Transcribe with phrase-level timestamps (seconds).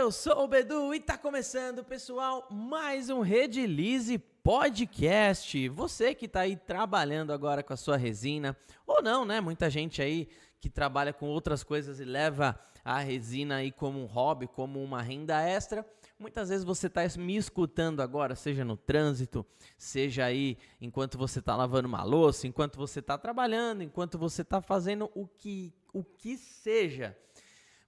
[0.00, 5.68] eu sou o Bedu e tá começando, pessoal, mais um Redilize Podcast.
[5.68, 9.42] Você que tá aí trabalhando agora com a sua resina, ou não, né?
[9.42, 10.26] Muita gente aí
[10.58, 15.02] que trabalha com outras coisas e leva a resina aí como um hobby, como uma
[15.02, 15.84] renda extra.
[16.18, 19.44] Muitas vezes você está me escutando agora, seja no trânsito,
[19.76, 24.62] seja aí enquanto você está lavando uma louça, enquanto você está trabalhando, enquanto você está
[24.62, 27.14] fazendo o que, o que seja.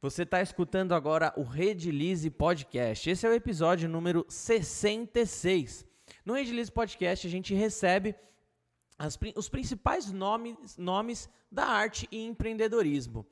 [0.02, 3.08] Você está escutando agora o Redilize Podcast.
[3.08, 5.86] Esse é o episódio número 66.
[6.26, 8.12] No Redilize Podcast a gente recebe
[8.98, 13.24] as, os principais nomes, nomes da arte e empreendedorismo.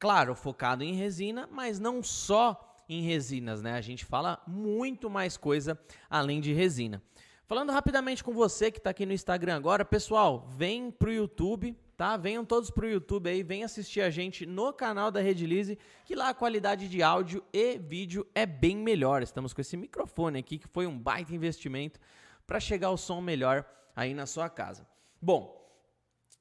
[0.00, 3.74] Claro, focado em resina, mas não só em resinas, né?
[3.74, 5.78] A gente fala muito mais coisa
[6.10, 7.00] além de resina.
[7.46, 12.16] Falando rapidamente com você que está aqui no Instagram agora, pessoal, vem pro YouTube, tá?
[12.16, 16.28] Venham todos pro YouTube aí, vem assistir a gente no canal da Redilize, que lá
[16.28, 19.22] a qualidade de áudio e vídeo é bem melhor.
[19.22, 21.98] Estamos com esse microfone aqui que foi um baita investimento
[22.46, 24.86] para chegar o som melhor aí na sua casa.
[25.20, 25.56] Bom,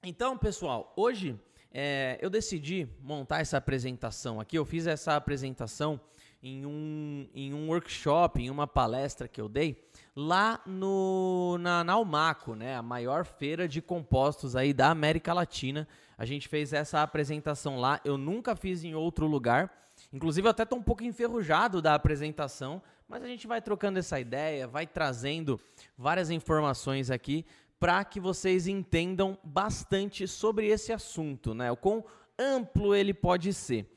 [0.03, 1.39] então, pessoal, hoje
[1.71, 4.57] é, eu decidi montar essa apresentação aqui.
[4.57, 5.99] Eu fiz essa apresentação
[6.43, 9.83] em um, em um workshop, em uma palestra que eu dei
[10.15, 15.87] lá no, na, na Almaco, né, a maior feira de compostos aí da América Latina.
[16.17, 19.71] A gente fez essa apresentação lá, eu nunca fiz em outro lugar.
[20.13, 24.19] Inclusive, eu até estou um pouco enferrujado da apresentação, mas a gente vai trocando essa
[24.19, 25.59] ideia, vai trazendo
[25.97, 27.45] várias informações aqui
[27.79, 31.71] para que vocês entendam bastante sobre esse assunto, né?
[31.71, 32.03] O quão
[32.39, 33.94] amplo ele pode ser.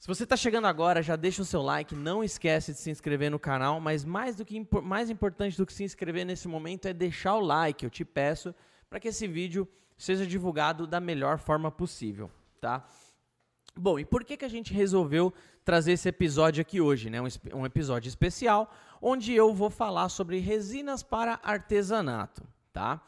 [0.00, 3.30] Se você está chegando agora, já deixa o seu like, não esquece de se inscrever
[3.30, 6.94] no canal, mas mais do que mais importante do que se inscrever nesse momento é
[6.94, 8.54] deixar o like, eu te peço,
[8.88, 12.30] para que esse vídeo seja divulgado da melhor forma possível,
[12.62, 12.82] tá?
[13.76, 15.34] Bom, e por que, que a gente resolveu
[15.66, 17.20] trazer esse episódio aqui hoje, né?
[17.20, 22.42] Um, um episódio especial, onde eu vou falar sobre resinas para artesanato,
[22.72, 23.02] tá?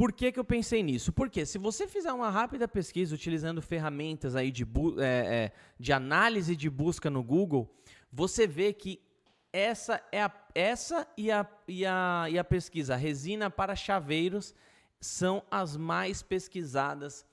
[0.00, 1.12] Por que, que eu pensei nisso?
[1.12, 4.64] Porque se você fizer uma rápida pesquisa utilizando ferramentas aí de,
[4.98, 7.70] é, é, de análise de busca no Google,
[8.10, 8.98] você vê que
[9.52, 14.54] essa é a, essa e a, e a, e a pesquisa resina para chaveiros
[14.98, 17.26] são as mais pesquisadas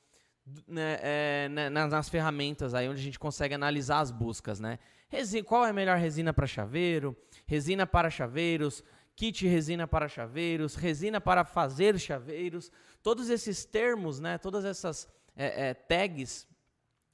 [0.67, 4.77] né, é, né, nas, nas, ferramentas aí onde a gente consegue analisar as buscas, né?
[5.07, 7.15] Resina, qual é a melhor resina para chaveiro?
[7.45, 8.83] Resina para chaveiros,
[9.17, 15.69] kit resina para chaveiros, resina para fazer chaveiros, todos esses termos, né, todas essas é,
[15.69, 16.47] é, tags,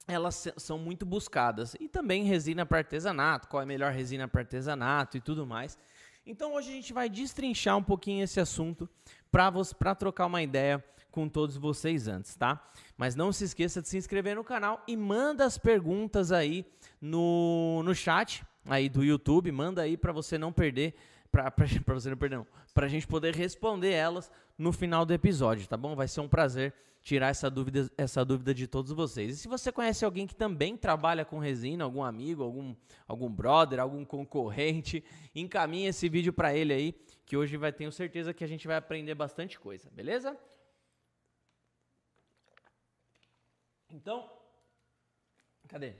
[0.06, 1.74] elas são muito buscadas.
[1.80, 5.78] E também resina para artesanato, qual é a melhor resina para artesanato e tudo mais.
[6.26, 8.86] Então hoje a gente vai destrinchar um pouquinho esse assunto
[9.30, 12.62] para trocar uma ideia com todos vocês antes, tá?
[12.98, 16.66] Mas não se esqueça de se inscrever no canal e manda as perguntas aí
[17.00, 20.94] no, no chat aí do YouTube, manda aí para você não perder
[21.34, 21.50] para
[21.94, 25.76] você não perder, não, para a gente poder responder elas no final do episódio, tá
[25.76, 25.96] bom?
[25.96, 26.72] Vai ser um prazer
[27.02, 29.34] tirar essa dúvida, essa dúvida de todos vocês.
[29.34, 32.74] E se você conhece alguém que também trabalha com resina, algum amigo, algum,
[33.06, 36.92] algum brother, algum concorrente, encaminhe esse vídeo para ele aí,
[37.26, 40.38] que hoje vai tenho certeza que a gente vai aprender bastante coisa, beleza?
[43.90, 44.30] Então,
[45.68, 45.94] cadê?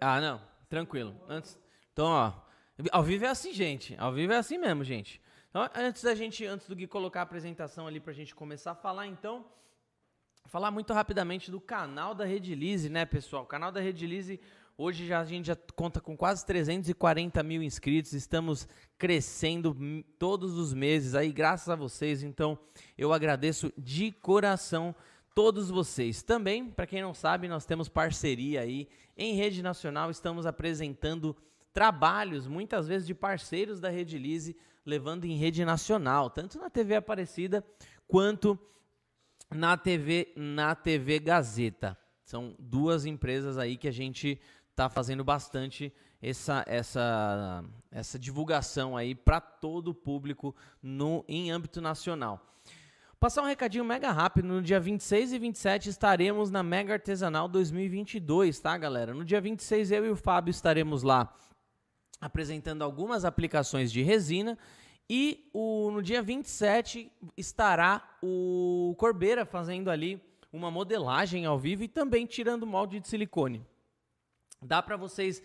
[0.00, 1.14] Ah, não, tranquilo.
[1.28, 1.58] Antes,
[1.92, 2.43] então, ó,
[2.90, 3.94] ao vivo é assim, gente.
[3.98, 5.20] Ao vivo é assim mesmo, gente.
[5.48, 8.74] Então, antes da gente, antes do Gui colocar a apresentação ali pra gente começar a
[8.74, 9.44] falar, então,
[10.46, 13.44] falar muito rapidamente do canal da Redilize, né, pessoal?
[13.44, 14.40] O canal da Redilize,
[14.76, 18.66] hoje já, a gente já conta com quase 340 mil inscritos, estamos
[18.98, 19.76] crescendo
[20.18, 22.24] todos os meses aí, graças a vocês.
[22.24, 22.58] Então,
[22.98, 24.92] eu agradeço de coração
[25.36, 26.20] todos vocês.
[26.20, 31.36] Também, para quem não sabe, nós temos parceria aí em rede nacional, estamos apresentando
[31.74, 36.94] trabalhos, muitas vezes de parceiros da Rede Lise, levando em rede nacional, tanto na TV
[36.94, 37.64] Aparecida
[38.06, 38.56] quanto
[39.50, 41.98] na TV, na TV Gazeta.
[42.24, 44.40] São duas empresas aí que a gente
[44.70, 45.92] está fazendo bastante
[46.22, 52.40] essa, essa, essa divulgação aí para todo o público no, em âmbito nacional.
[53.18, 58.60] Passar um recadinho mega rápido, no dia 26 e 27 estaremos na Mega Artesanal 2022,
[58.60, 59.14] tá, galera?
[59.14, 61.34] No dia 26 eu e o Fábio estaremos lá
[62.24, 64.58] apresentando algumas aplicações de resina.
[65.08, 70.18] E o, no dia 27 estará o Corbeira fazendo ali
[70.50, 73.62] uma modelagem ao vivo e também tirando molde de silicone.
[74.62, 75.42] Dá para vocês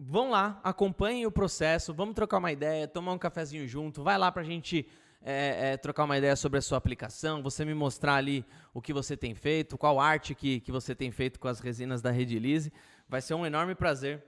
[0.00, 4.32] vão lá, acompanhem o processo, vamos trocar uma ideia, tomar um cafezinho junto, vai lá
[4.32, 4.88] para a gente
[5.22, 8.44] é, é, trocar uma ideia sobre a sua aplicação, você me mostrar ali
[8.74, 12.02] o que você tem feito, qual arte que, que você tem feito com as resinas
[12.02, 12.72] da Redilize.
[13.08, 14.24] Vai ser um enorme prazer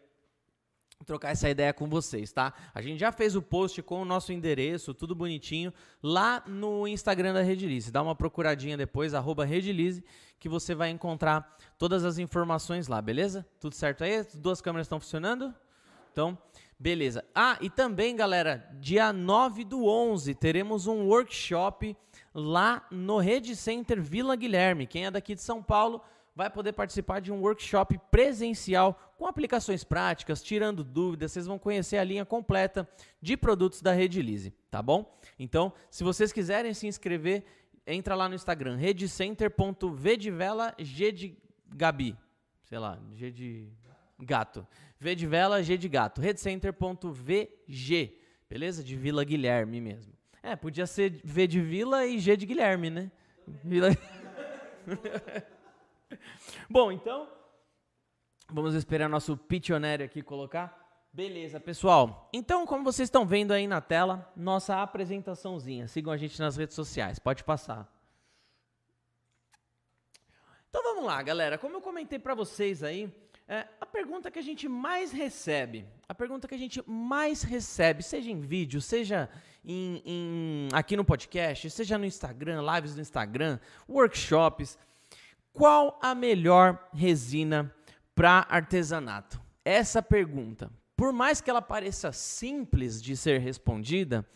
[1.05, 2.53] trocar essa ideia com vocês, tá?
[2.75, 7.33] A gente já fez o post com o nosso endereço, tudo bonitinho, lá no Instagram
[7.33, 7.91] da Redilize.
[7.91, 10.05] Dá uma procuradinha depois, arroba Redilize,
[10.39, 13.47] que você vai encontrar todas as informações lá, beleza?
[13.59, 14.17] Tudo certo aí?
[14.17, 15.55] As duas câmeras estão funcionando?
[16.13, 16.37] Então,
[16.79, 17.25] beleza.
[17.35, 21.97] Ah, e também, galera, dia 9 do 11, teremos um workshop
[22.35, 24.87] lá no Rede Center Vila Guilherme.
[24.87, 26.03] Quem é daqui de São Paulo
[26.41, 31.33] vai poder participar de um workshop presencial com aplicações práticas, tirando dúvidas.
[31.33, 32.89] Vocês vão conhecer a linha completa
[33.21, 35.15] de produtos da Rede Lise, tá bom?
[35.39, 37.45] Então, se vocês quiserem se inscrever,
[37.87, 41.37] entra lá no Instagram, redcenter.v de vela, G de
[41.77, 42.17] Gabi,
[42.65, 43.69] sei lá, G de
[44.19, 44.67] gato.
[44.99, 46.23] V de vela, G de gato.
[46.23, 48.83] redcenter.vg, beleza?
[48.83, 50.15] De Vila Guilherme mesmo.
[50.43, 53.13] É, podia ser V de Vila e G de Guilherme, né?
[53.63, 53.91] Vila...
[56.69, 57.29] Bom, então,
[58.49, 60.79] vamos esperar nosso pitionário aqui colocar.
[61.13, 62.29] Beleza, pessoal.
[62.33, 65.89] Então, como vocês estão vendo aí na tela, nossa apresentaçãozinha.
[65.89, 67.19] Sigam a gente nas redes sociais.
[67.19, 67.93] Pode passar.
[70.69, 71.59] Então vamos lá, galera.
[71.59, 73.13] Como eu comentei para vocês aí,
[73.49, 78.05] é, a pergunta que a gente mais recebe, a pergunta que a gente mais recebe,
[78.05, 79.29] seja em vídeo, seja
[79.65, 83.59] em, em, aqui no podcast, seja no Instagram, lives no Instagram,
[83.89, 84.79] workshops,
[85.53, 87.75] qual a melhor resina
[88.15, 89.41] para artesanato?
[89.65, 94.27] Essa pergunta, por mais que ela pareça simples de ser respondida,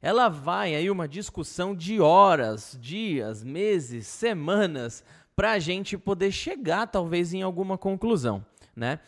[0.00, 5.02] ela vai aí uma discussão de horas, dias, meses, semanas
[5.34, 9.00] para a gente poder chegar talvez em alguma conclusão, né?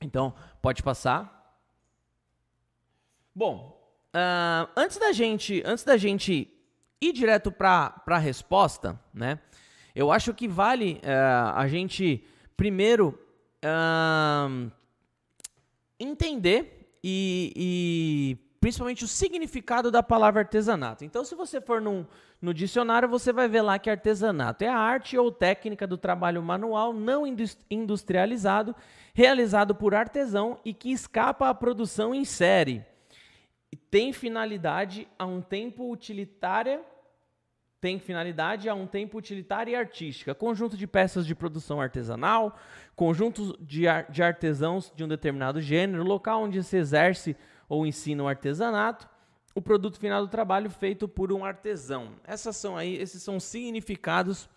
[0.00, 1.32] Então pode passar.
[3.34, 3.78] Bom,
[4.14, 6.50] uh, antes da gente, antes da gente
[7.00, 9.38] ir direto para a resposta, né?
[9.96, 12.22] Eu acho que vale uh, a gente
[12.54, 13.18] primeiro
[13.64, 14.70] uh,
[15.98, 21.02] entender e, e, principalmente o significado da palavra artesanato.
[21.02, 22.04] Então, se você for num,
[22.42, 26.42] no dicionário, você vai ver lá que artesanato é a arte ou técnica do trabalho
[26.42, 27.24] manual não
[27.70, 28.76] industrializado,
[29.14, 32.84] realizado por artesão e que escapa à produção em série.
[33.90, 36.82] Tem finalidade a um tempo utilitária
[37.80, 42.58] tem finalidade a um tempo utilitária e artística, conjunto de peças de produção artesanal,
[42.94, 47.36] conjuntos de, ar de artesãos de um determinado gênero, local onde se exerce
[47.68, 49.08] ou ensina o artesanato,
[49.54, 52.12] o produto final do trabalho feito por um artesão.
[52.24, 54.48] Essas são aí, esses são os significados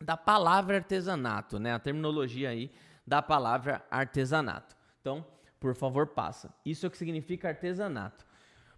[0.00, 1.72] da palavra artesanato, né?
[1.74, 2.70] A terminologia aí
[3.06, 4.76] da palavra artesanato.
[5.00, 5.26] Então,
[5.58, 6.54] por favor, passa.
[6.64, 8.24] Isso é o que significa artesanato.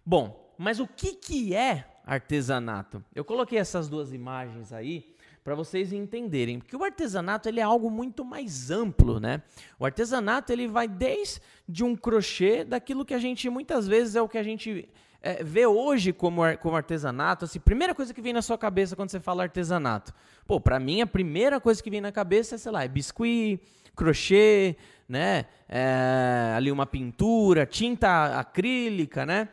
[0.05, 3.03] Bom, mas o que, que é artesanato.
[3.13, 5.13] Eu coloquei essas duas imagens aí
[5.43, 9.41] para vocês entenderem, porque o artesanato ele é algo muito mais amplo, né?
[9.77, 14.29] O artesanato ele vai desde um crochê, daquilo que a gente muitas vezes é o
[14.29, 14.87] que a gente
[15.21, 17.43] é, vê hoje como, como artesanato.
[17.43, 20.13] Assim, primeira coisa que vem na sua cabeça quando você fala artesanato,
[20.47, 23.59] pô, para mim a primeira coisa que vem na cabeça é sei lá, é biscuit,
[23.95, 24.77] crochê,
[25.07, 25.45] né?
[25.67, 29.49] É, ali uma pintura, tinta acrílica, né?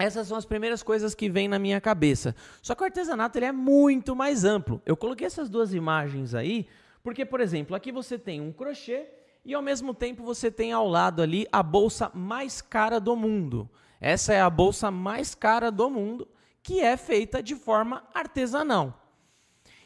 [0.00, 2.34] Essas são as primeiras coisas que vêm na minha cabeça.
[2.62, 4.80] Só que o artesanato ele é muito mais amplo.
[4.86, 6.66] Eu coloquei essas duas imagens aí,
[7.02, 9.08] porque, por exemplo, aqui você tem um crochê
[9.44, 13.68] e ao mesmo tempo você tem ao lado ali a bolsa mais cara do mundo.
[14.00, 16.26] Essa é a bolsa mais cara do mundo,
[16.62, 19.06] que é feita de forma artesanal.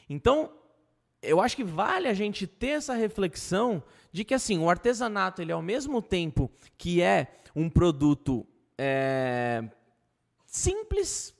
[0.08, 0.52] Então,
[1.20, 5.50] eu acho que vale a gente ter essa reflexão de que assim, o artesanato ele
[5.50, 8.46] ao mesmo tempo que é um produto
[8.78, 9.64] é,
[10.54, 11.34] simples.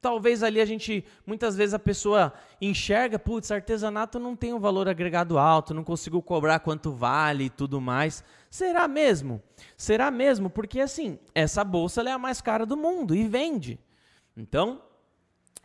[0.00, 4.88] Talvez ali a gente, muitas vezes a pessoa enxerga, putz, artesanato não tem um valor
[4.88, 8.24] agregado alto, não consigo cobrar quanto vale e tudo mais.
[8.50, 9.42] Será mesmo?
[9.76, 10.48] Será mesmo?
[10.48, 13.78] Porque assim, essa bolsa é a mais cara do mundo e vende.
[14.36, 14.80] Então,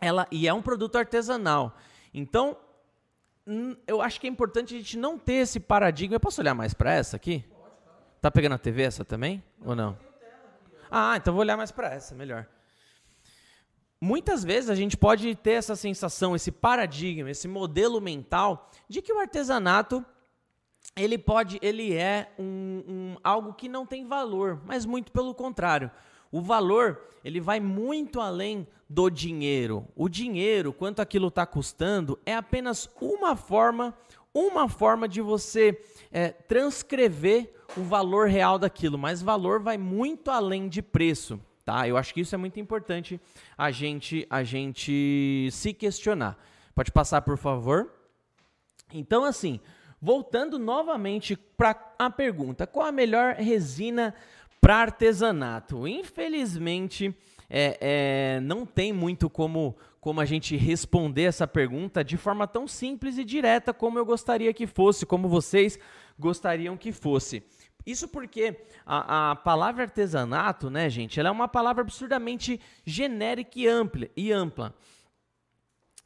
[0.00, 1.76] ela e é um produto artesanal.
[2.12, 2.56] Então,
[3.46, 6.16] hum, eu acho que é importante a gente não ter esse paradigma.
[6.16, 7.44] Eu posso olhar mais para essa aqui?
[8.20, 10.03] Tá pegando a TV essa também ou não?
[10.90, 12.46] Ah, então vou olhar mais para essa, melhor.
[14.00, 19.12] Muitas vezes a gente pode ter essa sensação, esse paradigma, esse modelo mental de que
[19.12, 20.04] o artesanato
[20.96, 25.90] ele pode, ele é um, um, algo que não tem valor, mas muito pelo contrário.
[26.30, 29.88] O valor ele vai muito além do dinheiro.
[29.96, 33.96] O dinheiro, quanto aquilo está custando, é apenas uma forma,
[34.32, 35.80] uma forma de você
[36.12, 41.88] é, transcrever o valor real daquilo, mas valor vai muito além de preço, tá?
[41.88, 43.20] Eu acho que isso é muito importante
[43.56, 46.38] a gente a gente se questionar.
[46.74, 47.90] Pode passar, por favor?
[48.92, 49.60] Então, assim,
[50.00, 54.14] voltando novamente para a pergunta: qual a melhor resina
[54.60, 55.86] para artesanato?
[55.88, 57.14] Infelizmente,
[57.48, 62.66] é, é, não tem muito como, como a gente responder essa pergunta de forma tão
[62.66, 65.78] simples e direta como eu gostaria que fosse, como vocês
[66.18, 67.42] gostariam que fosse.
[67.86, 73.66] Isso porque a, a, palavra artesanato, né, gente, ela é uma palavra absurdamente genérica e
[73.66, 74.08] ampla.
[74.16, 74.74] E ampla.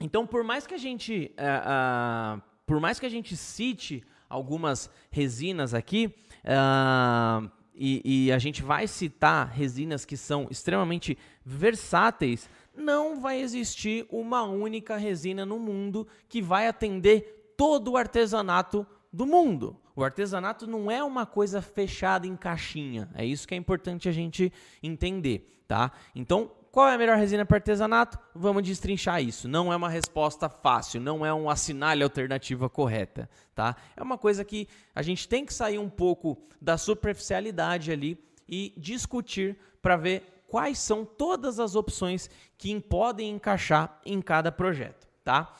[0.01, 4.91] Então, por mais que a gente, uh, uh, por mais que a gente cite algumas
[5.11, 13.21] resinas aqui, uh, e, e a gente vai citar resinas que são extremamente versáteis, não
[13.21, 19.77] vai existir uma única resina no mundo que vai atender todo o artesanato do mundo.
[19.99, 23.11] O artesanato não é uma coisa fechada em caixinha.
[23.17, 25.91] É isso que é importante a gente entender, tá?
[26.15, 28.17] Então, qual é a melhor resina para artesanato?
[28.33, 29.49] Vamos destrinchar isso.
[29.49, 33.75] Não é uma resposta fácil, não é um assinale alternativa correta, tá?
[33.97, 38.73] É uma coisa que a gente tem que sair um pouco da superficialidade ali e
[38.77, 45.53] discutir para ver quais são todas as opções que podem encaixar em cada projeto, tá?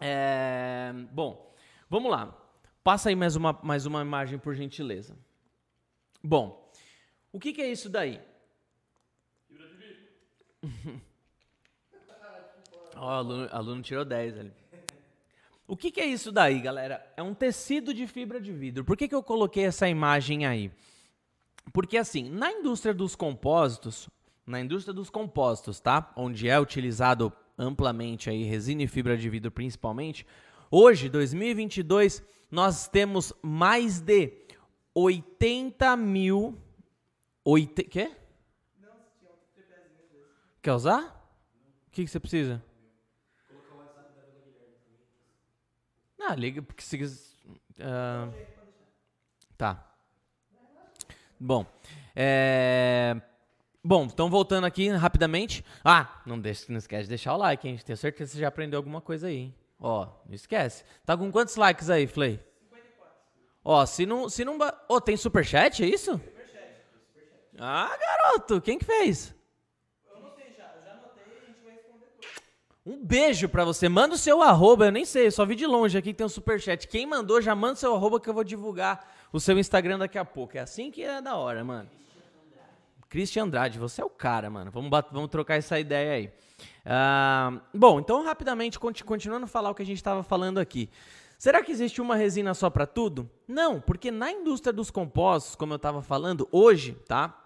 [0.00, 0.94] É...
[1.12, 1.54] Bom,
[1.90, 2.38] vamos lá.
[2.84, 5.16] Passa aí mais uma, mais uma imagem, por gentileza.
[6.22, 6.70] Bom,
[7.32, 8.20] o que, que é isso daí?
[12.96, 14.52] Ó, oh, aluno, aluno tirou 10 ali.
[15.66, 17.04] O que, que, é isso daí, galera?
[17.16, 18.84] É um tecido de fibra de vidro.
[18.84, 20.70] Por que, que eu coloquei essa imagem aí?
[21.72, 24.08] Porque assim, na indústria dos compósitos,
[24.46, 26.12] na indústria dos compósitos, tá?
[26.16, 30.26] Onde é utilizado amplamente aí resina e fibra de vidro principalmente,
[30.70, 34.30] hoje, 2022, nós temos mais de
[34.94, 36.60] 80 mil.
[37.42, 37.82] Oite...
[37.84, 38.14] Quê?
[40.60, 41.00] Quer usar?
[41.88, 42.62] O que, que você precisa?
[46.18, 47.02] Não, liga porque se.
[47.02, 48.32] Uh,
[49.56, 49.92] tá.
[51.40, 51.66] Bom.
[52.14, 53.20] É.
[53.82, 55.64] Bom, então voltando aqui rapidamente.
[55.82, 57.76] Ah, não, deixa, não esquece de deixar o like, hein?
[57.84, 59.54] Tenho certeza que você já aprendeu alguma coisa aí, hein?
[59.84, 60.84] Ó, não esquece.
[61.04, 62.38] Tá com quantos likes aí, Flay?
[62.70, 63.16] 54.
[63.64, 64.28] Ó, se não.
[64.28, 66.12] Se não Ó, oh, tem superchat, é isso?
[66.12, 67.56] Superchat, superchat.
[67.58, 69.34] Ah, garoto, quem que fez?
[70.06, 70.22] Eu
[70.56, 72.92] já, eu já anotei e a gente vai responder tudo.
[72.94, 73.88] Um beijo pra você.
[73.88, 76.26] Manda o seu arroba, eu nem sei, eu só vi de longe aqui que tem
[76.26, 76.86] um superchat.
[76.86, 80.16] Quem mandou, já manda o seu arroba que eu vou divulgar o seu Instagram daqui
[80.16, 80.56] a pouco.
[80.56, 81.90] É assim que é da hora, mano.
[83.12, 84.70] Christian Andrade, você é o cara, mano.
[84.70, 86.32] Vamos, vamos trocar essa ideia aí.
[86.86, 90.88] Uh, bom, então rapidamente, continuando a falar o que a gente estava falando aqui.
[91.36, 93.28] Será que existe uma resina só para tudo?
[93.46, 97.38] Não, porque na indústria dos compostos, como eu estava falando, hoje, tá?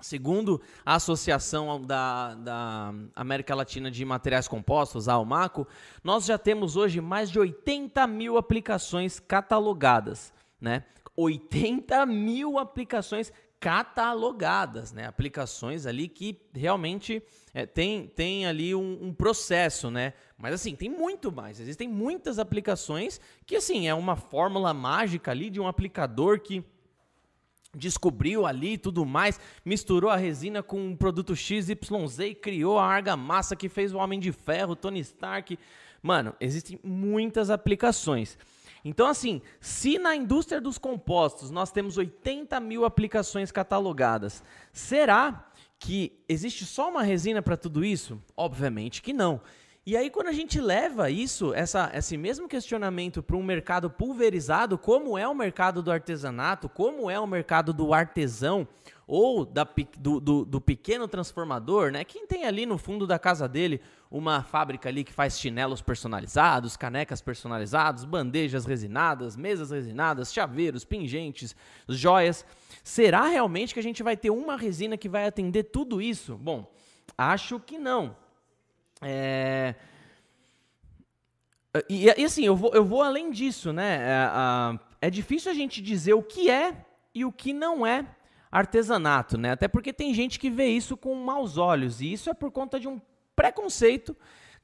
[0.00, 5.66] Segundo a Associação da, da, América Latina de Materiais Compostos, a Almaco,
[6.04, 10.84] nós já temos hoje mais de 80 mil aplicações catalogadas, né?
[11.16, 15.06] 80 mil aplicações catalogadas, né?
[15.06, 20.14] Aplicações ali que realmente é, tem, tem ali um, um, processo, né?
[20.38, 21.60] Mas assim, tem muito mais.
[21.60, 26.64] Existem muitas aplicações que assim, é uma fórmula mágica ali de um aplicador que
[27.76, 31.70] descobriu ali tudo mais, misturou a resina com um produto XYZ
[32.20, 35.58] e criou a argamassa que fez o Homem de Ferro, Tony Stark.
[36.02, 38.38] Mano, existem muitas aplicações.
[38.84, 45.46] Então, assim, se na indústria dos compostos nós temos 80 mil aplicações catalogadas, será
[45.78, 48.22] que existe só uma resina para tudo isso?
[48.36, 49.40] Obviamente que não.
[49.86, 54.76] E aí, quando a gente leva isso, essa, esse mesmo questionamento para um mercado pulverizado,
[54.76, 58.68] como é o mercado do artesanato, como é o mercado do artesão,
[59.06, 59.66] ou da,
[59.98, 62.04] do, do, do, pequeno transformador, né?
[62.04, 66.76] Quem tem ali no fundo da casa dele uma fábrica ali que faz chinelos personalizados,
[66.76, 71.54] canecas personalizadas, bandejas resinadas, mesas resinadas, chaveiros, pingentes,
[71.88, 72.44] joias.
[72.82, 76.36] Será realmente que a gente vai ter uma resina que vai atender tudo isso?
[76.36, 76.68] Bom,
[77.16, 78.16] acho que não.
[79.00, 79.76] É...
[81.88, 84.00] E, e, assim, eu vou, eu vou além disso, né?
[84.02, 88.04] É, é difícil a gente dizer o que é e o que não é
[88.50, 89.52] artesanato, né?
[89.52, 92.80] Até porque tem gente que vê isso com maus olhos, e isso é por conta
[92.80, 93.00] de um
[93.34, 94.16] preconceito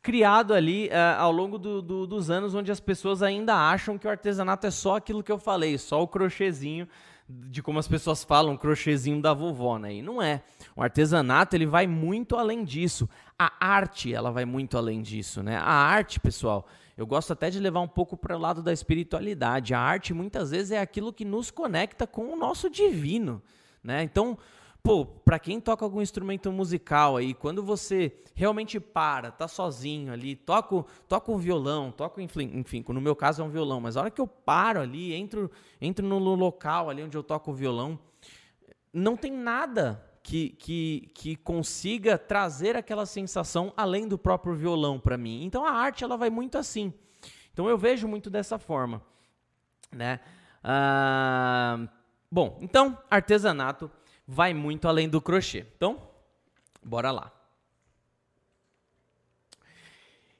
[0.03, 4.07] criado ali uh, ao longo do, do, dos anos, onde as pessoas ainda acham que
[4.07, 6.87] o artesanato é só aquilo que eu falei, só o crochêzinho
[7.29, 9.95] de como as pessoas falam, crochêzinho da vovó, né?
[9.95, 10.43] E não é.
[10.77, 13.09] O artesanato, ele vai muito além disso.
[13.37, 15.57] A arte, ela vai muito além disso, né?
[15.57, 19.75] A arte, pessoal, eu gosto até de levar um pouco para o lado da espiritualidade.
[19.75, 23.43] A arte, muitas vezes, é aquilo que nos conecta com o nosso divino.
[23.83, 24.03] Né?
[24.03, 24.39] Então,
[24.87, 30.37] pô, para quem toca algum instrumento musical aí, quando você realmente para, tá sozinho ali,
[30.37, 34.11] toco, toco um violão, toco, enfim, no meu caso é um violão, mas a hora
[34.12, 35.50] que eu paro ali, entro,
[35.81, 37.99] entro no local ali onde eu toco o violão,
[38.93, 45.19] não tem nada que, que, que consiga trazer aquela sensação além do próprio violão para
[45.19, 45.45] mim.
[45.45, 46.95] Então a arte ela vai muito assim.
[47.52, 49.02] Então eu vejo muito dessa forma,
[49.90, 50.21] né?
[50.62, 51.88] Ah,
[52.31, 53.90] bom, então artesanato
[54.26, 55.66] vai muito além do crochê.
[55.76, 56.00] Então,
[56.83, 57.33] bora lá.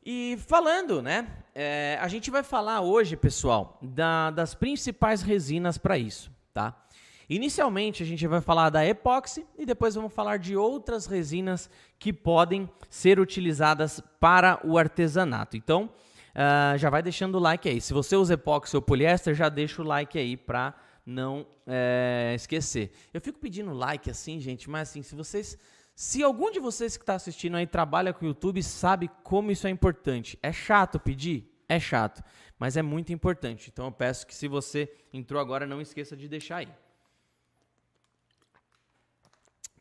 [0.04, 1.26] E falando, né?
[1.54, 6.86] É, a gente vai falar hoje, pessoal, da, das principais resinas para isso, tá?
[7.28, 12.12] Inicialmente a gente vai falar da epóxi e depois vamos falar de outras resinas que
[12.12, 15.56] podem ser utilizadas para o artesanato.
[15.56, 15.90] Então,
[16.36, 17.80] uh, já vai deixando o like aí.
[17.80, 20.72] Se você usa epóxi ou poliéster, já deixa o like aí para
[21.06, 22.90] não é, esquecer.
[23.14, 25.56] Eu fico pedindo like assim, gente, mas assim, se vocês.
[25.94, 29.66] Se algum de vocês que está assistindo aí trabalha com o YouTube, sabe como isso
[29.66, 30.38] é importante.
[30.42, 31.50] É chato pedir?
[31.68, 32.22] É chato,
[32.58, 33.70] mas é muito importante.
[33.72, 36.68] Então eu peço que se você entrou agora, não esqueça de deixar aí.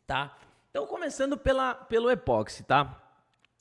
[0.06, 0.38] Tá?
[0.70, 3.02] Então começando pela, pelo epóxi, tá?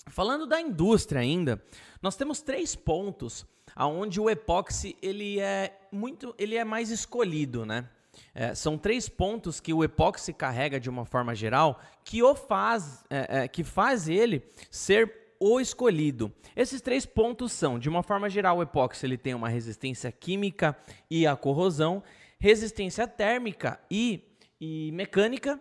[0.07, 1.61] Falando da indústria ainda,
[2.01, 3.45] nós temos três pontos
[3.75, 7.89] aonde o epóxi ele é muito, ele é mais escolhido, né?
[8.33, 13.03] É, são três pontos que o epóxi carrega de uma forma geral que o faz,
[13.09, 16.31] é, é, que faz ele ser o escolhido.
[16.55, 20.77] Esses três pontos são, de uma forma geral, o epóxi ele tem uma resistência química
[21.09, 22.01] e a corrosão,
[22.39, 24.23] resistência térmica e,
[24.59, 25.59] e mecânica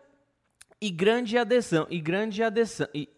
[0.80, 3.08] e grande adesão e grande adesão e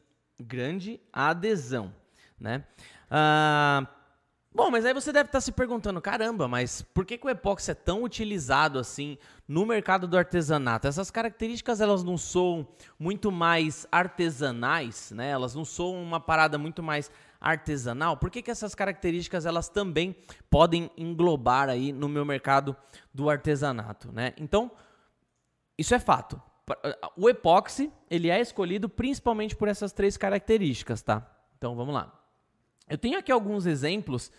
[0.40, 1.92] grande adesão,
[2.38, 2.64] né?
[3.10, 3.86] Ah,
[4.56, 7.72] Bom, mas aí você deve estar se perguntando, caramba, mas por que, que o epóxi
[7.72, 10.88] é tão utilizado assim no mercado do artesanato?
[10.88, 12.66] Essas características elas não são
[12.98, 15.28] muito mais artesanais, né?
[15.28, 18.16] Elas não são uma parada muito mais artesanal.
[18.16, 20.16] Por que, que essas características elas também
[20.48, 22.74] podem englobar aí no meu mercado
[23.12, 24.32] do artesanato, né?
[24.38, 24.70] Então,
[25.76, 26.40] isso é fato.
[27.14, 31.30] O epóxi, ele é escolhido principalmente por essas três características, tá?
[31.58, 32.25] Então, vamos lá.
[32.88, 34.30] Eu tenho aqui alguns exemplos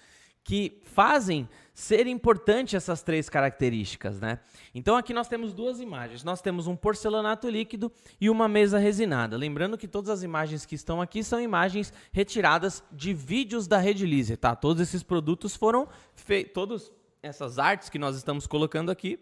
[0.47, 4.39] que fazem ser importante essas três características, né?
[4.73, 6.23] Então aqui nós temos duas imagens.
[6.23, 9.35] Nós temos um porcelanato líquido e uma mesa resinada.
[9.35, 14.37] Lembrando que todas as imagens que estão aqui são imagens retiradas de vídeos da Redilize,
[14.37, 14.55] tá?
[14.55, 19.19] Todos esses produtos foram feitos, todas essas artes que nós estamos colocando aqui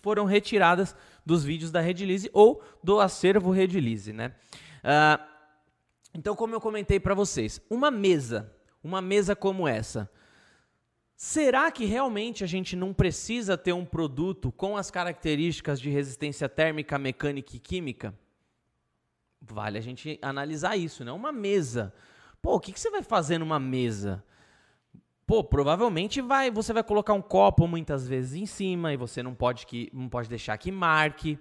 [0.00, 4.32] foram retiradas dos vídeos da Redilize ou do acervo Redilize, né?
[4.84, 5.35] Uh,
[6.16, 8.50] então, como eu comentei para vocês, uma mesa,
[8.82, 10.10] uma mesa como essa,
[11.14, 16.48] será que realmente a gente não precisa ter um produto com as características de resistência
[16.48, 18.18] térmica, mecânica e química?
[19.42, 21.12] Vale a gente analisar isso, né?
[21.12, 21.92] Uma mesa.
[22.40, 24.24] Pô, o que, que você vai fazer numa mesa?
[25.26, 29.34] Pô, provavelmente vai, você vai colocar um copo muitas vezes em cima e você não
[29.34, 31.38] pode que não pode deixar que marque.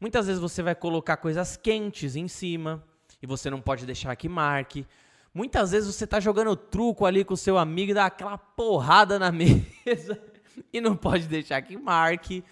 [0.00, 2.82] Muitas vezes você vai colocar coisas quentes em cima
[3.24, 4.86] e você não pode deixar que marque.
[5.32, 9.18] Muitas vezes você está jogando truco ali com o seu amigo e dá aquela porrada
[9.18, 10.22] na mesa
[10.70, 12.44] e não pode deixar que marque.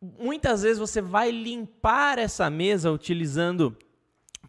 [0.00, 3.76] Muitas vezes você vai limpar essa mesa utilizando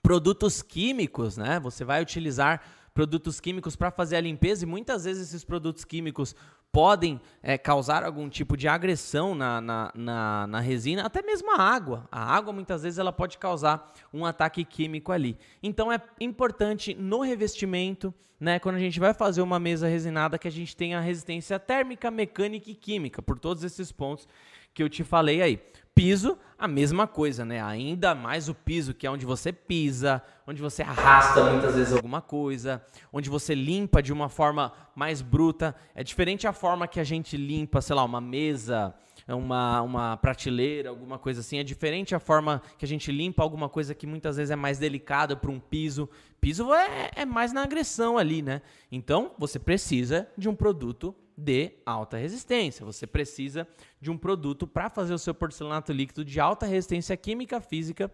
[0.02, 1.60] produtos químicos, né?
[1.60, 2.62] Você vai utilizar
[2.94, 6.34] produtos químicos para fazer a limpeza e muitas vezes esses produtos químicos
[6.72, 11.62] podem é, causar algum tipo de agressão na, na, na, na, resina, até mesmo a
[11.62, 12.08] água.
[12.12, 15.38] A água, muitas vezes, ela pode causar um ataque químico ali.
[15.62, 20.48] Então, é importante no revestimento, né, quando a gente vai fazer uma mesa resinada, que
[20.48, 24.28] a gente tenha resistência térmica, mecânica e química, por todos esses pontos
[24.74, 25.60] que eu te falei aí.
[25.94, 27.62] Piso, a mesma coisa, né?
[27.62, 32.22] Ainda mais o piso, que é onde você pisa, onde você arrasta muitas vezes alguma
[32.22, 35.76] coisa, onde você limpa de uma forma mais bruta.
[35.94, 38.96] É diferente a forma que a gente limpa, sei lá, uma mesa,
[39.28, 41.58] uma, uma prateleira, alguma coisa assim.
[41.58, 44.78] É diferente a forma que a gente limpa alguma coisa que muitas vezes é mais
[44.78, 46.10] delicada para um piso.
[46.40, 48.62] Piso é, é mais na agressão ali, né?
[48.92, 52.86] Então, você precisa de um produto de alta resistência.
[52.86, 53.68] Você precisa
[54.00, 58.12] de um produto para fazer o seu porcelanato líquido de alta resistência química, física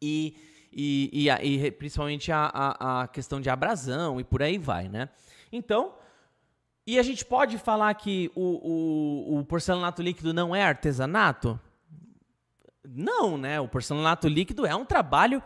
[0.00, 0.36] e,
[0.72, 5.08] e, e, e principalmente a, a, a, questão de abrasão e por aí vai, né?
[5.52, 5.94] Então,
[6.86, 11.58] e a gente pode falar que o, o, o porcelanato líquido não é artesanato?
[12.86, 13.58] Não, né?
[13.60, 15.42] O porcelanato líquido é um trabalho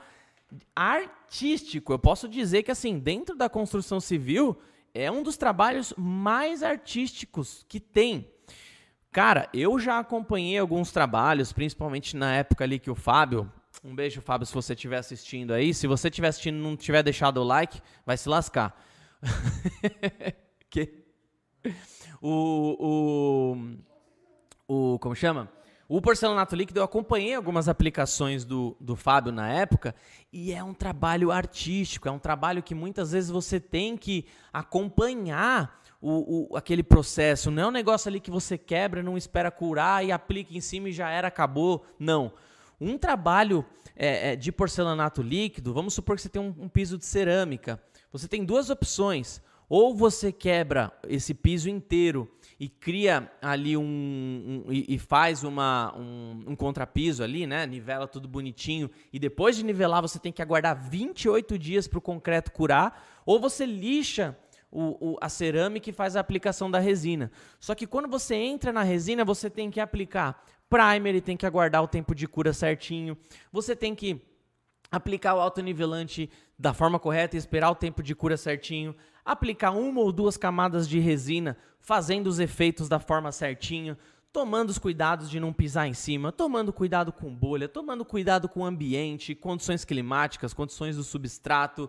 [0.75, 1.93] artístico.
[1.93, 4.59] Eu posso dizer que, assim, dentro da construção civil,
[4.95, 8.31] é um dos trabalhos mais artísticos que tem.
[9.11, 13.51] Cara, eu já acompanhei alguns trabalhos, principalmente na época ali que o Fábio.
[13.83, 15.73] Um beijo, Fábio, se você estiver assistindo aí.
[15.73, 18.81] Se você estiver assistindo e não tiver deixado o like, vai se lascar.
[20.69, 21.05] que?
[22.21, 23.57] O,
[24.69, 24.99] o, o.
[24.99, 25.51] Como chama?
[25.89, 29.95] O porcelanato líquido, eu acompanhei algumas aplicações do, do Fábio na época
[30.31, 35.83] e é um trabalho artístico, é um trabalho que muitas vezes você tem que acompanhar
[35.99, 37.51] o, o, aquele processo.
[37.51, 40.91] Não é um negócio ali que você quebra, não espera curar e aplica em cima
[40.91, 41.87] e já era, acabou.
[41.99, 42.35] Não.
[42.79, 43.65] Um trabalho
[43.97, 47.83] é, é, de porcelanato líquido, vamos supor que você tem um, um piso de cerâmica.
[48.13, 49.41] Você tem duas opções.
[49.71, 53.83] Ou você quebra esse piso inteiro e cria ali um,
[54.67, 57.65] um e, e, faz uma, um, um, contrapiso ali, né?
[57.67, 62.03] Nivela tudo bonitinho e depois de nivelar você tem que aguardar 28 dias para o
[62.03, 64.37] concreto curar, ou você lixa
[64.71, 67.31] o, o, a cerâmica e faz a aplicação da resina.
[67.61, 71.47] Só que quando você entra na resina, você tem que aplicar primer e tem que
[71.47, 73.17] aguardar o tempo de cura certinho.
[73.53, 74.21] Você tem que
[74.91, 78.95] aplicar o autonivelante da forma correta e esperar o tempo de cura certinho,
[79.25, 81.57] aplicar uma ou duas camadas de resina,
[81.89, 83.97] fazendo os efeitos da forma certinho,
[84.31, 88.61] tomando os cuidados de não pisar em cima, tomando cuidado com bolha, tomando cuidado com
[88.61, 91.89] o ambiente, condições climáticas, condições do substrato.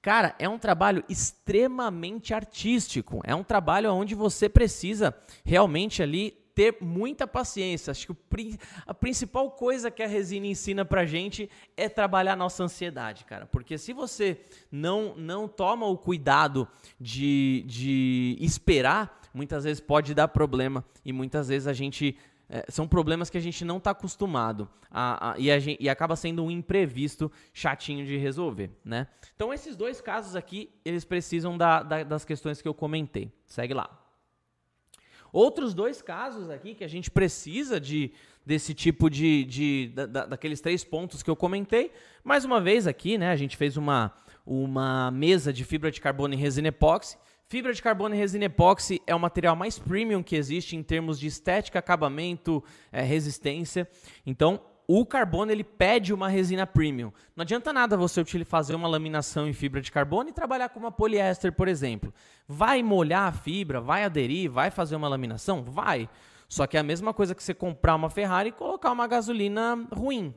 [0.00, 3.20] Cara, é um trabalho extremamente artístico.
[3.24, 5.12] É um trabalho onde você precisa
[5.44, 7.90] realmente ali ter muita paciência.
[7.90, 13.26] Acho que a principal coisa que a resina ensina pra gente é trabalhar nossa ansiedade,
[13.26, 13.44] cara.
[13.44, 14.40] Porque se você
[14.72, 16.66] não, não toma o cuidado
[16.98, 20.82] de, de esperar, muitas vezes pode dar problema.
[21.04, 22.16] E muitas vezes a gente.
[22.48, 25.88] É, são problemas que a gente não está acostumado a, a, e, a gente, e,
[25.88, 29.08] acaba sendo um imprevisto chatinho de resolver, né?
[29.34, 33.32] Então esses dois casos aqui, eles precisam da, da, das questões que eu comentei.
[33.46, 34.05] Segue lá.
[35.36, 38.10] Outros dois casos aqui que a gente precisa de
[38.46, 41.92] desse tipo de, de da, daqueles três pontos que eu comentei.
[42.24, 44.14] Mais uma vez aqui, né, a gente fez uma,
[44.46, 47.18] uma mesa de fibra de carbono e resina epóxi.
[47.50, 51.20] Fibra de carbono e resina epóxi é o material mais premium que existe em termos
[51.20, 53.86] de estética, acabamento, é, resistência.
[54.24, 57.12] Então, o carbono ele pede uma resina premium.
[57.34, 60.92] Não adianta nada você fazer uma laminação em fibra de carbono e trabalhar com uma
[60.92, 62.12] poliéster, por exemplo.
[62.46, 65.62] Vai molhar a fibra, vai aderir, vai fazer uma laminação?
[65.62, 66.08] Vai.
[66.48, 69.86] Só que é a mesma coisa que você comprar uma Ferrari e colocar uma gasolina
[69.92, 70.32] ruim.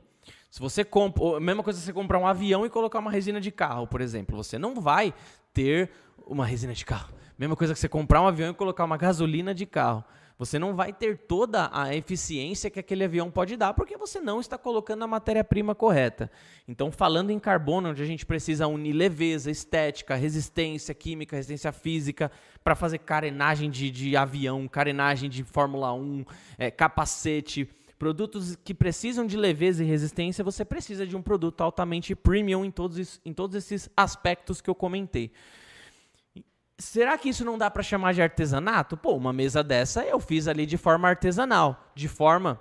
[0.49, 3.39] Se você compra, a mesma coisa que você comprar um avião e colocar uma resina
[3.39, 5.13] de carro, por exemplo, você não vai
[5.53, 5.91] ter
[6.25, 7.13] uma resina de carro.
[7.38, 10.03] Mesma coisa que você comprar um avião e colocar uma gasolina de carro.
[10.39, 14.39] Você não vai ter toda a eficiência que aquele avião pode dar, porque você não
[14.39, 16.32] está colocando a matéria-prima correta.
[16.65, 22.32] Então, falando em carbono, onde a gente precisa unir leveza, estética, resistência química, resistência física,
[22.63, 26.23] para fazer carenagem de, de, avião, carenagem de Fórmula 1,
[26.58, 32.15] é, capacete, produtos que precisam de leveza e resistência, você precisa de um produto altamente
[32.15, 35.34] premium em todos, em todos esses aspectos que eu comentei.
[36.79, 38.95] Será que isso não dá para chamar de artesanato?
[38.95, 42.57] Pô, uma mesa dessa eu fiz ali de forma artesanal, de forma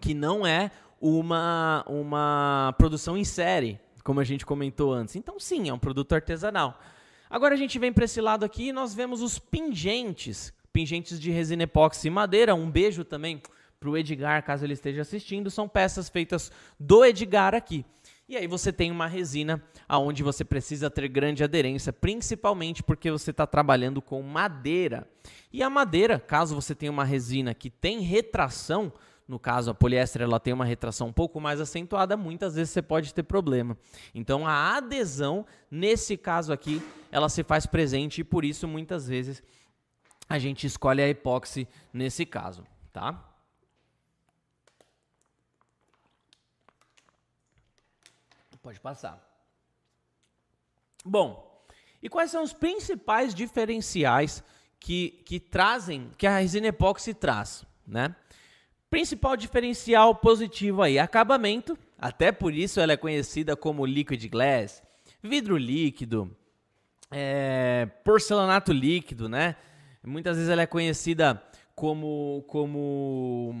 [0.00, 5.16] que não é uma, uma produção em série, como a gente comentou antes.
[5.16, 6.80] Então, sim, é um produto artesanal.
[7.28, 11.32] Agora a gente vem para esse lado aqui e nós vemos os pingentes, pingentes de
[11.32, 12.54] resina epóxi e madeira.
[12.54, 13.42] Um beijo também
[13.80, 15.50] para o Edgar, caso ele esteja assistindo.
[15.50, 17.84] São peças feitas do Edgar aqui.
[18.32, 23.30] E aí você tem uma resina aonde você precisa ter grande aderência, principalmente porque você
[23.30, 25.06] está trabalhando com madeira.
[25.52, 28.90] E a madeira, caso você tenha uma resina que tem retração,
[29.28, 32.80] no caso a poliéster ela tem uma retração um pouco mais acentuada, muitas vezes você
[32.80, 33.76] pode ter problema.
[34.14, 39.42] Então a adesão, nesse caso aqui, ela se faz presente e por isso muitas vezes
[40.26, 42.64] a gente escolhe a epóxi nesse caso,
[42.94, 43.31] tá?
[48.62, 49.20] Pode passar.
[51.04, 51.64] Bom,
[52.00, 54.42] e quais são os principais diferenciais
[54.78, 58.14] que, que trazem, que a resina epóxi traz, né?
[58.88, 64.82] Principal diferencial positivo aí, acabamento, até por isso ela é conhecida como liquid glass,
[65.22, 66.36] vidro líquido,
[67.10, 69.56] é, porcelanato líquido, né?
[70.04, 71.42] Muitas vezes ela é conhecida
[71.74, 73.54] como, como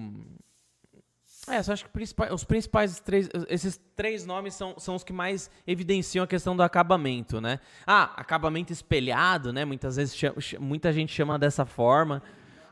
[1.48, 1.90] é, eu acho que
[2.32, 6.62] os principais três, esses três nomes são, são os que mais evidenciam a questão do
[6.62, 7.58] acabamento, né?
[7.84, 9.64] Ah, acabamento espelhado, né?
[9.64, 12.22] Muitas vezes chama, muita gente chama dessa forma,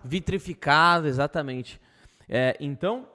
[0.05, 1.81] vitrificado, exatamente.
[2.29, 3.09] É, então,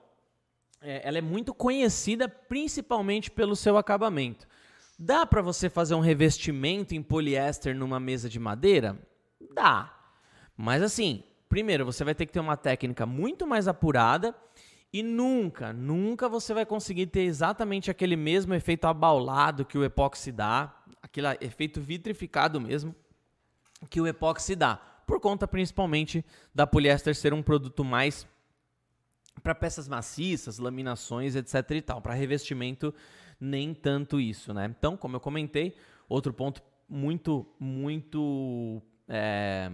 [0.82, 4.46] é, ela é muito conhecida principalmente pelo seu acabamento.
[5.00, 9.00] Dá para você fazer um revestimento em poliéster numa mesa de madeira?
[9.54, 9.94] Dá.
[10.58, 14.36] Mas assim, primeiro, você vai ter que ter uma técnica muito mais apurada
[14.96, 20.32] e nunca, nunca você vai conseguir ter exatamente aquele mesmo efeito abaulado que o epóxi
[20.32, 22.96] dá, aquele efeito vitrificado mesmo
[23.90, 28.26] que o epóxi dá, por conta principalmente da poliéster ser um produto mais
[29.44, 32.02] para peças maciças, laminações, etc e tal.
[32.02, 32.94] Para revestimento,
[33.38, 34.74] nem tanto isso, né?
[34.80, 35.76] Então, como eu comentei,
[36.08, 39.70] outro ponto muito, muito é,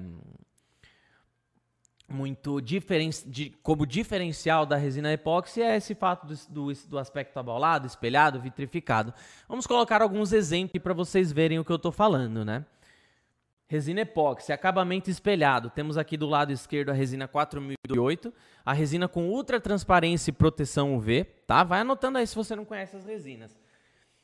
[2.12, 7.38] muito diferen de, como diferencial da resina epóxi é esse fato do, do, do, aspecto
[7.38, 9.14] abaulado, espelhado, vitrificado.
[9.48, 12.66] Vamos colocar alguns exemplos para vocês verem o que eu estou falando, né?
[13.68, 15.70] Resina epóxi, acabamento espelhado.
[15.70, 18.34] Temos aqui do lado esquerdo a resina 4008,
[18.66, 21.64] a resina com ultra transparência e proteção UV, tá?
[21.64, 23.58] Vai anotando aí se você não conhece as resinas.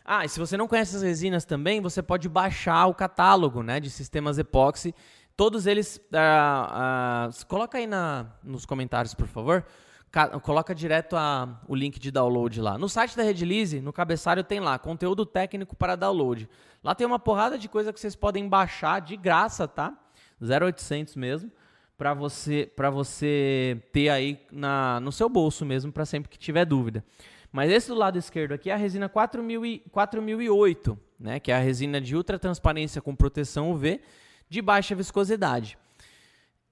[0.09, 3.77] Ah, e se você não conhece as resinas também, você pode baixar o catálogo, né,
[3.77, 4.95] de sistemas epóxi
[5.37, 5.97] Todos eles.
[6.11, 9.63] Uh, uh, coloca aí na, nos comentários, por favor.
[10.09, 12.75] Ca coloca direto a, o link de download lá.
[12.75, 16.49] No site da Redilize, no cabeçário, tem lá conteúdo técnico para download.
[16.83, 19.95] Lá tem uma porrada de coisa que vocês podem baixar de graça, tá?
[20.41, 21.51] 0800 mesmo,
[21.95, 26.65] para você para você ter aí na, no seu bolso mesmo, para sempre que tiver
[26.65, 27.05] dúvida.
[27.51, 31.39] Mas esse do lado esquerdo aqui é a resina 4000 e, 4008, né?
[31.39, 34.01] Que é a resina de ultra transparência com proteção UV
[34.49, 35.77] de baixa viscosidade.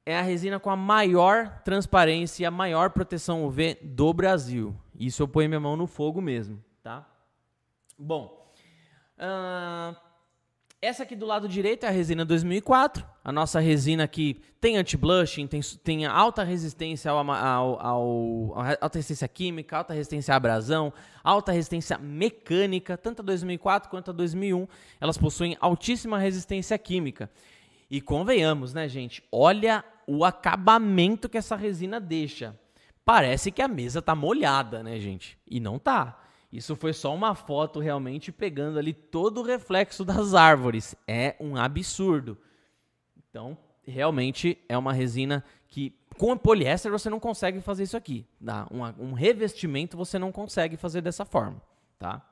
[0.05, 4.75] É a resina com a maior transparência e a maior proteção UV do Brasil.
[4.97, 7.07] Isso eu ponho minha mão no fogo mesmo, tá?
[7.97, 8.51] Bom,
[9.17, 9.95] uh,
[10.85, 13.03] essa aqui do lado direito é a resina 2004.
[13.23, 19.27] A nossa resina que tem anti-blushing, tem, tem alta resistência ao, ao, ao, alta resistência
[19.27, 24.67] química, alta resistência à abrasão, alta resistência mecânica, tanto a 2004 quanto a 2001,
[25.01, 27.31] elas possuem altíssima resistência química.
[27.89, 29.23] E convenhamos, né, gente?
[29.31, 32.57] Olha o acabamento que essa resina deixa.
[33.03, 35.37] Parece que a mesa tá molhada, né, gente?
[35.47, 36.21] E não tá.
[36.51, 40.95] Isso foi só uma foto realmente pegando ali todo o reflexo das árvores.
[41.07, 42.37] É um absurdo.
[43.29, 48.25] Então, realmente é uma resina que com poliéster você não consegue fazer isso aqui.
[48.43, 48.67] Tá?
[48.71, 51.61] Um, um revestimento você não consegue fazer dessa forma,
[51.99, 52.25] tá?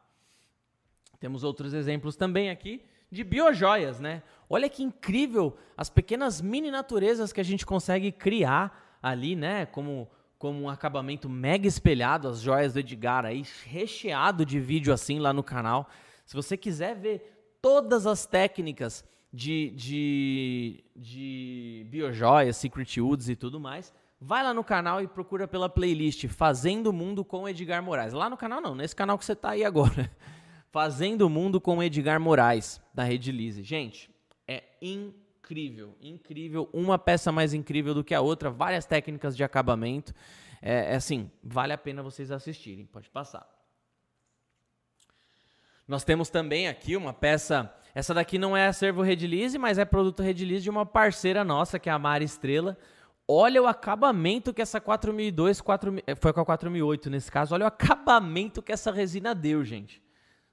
[1.19, 4.23] Temos outros exemplos também aqui de biojoias, né?
[4.53, 9.65] Olha que incrível as pequenas mini naturezas que a gente consegue criar ali, né?
[9.65, 15.17] Como, como um acabamento mega espelhado, as joias do Edgar aí, recheado de vídeo assim
[15.17, 15.89] lá no canal.
[16.23, 23.59] Se você quiser ver todas as técnicas de, de, de biojoias, secret woods e tudo
[23.59, 28.13] mais, vai lá no canal e procura pela playlist Fazendo o Mundo com Edgar Moraes.
[28.13, 30.15] Lá no canal não, nesse canal que você está aí agora.
[30.69, 33.63] Fazendo o Mundo com Edgar Moraes, da Rede Lise.
[33.63, 34.12] Gente,
[34.47, 36.69] é incrível, incrível.
[36.73, 40.13] Uma peça mais incrível do que a outra, várias técnicas de acabamento.
[40.61, 42.85] É, é assim, vale a pena vocês assistirem.
[42.85, 43.47] Pode passar.
[45.87, 47.73] Nós temos também aqui uma peça.
[47.93, 51.89] Essa daqui não é acervo Redilize, mas é produto Redilize de uma parceira nossa, que
[51.89, 52.77] é a Mari Estrela.
[53.27, 57.53] Olha o acabamento que essa 4002, 4, foi com a 4008 nesse caso.
[57.53, 60.01] Olha o acabamento que essa resina deu, gente.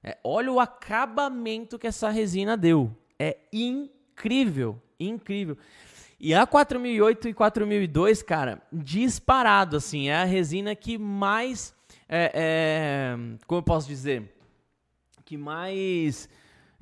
[0.03, 2.97] É, olha o acabamento que essa resina deu.
[3.23, 5.59] É incrível, incrível.
[6.19, 11.75] E a 4008 e 4002, cara, disparado, assim, é a resina que mais,
[12.09, 14.35] é, é, como eu posso dizer,
[15.23, 16.31] que mais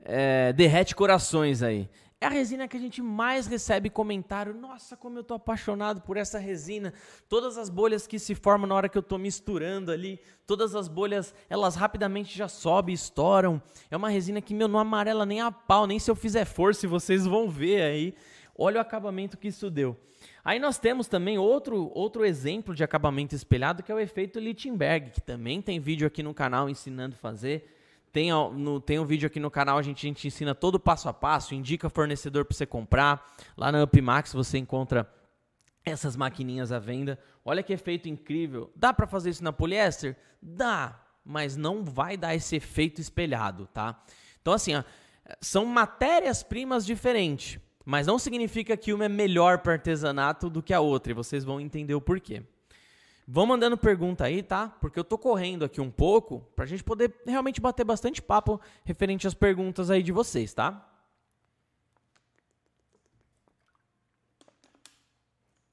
[0.05, 1.91] é, derrete corações aí.
[2.21, 4.53] É a resina que a gente mais recebe comentário.
[4.53, 6.93] Nossa, como eu tô apaixonado por essa resina.
[7.29, 10.89] Todas as bolhas que se formam na hora que eu tô misturando ali, todas as
[10.89, 13.63] bolhas, elas rapidamente já sobem, estouram.
[13.89, 16.89] É uma resina que meu não amarela nem a pau, nem se eu fizer força,
[16.89, 18.15] vocês vão ver aí.
[18.57, 19.97] Olha o acabamento que isso deu.
[20.45, 25.11] Aí nós temos também outro, outro exemplo de acabamento espelhado, que é o efeito Lichtenberg,
[25.11, 27.78] que também tem vídeo aqui no canal ensinando a fazer.
[28.19, 31.09] Tem, no, tem um vídeo aqui no canal, a gente, a gente ensina todo passo
[31.09, 33.25] a passo, indica fornecedor para você comprar.
[33.57, 35.09] Lá na Upmax você encontra
[35.85, 37.17] essas maquininhas à venda.
[37.45, 38.73] Olha que efeito incrível.
[38.75, 40.17] Dá para fazer isso na poliéster?
[40.43, 44.03] Dá, mas não vai dar esse efeito espelhado, tá?
[44.43, 44.83] Então assim, ó,
[45.41, 50.81] são matérias-primas diferentes, mas não significa que uma é melhor para artesanato do que a
[50.81, 52.43] outra, e vocês vão entender o porquê.
[53.31, 54.69] Vão mandando pergunta aí, tá?
[54.81, 59.27] Porque eu tô correndo aqui um pouco pra gente poder realmente bater bastante papo referente
[59.27, 60.91] às perguntas aí de vocês, tá?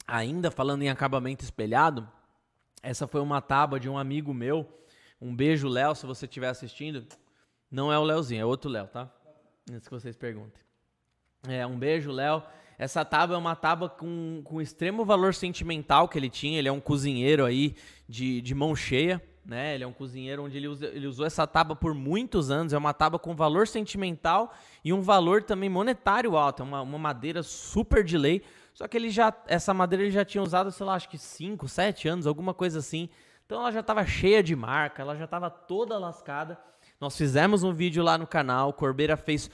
[0.06, 2.06] Ainda falando em acabamento espelhado,
[2.84, 4.68] essa foi uma tábua de um amigo meu.
[5.22, 7.08] Um beijo, Léo, se você estiver assistindo.
[7.72, 9.10] Não é o Léozinho, é outro Léo, tá?
[9.72, 10.62] Antes que vocês perguntem.
[11.48, 12.44] É, um beijo, Léo.
[12.78, 16.60] Essa tábua é uma tábua com, com extremo valor sentimental que ele tinha.
[16.60, 17.76] Ele é um cozinheiro aí
[18.08, 19.76] de, de mão cheia, né?
[19.76, 22.74] Ele é um cozinheiro onde ele, usa, ele usou essa tábua por muitos anos.
[22.74, 26.64] É uma tábua com valor sentimental e um valor também monetário alto.
[26.64, 28.44] É uma, uma madeira super de lei.
[28.74, 31.68] Só que ele já, essa madeira ele já tinha usado, sei lá, acho que 5,
[31.68, 33.10] 7 anos, alguma coisa assim.
[33.46, 36.60] Então ela já estava cheia de marca, ela já estava toda lascada.
[37.00, 39.50] Nós fizemos um vídeo lá no canal, Corbeira fez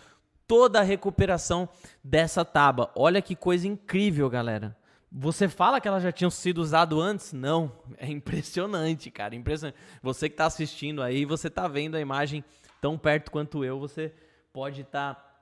[0.52, 1.70] toda a recuperação
[2.04, 2.92] dessa tábua.
[2.94, 4.76] Olha que coisa incrível, galera.
[5.10, 7.32] Você fala que elas já tinham sido usadas antes?
[7.32, 7.72] Não.
[7.98, 9.34] É impressionante, cara.
[9.34, 9.78] Impressionante.
[10.04, 12.44] Você que está assistindo aí, você está vendo a imagem
[12.82, 14.14] tão perto quanto eu, você
[14.52, 15.16] pode estar.
[15.16, 15.36] Tá,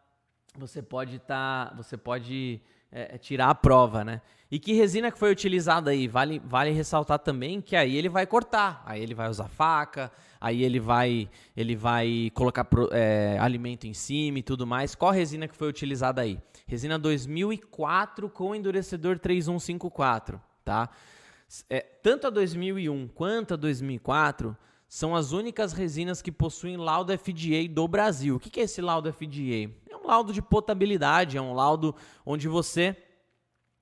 [0.56, 1.72] você pode estar.
[1.72, 4.22] Tá, você pode é, é, tirar a prova, né?
[4.52, 6.08] E que resina que foi utilizada aí?
[6.08, 10.64] Vale, vale ressaltar também que aí ele vai cortar, aí ele vai usar faca, aí
[10.64, 14.96] ele vai, ele vai colocar é, alimento em cima e tudo mais.
[14.96, 16.40] Qual resina que foi utilizada aí?
[16.66, 20.90] Resina 2004 com endurecedor 3154, tá?
[21.70, 27.68] É, tanto a 2001 quanto a 2004 são as únicas resinas que possuem laudo FDA
[27.70, 28.38] do Brasil.
[28.38, 29.70] O que é esse laudo FDA?
[30.10, 31.96] Laudo de potabilidade, é um laudo
[32.26, 32.98] onde você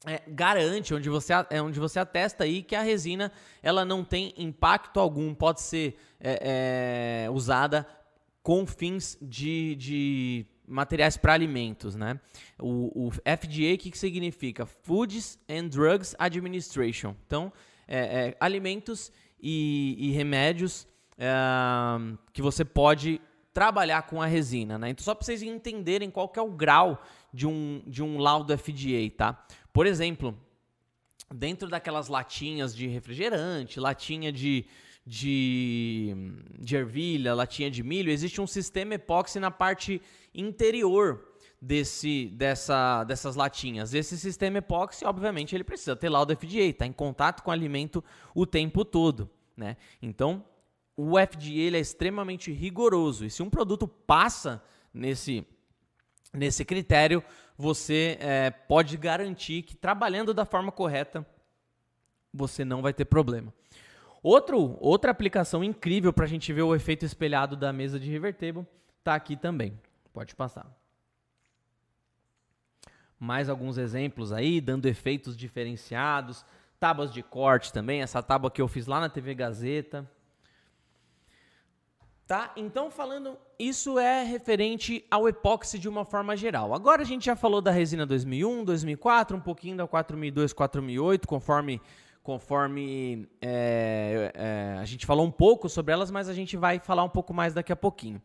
[0.06, 3.32] é, garante, onde você, é onde você atesta aí que a resina
[3.63, 7.88] ela não tem impacto algum, pode ser é, é, usada
[8.44, 12.20] com fins de, de materiais para alimentos, né?
[12.60, 14.66] O, o FDA, o que, que significa?
[14.66, 17.16] Foods and Drugs Administration.
[17.26, 17.54] Então,
[17.88, 20.86] é, é, alimentos e, e remédios
[21.18, 21.32] é,
[22.34, 23.22] que você pode
[23.58, 24.91] trabalhar com a resina, né?
[24.91, 27.02] Então, só para vocês entenderem qual que é o grau
[27.34, 29.48] de um, de um laudo FDA, tá?
[29.74, 30.38] Por exemplo,
[31.34, 34.63] dentro daquelas latinhas de refrigerante, latinha de,
[35.04, 36.15] de,
[36.60, 40.00] de ervilha, latinha de milho, existe um sistema epóxi na parte
[40.36, 41.26] interior
[41.60, 43.91] desse, dessa, dessas latinhas.
[43.91, 48.04] Esse sistema epóxi, obviamente, ele precisa ter laudo FDA, está em contato com o alimento
[48.36, 49.28] o tempo todo.
[49.58, 49.78] Né?
[50.00, 50.46] Então,
[50.98, 53.24] o FDA ele é extremamente rigoroso.
[53.24, 55.46] E se um produto passa nesse,
[56.34, 57.24] nesse critério,
[57.56, 61.26] você é, pode garantir que trabalhando da forma correta,
[62.34, 63.54] você não vai ter problema.
[64.24, 68.66] Outro, outra aplicação incrível para a gente ver o efeito espelhado da mesa de revertable
[68.98, 69.80] está aqui também.
[70.12, 70.66] Pode passar.
[73.20, 76.44] Mais alguns exemplos aí, dando efeitos diferenciados.
[76.80, 80.10] Tábuas de corte também, essa tábua que eu fiz lá na TV Gazeta.
[82.28, 82.52] Tá?
[82.58, 86.74] Então, falando, isso é referente ao epóxi de uma forma geral.
[86.74, 91.82] Agora a gente já falou da resina 2001, 2004, um pouquinho da 4002, 4008, conforme,
[92.22, 97.06] conforme é, é, a gente falou um pouco sobre elas, mas a gente vai falar
[97.06, 98.22] um pouco mais daqui a pouquinho.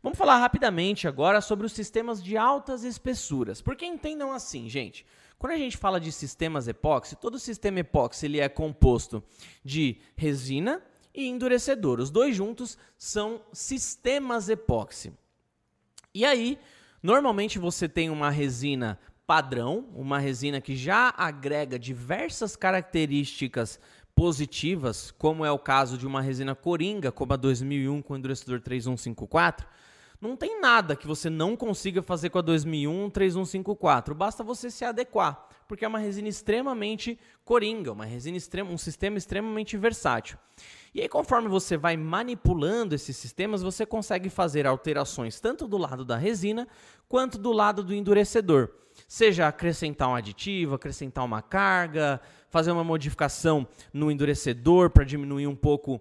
[0.00, 3.60] Vamos falar rapidamente agora sobre os sistemas de altas espessuras.
[3.60, 5.04] Porque entendam assim, gente.
[5.40, 9.24] Quando a gente fala de sistemas epóxi, todo sistema epóxi ele é composto
[9.64, 10.80] de resina,
[11.14, 12.00] e endurecedor.
[12.00, 15.12] Os dois juntos são sistemas epóxi.
[16.14, 16.58] E aí,
[17.02, 23.78] normalmente você tem uma resina padrão, uma resina que já agrega diversas características
[24.12, 29.66] positivas, como é o caso de uma resina coringa, como a 2001 com endurecedor 3154.
[30.20, 34.84] Não tem nada que você não consiga fazer com a 2001 3154, basta você se
[34.84, 40.36] adequar, porque é uma resina extremamente coringa, uma resina extrema, um sistema extremamente versátil.
[40.92, 46.04] E aí, conforme você vai manipulando esses sistemas, você consegue fazer alterações tanto do lado
[46.04, 46.66] da resina
[47.08, 48.68] quanto do lado do endurecedor.
[49.06, 55.54] Seja acrescentar um aditivo, acrescentar uma carga, fazer uma modificação no endurecedor para diminuir um
[55.54, 56.00] pouco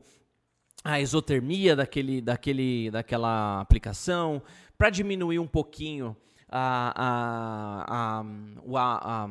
[0.83, 4.41] a exotermia daquele, daquele, daquela aplicação,
[4.75, 6.17] para diminuir um pouquinho
[6.49, 6.93] a,
[7.85, 9.29] a, a, a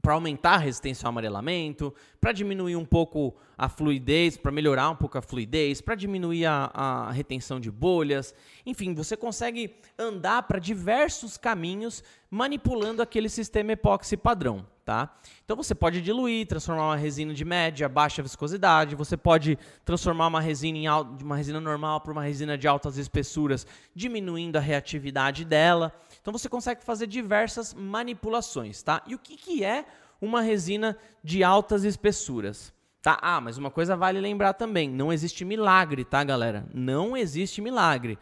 [0.00, 4.94] para aumentar a resistência ao amarelamento, para diminuir um pouco a fluidez, para melhorar um
[4.94, 8.32] pouco a fluidez, para diminuir a, a, retenção de bolhas.
[8.64, 14.64] Enfim, você consegue andar para diversos caminhos manipulando aquele sistema epóxi padrão.
[14.84, 15.14] Tá?
[15.44, 20.40] Então você pode diluir, transformar uma resina de média, baixa viscosidade, você pode transformar uma
[20.40, 20.88] resina em
[21.22, 25.92] uma resina normal para uma resina de altas espessuras, diminuindo a reatividade dela.
[26.22, 29.02] Então você consegue fazer diversas manipulações, tá?
[29.06, 29.84] E o que, que é
[30.22, 32.72] uma resina de altas espessuras?
[33.02, 33.18] Tá?
[33.22, 36.66] Ah, mas uma coisa vale lembrar também, não existe milagre, tá, galera?
[36.74, 38.18] Não existe milagre.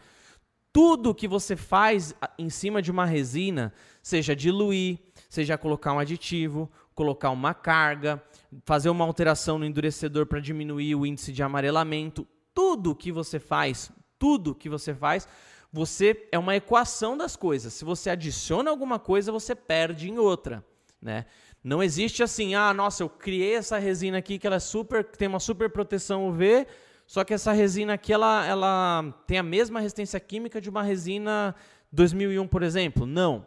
[0.71, 3.73] Tudo que você faz em cima de uma resina,
[4.03, 8.23] seja diluir, seja colocar um aditivo, colocar uma carga,
[8.65, 13.91] fazer uma alteração no endurecedor para diminuir o índice de amarelamento, tudo que você faz,
[14.19, 15.27] tudo que você faz,
[15.71, 17.73] você é uma equação das coisas.
[17.73, 20.63] Se você adiciona alguma coisa, você perde em outra.
[21.01, 21.25] né?
[21.67, 25.27] Não existe assim, ah, nossa, eu criei essa resina aqui que ela é super, tem
[25.27, 26.65] uma super proteção UV,
[27.05, 31.53] só que essa resina aqui ela, ela tem a mesma resistência química de uma resina
[31.91, 33.05] 2001, por exemplo.
[33.05, 33.45] Não.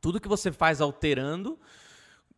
[0.00, 1.56] Tudo que você faz alterando,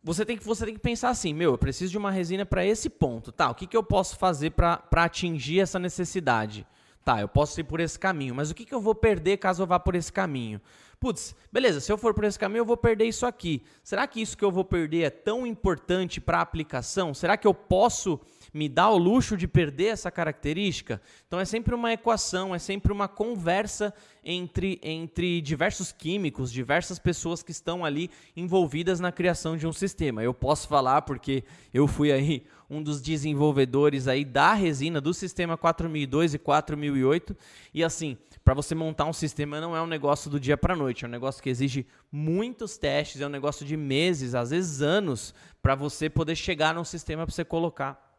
[0.03, 2.63] você tem que, você tem que pensar assim, meu, eu preciso de uma resina para
[2.63, 3.49] esse ponto, tá?
[3.49, 6.67] O que, que eu posso fazer para atingir essa necessidade?
[7.03, 9.63] Tá, eu posso ir por esse caminho, mas o que, que eu vou perder caso
[9.63, 10.61] eu vá por esse caminho?
[11.03, 13.61] Putz, beleza, se eu for por esse caminho, eu vou perder isso aqui.
[13.83, 17.13] Será que isso que eu vou perder é tão importante para a aplicação?
[17.13, 18.21] Será que eu posso
[18.53, 21.01] me dar o luxo de perder essa característica?
[21.27, 23.93] Então é sempre uma equação, é sempre uma conversa
[24.23, 30.23] entre, entre diversos químicos, diversas pessoas que estão ali envolvidas na criação de um sistema.
[30.23, 31.43] Eu posso falar porque
[31.73, 37.37] eu fui aí um dos desenvolvedores aí da resina do sistema 4002 e 4008
[37.73, 41.05] e assim, para você montar um sistema não é um negócio do dia para noite,
[41.05, 45.33] é um negócio que exige muitos testes, é um negócio de meses, às vezes anos,
[45.61, 48.17] para você poder chegar num sistema para você colocar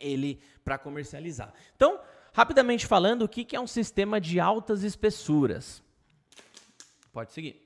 [0.00, 1.52] ele para comercializar.
[1.76, 2.00] Então,
[2.32, 5.82] rapidamente falando, o que é um sistema de altas espessuras?
[7.12, 7.60] Pode seguir.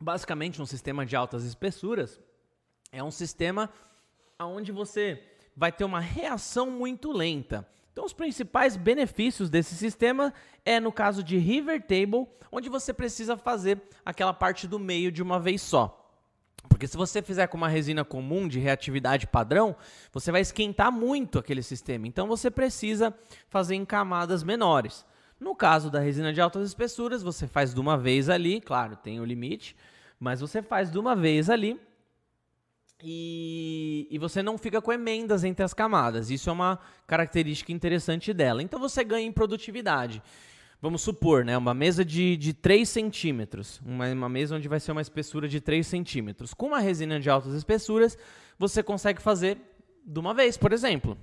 [0.00, 2.20] Basicamente, um sistema de altas espessuras
[2.92, 3.70] é um sistema
[4.40, 5.22] onde você
[5.56, 7.66] vai ter uma reação muito lenta.
[7.92, 10.32] Então, os principais benefícios desse sistema
[10.64, 15.22] é no caso de river table, onde você precisa fazer aquela parte do meio de
[15.22, 15.94] uma vez só.
[16.68, 19.74] Porque se você fizer com uma resina comum de reatividade padrão,
[20.12, 22.06] você vai esquentar muito aquele sistema.
[22.06, 23.12] Então você precisa
[23.48, 25.04] fazer em camadas menores.
[25.40, 29.20] No caso da resina de altas espessuras, você faz de uma vez ali, claro, tem
[29.20, 29.74] o limite,
[30.20, 31.80] mas você faz de uma vez ali
[33.02, 36.30] e, e, você não fica com emendas entre as camadas.
[36.30, 38.62] Isso é uma característica interessante dela.
[38.62, 40.22] Então você ganha em produtividade.
[40.80, 44.92] Vamos supor, né, uma mesa de, de 3 centímetros, uma, uma mesa onde vai ser
[44.92, 46.54] uma espessura de 3 centímetros.
[46.54, 48.16] Com uma resina de altas espessuras,
[48.56, 49.58] você consegue fazer
[50.04, 51.18] de uma vez, por exemplo.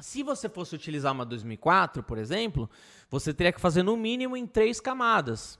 [0.00, 2.70] Se você fosse utilizar uma 2004, por exemplo,
[3.10, 5.58] você teria que fazer no mínimo em três camadas.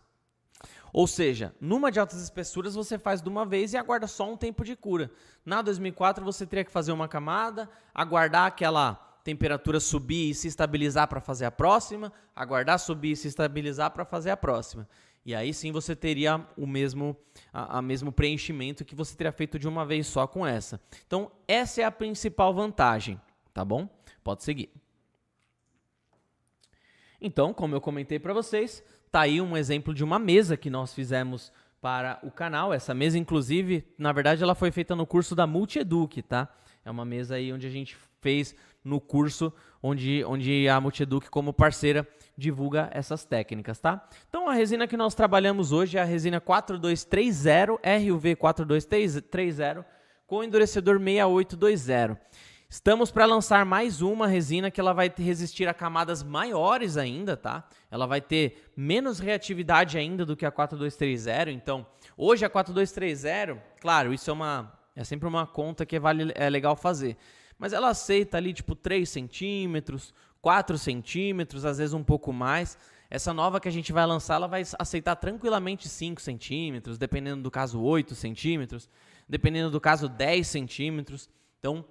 [0.94, 4.36] Ou seja, numa de altas espessuras você faz de uma vez e aguarda só um
[4.36, 5.10] tempo de cura.
[5.44, 11.08] Na 2004 você teria que fazer uma camada, aguardar aquela temperatura subir e se estabilizar
[11.08, 14.88] para fazer a próxima, aguardar subir e se estabilizar para fazer a próxima.
[15.26, 17.16] E aí sim você teria o mesmo,
[17.52, 20.80] a, a, mesmo preenchimento que você teria feito de uma vez só com essa.
[21.08, 23.20] Então, essa é a principal vantagem,
[23.52, 23.88] tá bom?
[24.22, 24.70] Pode seguir.
[27.20, 28.84] Então, como eu comentei para vocês,
[29.14, 32.74] Tá aí um exemplo de uma mesa que nós fizemos para o canal.
[32.74, 36.48] Essa mesa, inclusive, na verdade, ela foi feita no curso da Multieduc, tá?
[36.84, 41.52] É uma mesa aí onde a gente fez no curso onde, onde a Multieduc, como
[41.52, 42.04] parceira,
[42.36, 44.04] divulga essas técnicas, tá?
[44.28, 49.86] Então, a resina que nós trabalhamos hoje é a resina 4230, RUV 4230,
[50.26, 52.18] com endurecedor 6820.
[52.74, 57.68] Estamos para lançar mais uma resina que ela vai resistir a camadas maiores ainda, tá?
[57.88, 61.52] Ela vai ter menos reatividade ainda do que a 4230.
[61.52, 66.50] Então, hoje a 4230, claro, isso é uma é sempre uma conta que vale, é
[66.50, 67.16] legal fazer.
[67.56, 70.12] Mas ela aceita ali tipo 3 centímetros,
[70.42, 72.76] 4 centímetros, às vezes um pouco mais.
[73.08, 77.52] Essa nova que a gente vai lançar, ela vai aceitar tranquilamente 5 centímetros, dependendo do
[77.52, 78.90] caso 8 centímetros,
[79.28, 81.30] dependendo do caso 10 centímetros.
[81.60, 81.84] Então,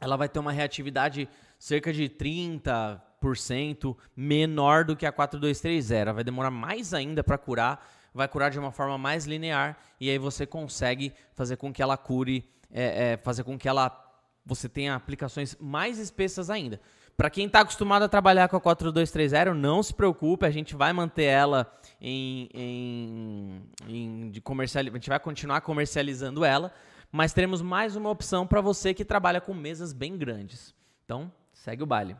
[0.00, 1.28] ela vai ter uma reatividade
[1.58, 6.12] cerca de 30% menor do que a 4230.
[6.12, 10.18] Vai demorar mais ainda para curar, vai curar de uma forma mais linear e aí
[10.18, 14.04] você consegue fazer com que ela cure, é, é, fazer com que ela
[14.46, 16.80] você tenha aplicações mais espessas ainda.
[17.18, 20.92] Para quem está acostumado a trabalhar com a 4230, não se preocupe, a gente vai
[20.92, 21.70] manter ela
[22.00, 26.72] em, em, em de comercial, a gente vai continuar comercializando ela,
[27.10, 30.74] mas teremos mais uma opção para você que trabalha com mesas bem grandes.
[31.04, 32.16] Então, segue o baile.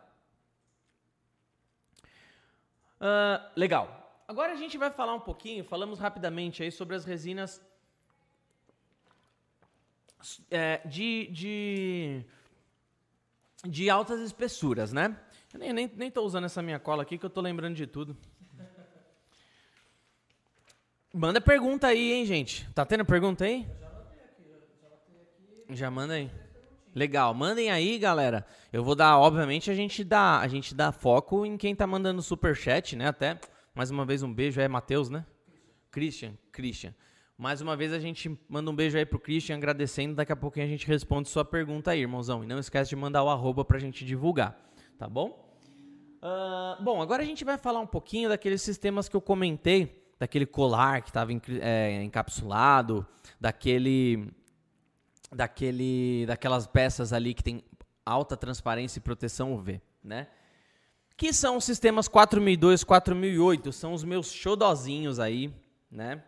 [3.01, 4.23] Uh, legal.
[4.27, 7.63] Agora a gente vai falar um pouquinho, falamos rapidamente aí sobre as resinas
[10.51, 12.25] é, de, de,
[13.67, 15.17] de altas espessuras, né?
[15.53, 17.87] Eu nem, nem, nem tô usando essa minha cola aqui que eu tô lembrando de
[17.87, 18.17] tudo.
[21.15, 22.69] Manda pergunta aí, hein, gente?
[22.75, 23.67] Tá tendo pergunta aí?
[23.81, 23.88] Já
[25.91, 26.31] manda aí.
[26.95, 28.47] Legal, mandem aí, galera.
[28.73, 32.23] Eu vou dar, obviamente, a gente dá, a gente dá foco em quem tá mandando
[32.23, 33.09] super chat, né?
[33.09, 33.39] Até
[33.75, 35.25] mais uma vez um beijo, é Matheus, né?
[35.91, 36.95] Christian, Christian.
[37.37, 40.17] Mais uma vez a gente manda um beijo aí pro Christian, agradecendo.
[40.17, 42.43] Daqui a pouquinho a gente responde sua pergunta aí, irmãozão.
[42.43, 44.59] E não esquece de mandar o arroba pra gente divulgar,
[44.99, 45.55] tá bom?
[46.21, 50.47] Uh, bom, agora a gente vai falar um pouquinho daqueles sistemas que eu comentei daquele
[50.47, 53.07] colar que estava é, encapsulado,
[53.41, 54.29] daquele,
[55.33, 57.63] daquele, daquelas peças ali que tem
[58.05, 60.29] alta transparência e proteção UV, né?
[61.17, 65.53] Que são os sistemas 4002, 4008, são os meus xodozinhos aí,
[65.91, 66.23] né?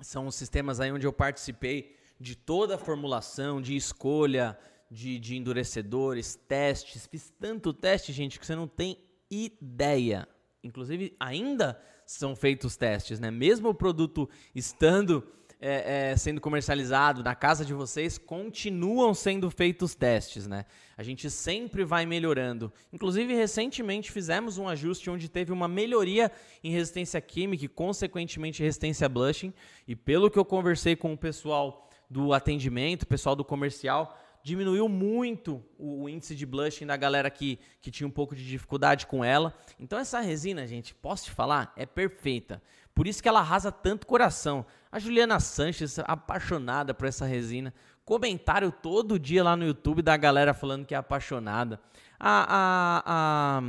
[0.00, 4.56] São os sistemas aí onde eu participei de toda a formulação, de escolha
[4.90, 7.06] de, de endurecedores, testes.
[7.06, 8.98] Fiz tanto teste, gente, que você não tem
[9.30, 10.26] ideia.
[10.62, 13.30] Inclusive, ainda são feitos testes, né?
[13.30, 15.26] Mesmo o produto estando
[15.60, 20.64] é, é, sendo comercializado na casa de vocês, continuam sendo feitos testes, né?
[20.96, 22.72] A gente sempre vai melhorando.
[22.92, 26.30] Inclusive, recentemente fizemos um ajuste onde teve uma melhoria
[26.62, 29.52] em resistência química e, consequentemente, resistência blushing.
[29.86, 34.16] E pelo que eu conversei com o pessoal do atendimento, pessoal do comercial,
[34.48, 39.06] diminuiu muito o, índice de blushing da galera que, que tinha um pouco de dificuldade
[39.06, 39.54] com ela.
[39.78, 42.62] Então essa resina, gente, posso te falar, é perfeita.
[42.94, 44.64] Por isso que ela arrasa tanto coração.
[44.90, 47.74] A Juliana Sanches, apaixonada por essa resina.
[48.04, 51.78] Comentário todo dia lá no YouTube da galera falando que é apaixonada.
[52.18, 53.60] A, a,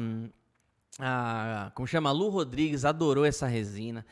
[1.00, 2.10] a, a como chama?
[2.10, 4.06] A Lu Rodrigues adorou essa resina.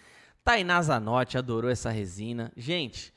[0.43, 2.51] Tainá Zanotti adorou essa resina.
[2.57, 3.13] Gente,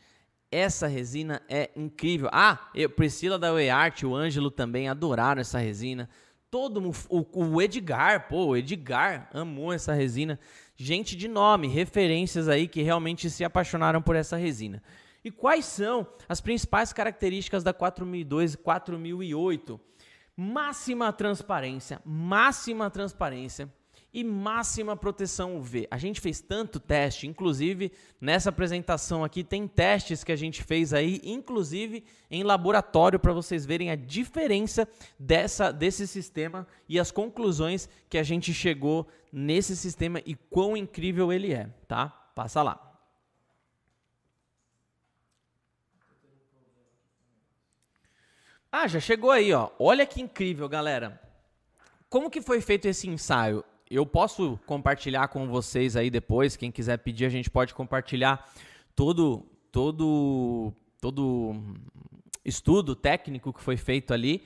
[0.50, 2.28] essa resina é incrível.
[2.32, 6.08] Ah, eu, Priscila da Art, o Ângelo também adoraram essa resina.
[6.50, 10.38] Todo o, o Edgar, pô, o Edgar amou essa resina.
[10.76, 14.82] Gente de nome, referências aí que realmente se apaixonaram por essa resina.
[15.24, 19.80] E quais são as principais características da 4002 e 4008?
[20.36, 23.70] Máxima transparência, máxima transparência
[24.12, 25.86] e máxima proteção UV.
[25.90, 30.92] A gente fez tanto teste, inclusive nessa apresentação aqui tem testes que a gente fez
[30.92, 34.88] aí, inclusive em laboratório para vocês verem a diferença
[35.18, 41.32] dessa desse sistema e as conclusões que a gente chegou nesse sistema e quão incrível
[41.32, 42.08] ele é, tá?
[42.34, 42.86] Passa lá.
[48.72, 49.68] Ah, já chegou aí, ó.
[49.80, 51.20] Olha que incrível, galera.
[52.08, 53.64] Como que foi feito esse ensaio?
[53.90, 58.48] Eu posso compartilhar com vocês aí depois, quem quiser pedir, a gente pode compartilhar
[58.94, 61.54] todo todo todo
[62.44, 64.42] estudo técnico que foi feito ali.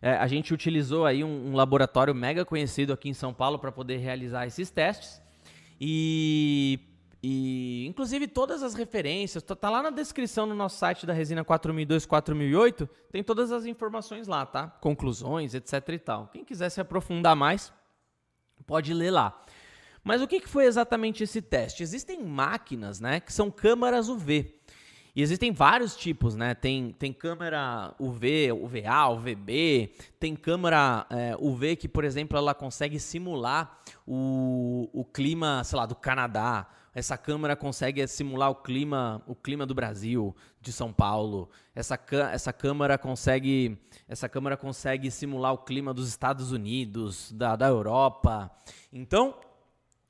[0.00, 3.72] É, a gente utilizou aí um, um, laboratório mega conhecido aqui em São Paulo para
[3.72, 5.20] poder realizar esses testes.
[5.80, 6.78] E,
[7.22, 11.44] e inclusive todas as referências, tá, tá lá na descrição no nosso site da Resina
[11.44, 14.68] 4002 4008, tem todas as informações lá, tá?
[14.68, 16.28] Conclusões, etc e tal.
[16.28, 17.72] Quem quiser se aprofundar mais,
[18.68, 19.42] Pode ler lá.
[20.04, 21.82] Mas o que foi exatamente esse teste?
[21.82, 24.54] Existem máquinas, né, que são câmaras UV.
[25.16, 26.54] E existem vários tipos, né?
[26.54, 29.90] Tem, tem câmera UV, UVA, UVB,
[30.20, 35.86] tem câmera é, UV que, por exemplo, ela consegue simular o, o clima, sei lá,
[35.86, 36.68] do Canadá.
[36.94, 41.48] Essa câmera consegue simular o clima, o clima do Brasil, de São Paulo.
[41.74, 41.98] Essa,
[42.32, 43.78] essa câmera consegue,
[44.08, 48.50] essa câmera consegue simular o clima dos Estados Unidos, da, da Europa.
[48.92, 49.34] Então,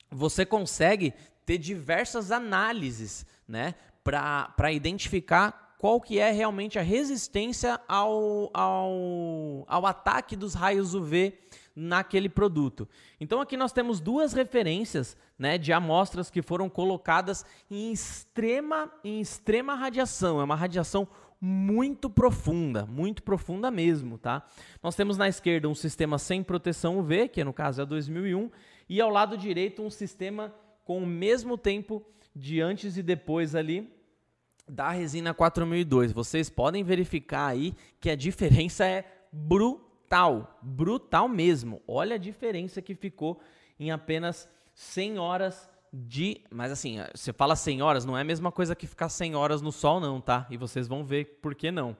[0.09, 1.13] você consegue
[1.45, 3.75] ter diversas análises, né?
[4.03, 11.37] para identificar qual que é realmente a resistência ao, ao, ao ataque dos raios UV
[11.75, 12.87] naquele produto.
[13.19, 19.21] Então aqui nós temos duas referências né, de amostras que foram colocadas em extrema, em
[19.21, 20.41] extrema radiação.
[20.41, 21.07] É uma radiação
[21.41, 24.45] muito profunda, muito profunda mesmo, tá?
[24.83, 28.51] Nós temos na esquerda um sistema sem proteção UV, que no caso é 2001,
[28.89, 33.89] e ao lado direito um sistema com o mesmo tempo de antes e depois ali
[34.67, 36.11] da resina 4002.
[36.11, 41.81] Vocês podem verificar aí que a diferença é brutal, brutal mesmo.
[41.87, 43.39] Olha a diferença que ficou
[43.79, 44.49] em apenas
[44.79, 48.87] 100 horas de, mas assim, você fala 100 horas, não é a mesma coisa que
[48.87, 50.47] ficar 100 horas no sol não, tá?
[50.49, 51.97] E vocês vão ver por que não.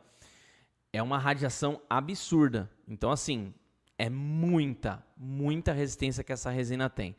[0.94, 2.70] É uma radiação absurda.
[2.88, 3.54] Então assim,
[3.98, 7.16] é muita, muita resistência que essa resina tem.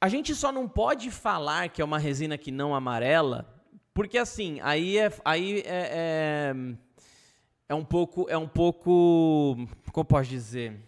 [0.00, 3.52] A gente só não pode falar que é uma resina que não amarela
[3.94, 6.54] porque assim, aí é, aí é, é,
[7.68, 9.56] é, um pouco, é um pouco,
[9.92, 10.80] como posso dizer?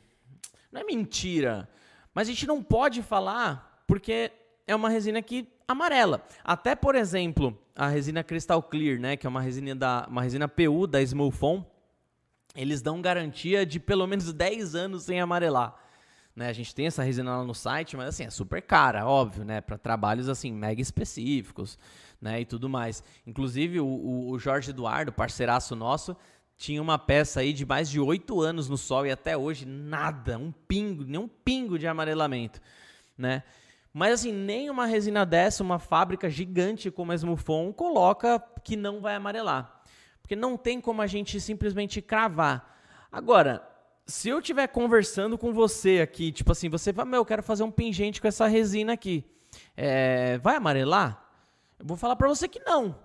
[0.73, 1.69] Não é mentira,
[2.15, 4.31] mas a gente não pode falar porque
[4.67, 6.25] é uma resina que amarela.
[6.43, 10.49] Até por exemplo, a resina Crystal Clear, né, que é uma resina da, uma resina
[10.49, 11.67] PU da Smulfon,
[12.55, 15.75] eles dão garantia de pelo menos 10 anos sem amarelar.
[16.37, 19.45] Né, a gente tem essa resina lá no site, mas assim, é super cara, óbvio,
[19.45, 19.61] né?
[19.61, 21.79] Para trabalhos assim, mega específicos
[22.21, 23.05] né, e tudo mais.
[23.25, 26.17] Inclusive, o, o Jorge Eduardo, parceiraço nosso,
[26.57, 30.39] tinha uma peça aí de mais de oito anos no sol e até hoje nada,
[30.39, 32.61] um pingo, nem um pingo de amarelamento,
[33.17, 33.43] né?
[33.93, 39.01] Mas assim, nem uma resina dessa, uma fábrica gigante como a Smufon coloca que não
[39.01, 39.83] vai amarelar.
[40.21, 42.77] Porque não tem como a gente simplesmente cravar.
[43.13, 43.63] Agora,
[44.07, 47.63] se eu estiver conversando com você aqui, tipo assim, você vai, meu, eu quero fazer
[47.63, 49.25] um pingente com essa resina aqui.
[49.77, 51.25] É, vai amarelar?
[51.79, 52.99] Eu vou falar para você que não.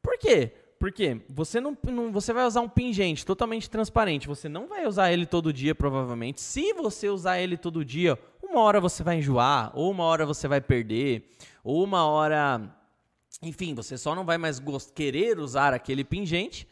[0.00, 0.54] Por quê?
[0.78, 4.28] Porque você não, não, você vai usar um pingente totalmente transparente.
[4.28, 6.40] Você não vai usar ele todo dia, provavelmente.
[6.40, 10.46] Se você usar ele todo dia, uma hora você vai enjoar, ou uma hora você
[10.46, 11.30] vai perder,
[11.64, 12.60] ou uma hora,
[13.42, 14.62] enfim, você só não vai mais
[14.94, 16.68] querer usar aquele pingente.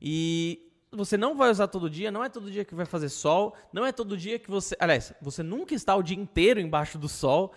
[0.00, 3.54] E você não vai usar todo dia, não é todo dia que vai fazer sol,
[3.72, 4.76] não é todo dia que você.
[4.80, 7.52] Aliás, você nunca está o dia inteiro embaixo do sol.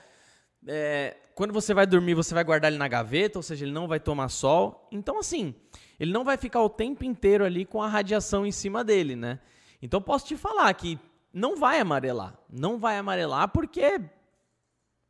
[0.68, 3.88] É, quando você vai dormir, você vai guardar ele na gaveta, ou seja, ele não
[3.88, 4.88] vai tomar sol.
[4.92, 5.56] Então, assim,
[6.00, 9.40] ele não vai ficar o tempo inteiro ali com a radiação em cima dele, né?
[9.82, 11.00] Então, posso te falar que
[11.34, 12.38] não vai amarelar.
[12.50, 14.02] Não vai amarelar porque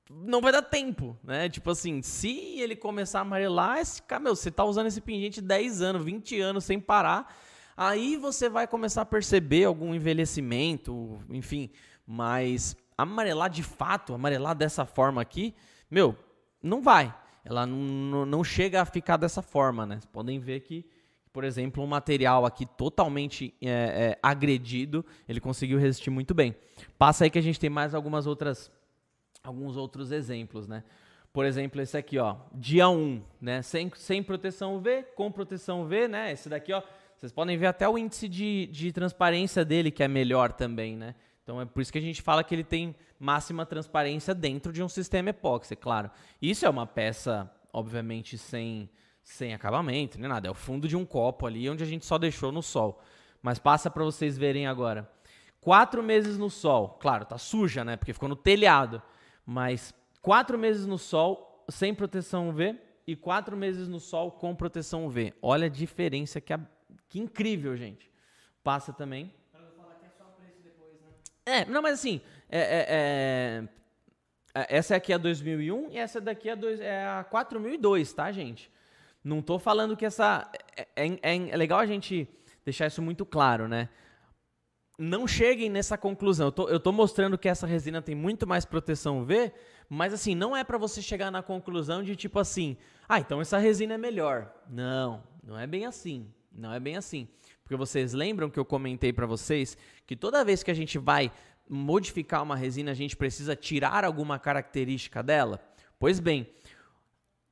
[0.10, 1.50] não vai dar tempo, né?
[1.50, 5.42] Tipo assim, se ele começar a amarelar, esse, cara, meu, você tá usando esse pingente
[5.42, 7.34] 10 anos, 20 anos sem parar
[7.78, 11.70] Aí você vai começar a perceber algum envelhecimento, enfim,
[12.08, 15.54] mas amarelar de fato, amarelar dessa forma aqui,
[15.90, 16.18] meu,
[16.62, 17.14] não vai.
[17.46, 19.96] Ela não, chega a ficar dessa forma, né?
[19.96, 20.86] Vocês podem ver que,
[21.32, 26.54] por exemplo, um material aqui totalmente é, é, agredido, ele conseguiu resistir muito bem.
[26.98, 28.70] Passa aí que a gente tem mais algumas outras,
[29.42, 30.84] alguns outros exemplos, né?
[31.32, 33.62] Por exemplo, esse aqui, ó, dia 1, né?
[33.62, 36.34] Sem, sem proteção UV, com proteção UV, né?
[36.34, 36.82] Esse daqui, ó,
[37.16, 41.16] vocês podem ver até o índice de, de transparência dele, que é melhor também, né?
[41.48, 44.84] Então é por isso que a gente fala que ele tem máxima transparência dentro de
[44.84, 46.12] um sistema epóxi, é claro.
[46.42, 48.90] Isso é uma peça, obviamente, sem,
[49.24, 50.50] sem acabamento, nem nada.
[50.50, 53.02] É o fundo de um copo ali, onde a gente só deixou no sol.
[53.42, 55.10] Mas passa para vocês verem agora.
[55.62, 56.98] Quatro meses no sol.
[57.00, 57.96] Claro, tá suja, né?
[57.96, 59.02] Porque ficou no telhado.
[59.46, 62.78] Mas quatro meses no sol, sem proteção UV,
[63.08, 65.34] e quatro meses no sol com proteção UV.
[65.42, 66.60] Olha a diferença que a
[67.08, 68.12] que incrível, gente.
[68.62, 69.34] Passa também.
[69.50, 71.08] Pra não falar que é só preço depois, né?
[71.48, 72.20] É, não, mas assim,
[72.50, 73.64] é, é, é,
[74.54, 78.30] é essa aqui é a 2001 e essa daqui é, dois, é a 4002, tá,
[78.34, 78.70] gente?
[79.24, 80.52] Não tô falando que essa...
[80.76, 82.28] É, é, é, legal a gente
[82.66, 83.88] deixar isso muito claro, né?
[85.00, 86.48] Não cheguem nessa conclusão.
[86.48, 89.54] Eu tô, eu tô mostrando que essa resina tem muito mais proteção UV,
[89.88, 92.76] mas assim, não é para você chegar na conclusão de tipo assim,
[93.08, 94.54] ah, então essa resina é melhor.
[94.70, 96.30] Não, não é bem assim.
[96.52, 97.26] Não é bem assim.
[97.68, 101.30] Porque vocês lembram que eu comentei para vocês que toda vez que a gente vai
[101.70, 105.60] modificar uma resina, a gente precisa tirar alguma característica dela?
[106.00, 106.48] Pois bem,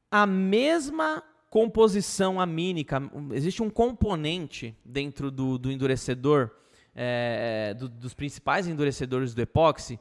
[0.09, 3.01] a mesma composição amínica,
[3.33, 6.49] existe um componente dentro do, do endurecedor,
[6.95, 9.99] é, do, dos principais endurecedores do epóxi,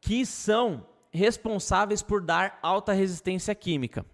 [0.00, 4.06] que são responsáveis por dar alta resistência química.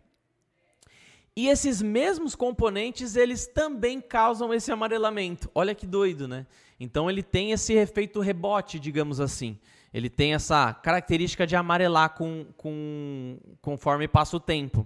[1.38, 5.48] E esses mesmos componentes, eles também causam esse amarelamento.
[5.54, 6.44] Olha que doido, né?
[6.80, 9.56] Então ele tem esse efeito rebote, digamos assim.
[9.94, 14.84] Ele tem essa característica de amarelar com, com, conforme passa o tempo.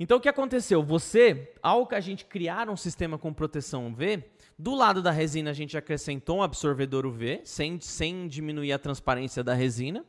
[0.00, 0.82] Então o que aconteceu?
[0.82, 4.24] Você, ao que a gente criar um sistema com proteção UV,
[4.58, 9.44] do lado da resina a gente acrescentou um absorvedor UV, sem, sem diminuir a transparência
[9.44, 10.02] da resina.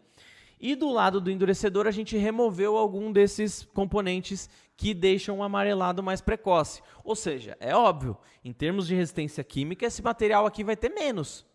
[0.66, 6.02] E do lado do endurecedor a gente removeu algum desses componentes que deixam um amarelado
[6.02, 6.82] mais precoce.
[7.04, 11.46] Ou seja, é óbvio, em termos de resistência química, esse material aqui vai ter menos.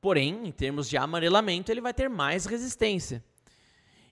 [0.00, 3.24] Porém, em termos de amarelamento, ele vai ter mais resistência.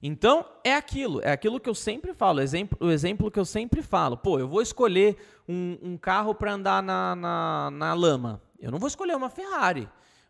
[0.06, 3.80] Então, é aquilo, é aquilo que eu sempre falo, exemplo, o exemplo que eu sempre
[3.80, 4.18] falo.
[4.18, 5.16] Pô, eu vou escolher
[5.48, 8.42] um, um carro para andar na, na, na lama.
[8.60, 9.88] Eu não vou escolher uma Ferrari.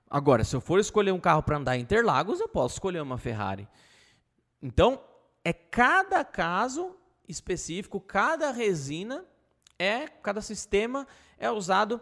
[0.08, 3.18] Agora, se eu for escolher um carro para andar em Interlagos, eu posso escolher uma
[3.18, 3.66] Ferrari.
[4.62, 5.00] Então,
[5.44, 6.94] é cada caso
[7.28, 9.24] específico, cada resina
[9.78, 11.06] é, cada sistema
[11.38, 12.00] é usado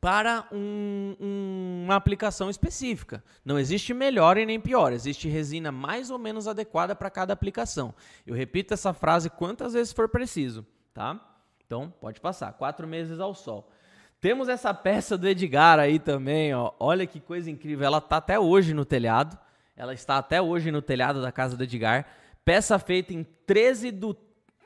[0.00, 3.22] para um, um, uma aplicação específica.
[3.44, 7.94] Não existe melhor e nem pior, existe resina mais ou menos adequada para cada aplicação.
[8.26, 11.20] Eu repito essa frase quantas vezes for preciso, tá?
[11.64, 12.52] Então, pode passar.
[12.52, 13.68] Quatro meses ao sol.
[14.20, 16.72] Temos essa peça do Edgar aí também, ó.
[16.78, 17.86] Olha que coisa incrível.
[17.86, 19.38] Ela está até hoje no telhado.
[19.76, 22.06] Ela está até hoje no telhado da casa do Edgar.
[22.44, 24.14] Peça feita em 13 do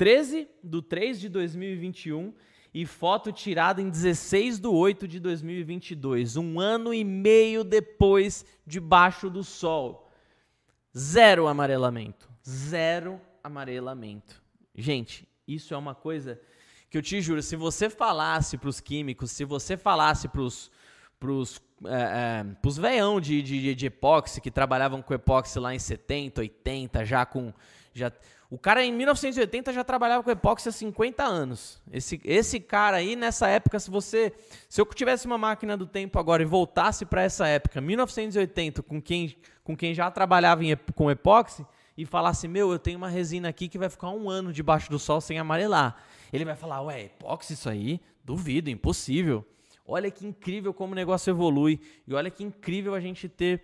[0.01, 2.33] 13 do 3 de 2021
[2.73, 9.29] e foto tirada em 16 do 8 de 2022, um ano e meio depois debaixo
[9.29, 10.11] do sol.
[10.97, 14.43] Zero amarelamento, zero amarelamento.
[14.75, 16.41] Gente, isso é uma coisa
[16.89, 20.71] que eu te juro, se você falasse para os químicos, se você falasse para os
[21.19, 21.91] pros, é,
[22.41, 27.05] é, pros veião de, de, de epóxi, que trabalhavam com epóxi lá em 70, 80,
[27.05, 27.53] já com...
[27.93, 28.11] Já,
[28.51, 31.81] o cara em 1980 já trabalhava com epóxi há 50 anos.
[31.93, 34.33] Esse, esse cara aí, nessa época, se você.
[34.69, 39.01] Se eu tivesse uma máquina do tempo agora e voltasse para essa época, 1980, com
[39.01, 41.65] quem, com quem já trabalhava em, com epóxi,
[41.97, 44.99] e falasse: Meu, eu tenho uma resina aqui que vai ficar um ano debaixo do
[44.99, 45.97] sol sem amarelar.
[46.33, 48.01] Ele vai falar: Ué, epóxi isso aí?
[48.25, 49.47] Duvido, impossível.
[49.87, 51.81] Olha que incrível como o negócio evolui.
[52.05, 53.63] E olha que incrível a gente ter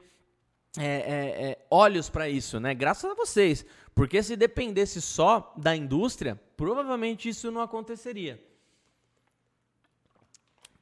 [0.79, 2.75] é, é, é, olhos para isso, né?
[2.75, 3.65] Graças a vocês.
[3.95, 8.43] Porque se dependesse só da indústria, provavelmente isso não aconteceria.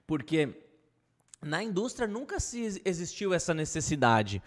[0.07, 0.53] Porque
[1.41, 4.43] na indústria nunca se existiu essa necessidade.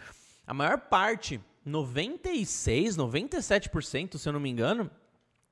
[0.46, 4.92] A maior parte, 96, 97%, se eu não me engano,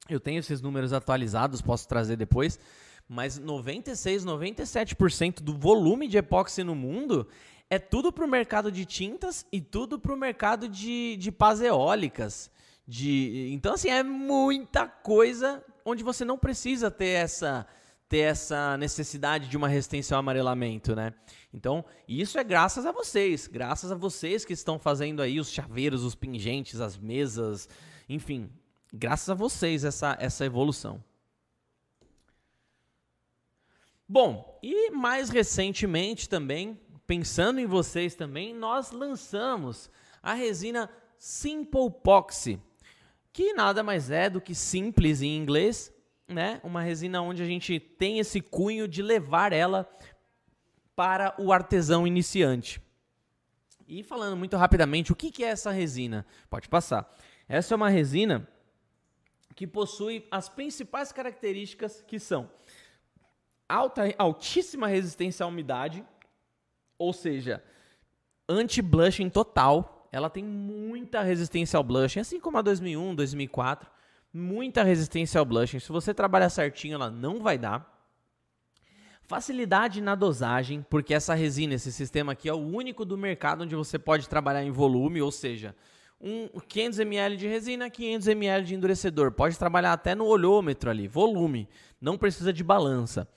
[0.09, 2.59] eu tenho esses números atualizados, posso trazer depois,
[3.07, 7.27] mas 96, 97% do volume de epóxi no mundo
[7.69, 11.61] é tudo para o mercado de tintas e tudo para o mercado de, de pás
[11.61, 12.51] eólicas.
[12.87, 17.65] De, então, assim, é muita coisa onde você não precisa ter essa,
[18.07, 21.13] ter essa necessidade de uma resistência ao amarelamento, né?
[21.53, 26.03] Então, isso é graças a vocês, graças a vocês que estão fazendo aí os chaveiros,
[26.03, 27.67] os pingentes, as mesas,
[28.07, 28.49] enfim,
[28.93, 31.03] graças a vocês essa, essa evolução.
[34.07, 39.89] Bom, e mais recentemente também, pensando em vocês também, nós lançamos
[40.21, 42.59] a resina Simple Poxy,
[43.31, 45.93] que nada mais é do que simples em inglês,
[46.27, 46.59] né?
[46.63, 49.89] Uma resina onde a gente tem esse cunho de levar ela
[50.95, 52.81] para o artesão iniciante.
[53.87, 56.25] E falando muito rapidamente, o que é essa resina?
[56.49, 57.13] Pode passar.
[57.47, 58.47] Essa é uma resina
[59.55, 62.49] que possui as principais características que são
[63.69, 66.03] alta, altíssima resistência à umidade,
[66.97, 67.63] ou seja,
[68.47, 70.07] anti-blushing total.
[70.11, 73.89] Ela tem muita resistência ao blushing, assim como a 2001, 2004.
[74.33, 75.79] Muita resistência ao blushing.
[75.79, 77.93] Se você trabalhar certinho, ela não vai dar.
[79.23, 83.75] Facilidade na dosagem, porque essa resina, esse sistema aqui é o único do mercado onde
[83.75, 85.75] você pode trabalhar em volume, ou seja,
[86.21, 89.31] um 500 ml de resina, 500 ml de endurecedor.
[89.31, 91.67] Pode trabalhar até no olhômetro ali, volume,
[91.99, 93.27] não precisa de balança.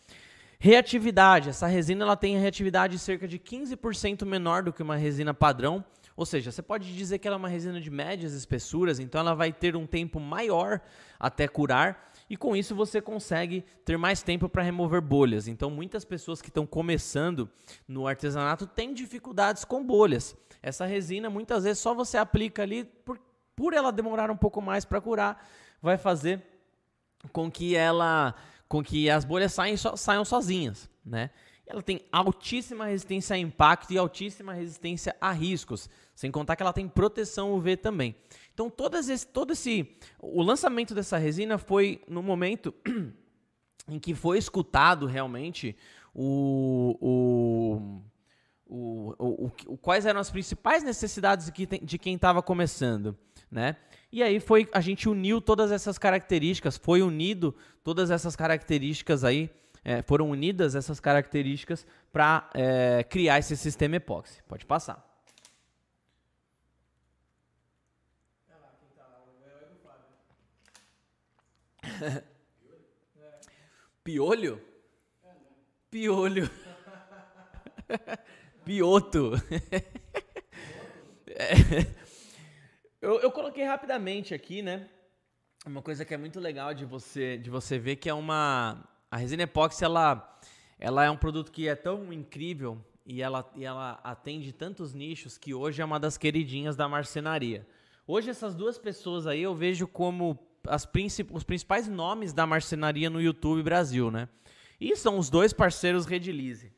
[0.60, 5.84] Reatividade, essa resina ela tem reatividade cerca de 15% menor do que uma resina padrão,
[6.16, 9.36] ou seja, você pode dizer que ela é uma resina de médias espessuras, então ela
[9.36, 10.80] vai ter um tempo maior
[11.16, 15.46] até curar, e com isso você consegue ter mais tempo para remover bolhas.
[15.46, 17.48] Então muitas pessoas que estão começando
[17.86, 20.36] no artesanato têm dificuldades com bolhas.
[20.60, 23.16] Essa resina muitas vezes só você aplica ali por,
[23.54, 25.48] por ela demorar um pouco mais para curar,
[25.80, 26.42] vai fazer
[27.32, 28.34] com que ela
[28.68, 31.30] com que as bolhas saiam, so, saiam sozinhas, né?
[31.66, 36.72] Ela tem altíssima resistência a impacto e altíssima resistência a riscos, sem contar que ela
[36.72, 38.16] tem proteção UV também.
[38.54, 39.96] Então, todas esse, todo esse.
[40.18, 42.74] O lançamento dessa resina foi no momento
[43.86, 45.76] em que foi escutado realmente
[46.14, 48.02] o, o,
[48.66, 51.52] o, o, o quais eram as principais necessidades
[51.82, 53.16] de quem estava começando,
[53.50, 53.76] né?
[54.10, 57.54] E aí foi a gente uniu todas essas características, foi unido
[57.84, 59.50] todas essas características aí,
[59.84, 64.42] é, foram unidas essas características para é, criar esse sistema epóxi.
[64.48, 65.06] Pode passar.
[74.02, 74.62] Piolho?
[75.90, 76.50] Piolho.
[78.64, 79.32] Pioto.
[81.28, 82.07] é.
[83.00, 84.88] Eu, eu coloquei rapidamente aqui, né?
[85.64, 88.84] Uma coisa que é muito legal de você, de você ver que é uma.
[89.08, 90.38] A resina epóxi, ela,
[90.80, 95.38] ela é um produto que é tão incrível e ela, e ela atende tantos nichos
[95.38, 97.64] que hoje é uma das queridinhas da marcenaria.
[98.04, 100.36] Hoje, essas duas pessoas aí eu vejo como
[100.66, 104.28] as princip os principais nomes da marcenaria no YouTube Brasil, né?
[104.80, 106.72] E são os dois parceiros Redilize.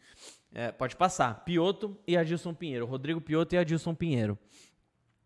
[0.53, 1.45] É, pode passar.
[1.45, 2.85] Pioto e Adilson Pinheiro.
[2.85, 4.39] Rodrigo Pioto e Adilson Pinheiro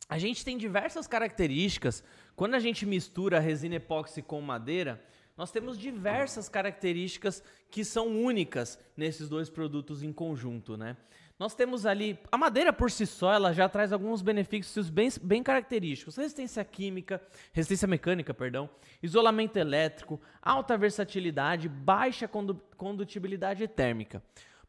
[0.08, 2.04] a gente tem diversas características.
[2.36, 5.02] Quando a gente mistura resina epóxi com madeira,
[5.36, 10.96] nós temos diversas características que são únicas nesses dois produtos em conjunto, né?
[11.36, 15.42] Nós temos ali a madeira por si só, ela já traz alguns benefícios bem, bem
[15.42, 17.20] característicos: resistência química,
[17.52, 18.70] resistência mecânica, perdão,
[19.02, 22.30] isolamento elétrico, alta versatilidade, baixa
[22.76, 24.22] condutibilidade térmica.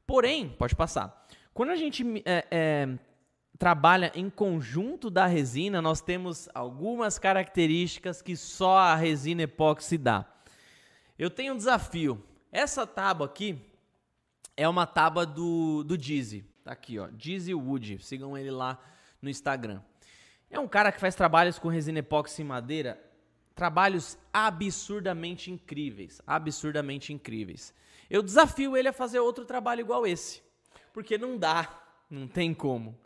[0.08, 1.28] Porém, pode passar.
[1.54, 2.98] Quando a gente é, é,
[3.58, 10.26] trabalha em conjunto da resina, nós temos algumas características que só a resina epóxi dá.
[11.18, 12.22] Eu tenho um desafio.
[12.52, 13.60] Essa tábua aqui
[14.58, 16.46] é uma tábua do, do Dizzy.
[16.64, 18.00] Tá aqui, ó, Dizzy Wood.
[18.04, 18.80] Sigam ele lá
[19.22, 19.82] no Instagram.
[20.50, 23.02] É um cara que faz trabalhos com resina epóxi em madeira,
[23.54, 27.74] trabalhos absurdamente incríveis, absurdamente incríveis.
[28.10, 30.42] Eu desafio ele a fazer outro trabalho igual esse,
[30.94, 32.98] porque não dá, não tem como.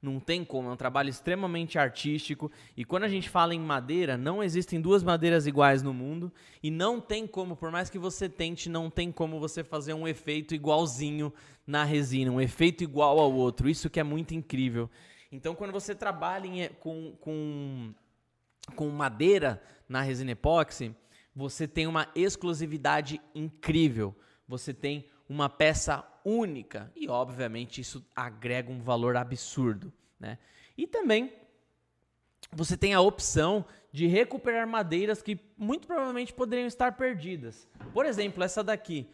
[0.00, 2.50] Não tem como, é um trabalho extremamente artístico.
[2.76, 6.32] E quando a gente fala em madeira, não existem duas madeiras iguais no mundo.
[6.62, 10.06] E não tem como, por mais que você tente, não tem como você fazer um
[10.06, 11.32] efeito igualzinho
[11.66, 13.68] na resina, um efeito igual ao outro.
[13.68, 14.88] Isso que é muito incrível.
[15.32, 17.92] Então, quando você trabalha em, com, com,
[18.76, 20.94] com madeira na resina epóxi,
[21.34, 24.16] você tem uma exclusividade incrível.
[24.46, 29.92] Você tem uma peça única e, obviamente, isso agrega um valor absurdo.
[30.18, 30.38] Né?
[30.76, 31.32] E também
[32.52, 37.66] você tem a opção de recuperar madeiras que muito provavelmente poderiam estar perdidas.
[37.92, 39.08] Por exemplo, essa daqui.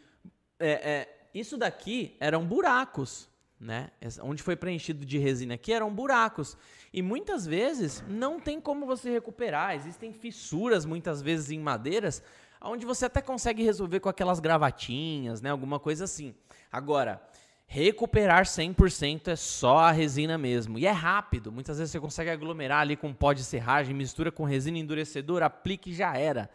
[0.59, 3.29] É, é, isso daqui eram buracos,
[3.59, 3.91] né?
[4.23, 6.57] Onde foi preenchido de resina aqui eram buracos.
[6.93, 9.75] E muitas vezes não tem como você recuperar.
[9.75, 12.23] Existem fissuras muitas vezes em madeiras
[12.65, 15.51] onde você até consegue resolver com aquelas gravatinhas, né?
[15.51, 16.35] Alguma coisa assim.
[16.73, 17.23] Agora,
[17.67, 20.79] recuperar 100% é só a resina mesmo.
[20.79, 21.53] E é rápido.
[21.53, 25.91] Muitas vezes você consegue aglomerar ali com pó de serragem, mistura com resina endurecedora, aplique
[25.91, 26.51] e já era.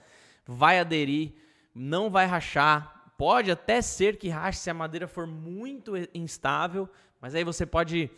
[0.45, 1.34] Vai aderir,
[1.74, 3.12] não vai rachar.
[3.18, 6.89] Pode até ser que rache se a madeira for muito instável,
[7.20, 8.10] mas aí você pode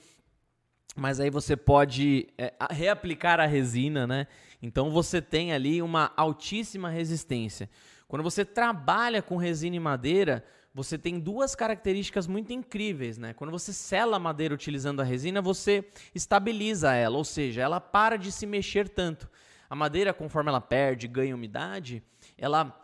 [0.95, 4.27] mas aí você pode é, reaplicar a resina, né?
[4.61, 7.69] Então você tem ali uma altíssima resistência.
[8.07, 13.33] Quando você trabalha com resina e madeira, você tem duas características muito incríveis, né?
[13.33, 18.17] Quando você sela a madeira utilizando a resina, você estabiliza ela, ou seja, ela para
[18.17, 19.29] de se mexer tanto.
[19.69, 22.03] A madeira, conforme ela perde, ganha umidade,
[22.37, 22.80] ela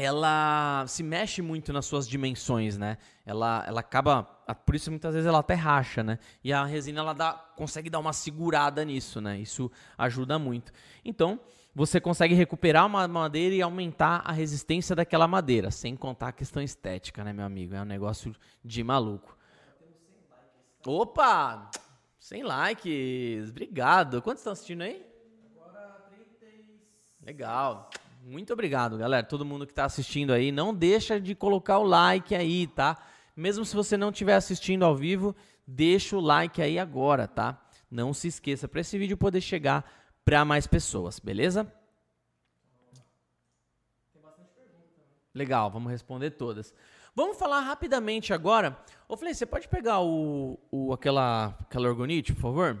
[0.00, 2.98] ela se mexe muito nas suas dimensões, né?
[3.26, 4.22] Ela, ela acaba,
[4.64, 6.20] por isso muitas vezes ela até racha, né?
[6.42, 9.40] E a resina ela dá, consegue dar uma segurada nisso, né?
[9.40, 10.72] Isso ajuda muito.
[11.04, 11.40] Então,
[11.74, 16.62] você consegue recuperar uma madeira e aumentar a resistência daquela madeira, sem contar a questão
[16.62, 17.74] estética, né, meu amigo?
[17.74, 18.32] É um negócio
[18.64, 19.36] de maluco.
[20.86, 21.70] Opa!
[22.20, 23.50] 100 likes.
[23.50, 24.22] Obrigado.
[24.22, 25.04] Quantos estão assistindo aí?
[25.56, 26.66] Agora 36.
[27.20, 27.90] Legal.
[28.28, 29.24] Muito obrigado, galera.
[29.24, 32.98] Todo mundo que está assistindo aí, não deixa de colocar o like aí, tá?
[33.34, 35.34] Mesmo se você não estiver assistindo ao vivo,
[35.66, 37.58] deixa o like aí agora, tá?
[37.90, 39.90] Não se esqueça para esse vídeo poder chegar
[40.26, 41.72] para mais pessoas, beleza?
[45.34, 46.74] Legal, vamos responder todas.
[47.14, 48.78] Vamos falar rapidamente agora.
[49.08, 52.78] Ô, Flei, você pode pegar o, o aquela aquela orgonite, por favor?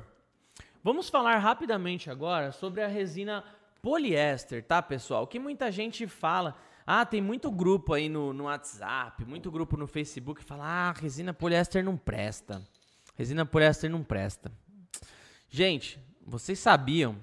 [0.84, 3.42] Vamos falar rapidamente agora sobre a resina
[3.82, 5.26] poliéster, tá, pessoal?
[5.26, 6.56] Que muita gente fala.
[6.86, 10.92] Ah, tem muito grupo aí no, no WhatsApp, muito grupo no Facebook que fala: ah,
[10.92, 12.62] resina poliéster não presta.
[13.14, 14.50] Resina poliéster não presta.
[15.50, 17.16] Gente, vocês sabiam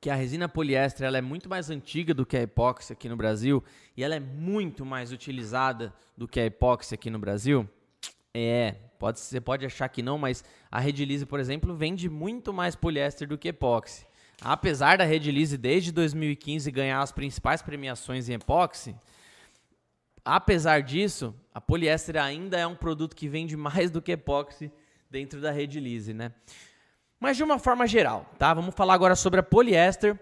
[0.00, 3.16] que a resina poliéster ela é muito mais antiga do que a epóxi aqui no
[3.16, 3.64] Brasil
[3.96, 7.68] e ela é muito mais utilizada do que a epóxi aqui no Brasil?
[8.34, 12.76] É, pode, você pode achar que não, mas a Redilize, por exemplo, vende muito mais
[12.76, 14.06] poliéster do que epóxi.
[14.40, 18.94] Apesar da Red Lise desde 2015 ganhar as principais premiações em epóxi,
[20.24, 24.70] apesar disso, a poliéster ainda é um produto que vende mais do que epóxi
[25.10, 26.32] dentro da Red Lise, né?
[27.18, 28.54] Mas de uma forma geral, tá?
[28.54, 30.18] Vamos falar agora sobre a poliéster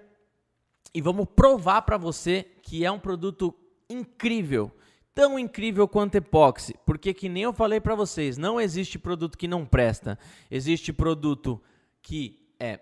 [0.94, 3.54] e vamos provar para você que é um produto
[3.88, 4.74] incrível,
[5.14, 9.46] tão incrível quanto epóxi, porque que nem eu falei para vocês, não existe produto que
[9.46, 10.18] não presta.
[10.50, 11.62] Existe produto
[12.00, 12.80] que é,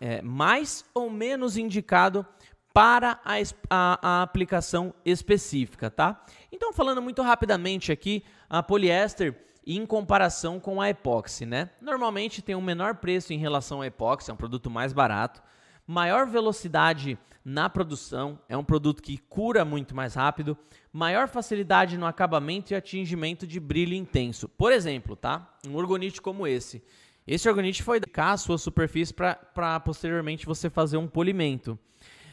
[0.00, 2.26] é mais ou menos indicado
[2.72, 3.36] para a,
[3.70, 6.22] a, a, aplicação específica, tá?
[6.52, 9.34] Então, falando muito rapidamente aqui, a poliéster
[9.66, 11.70] em comparação com a epóxi, né?
[11.80, 15.42] Normalmente tem um menor preço em relação à epóxi, é um produto mais barato,
[15.86, 20.58] maior velocidade na produção, é um produto que cura muito mais rápido,
[20.92, 24.48] maior facilidade no acabamento e atingimento de brilho intenso.
[24.48, 25.56] Por exemplo, tá?
[25.66, 26.82] Um orgonite como esse
[27.26, 31.78] esse organite foi cá a sua superfície para posteriormente você fazer um polimento.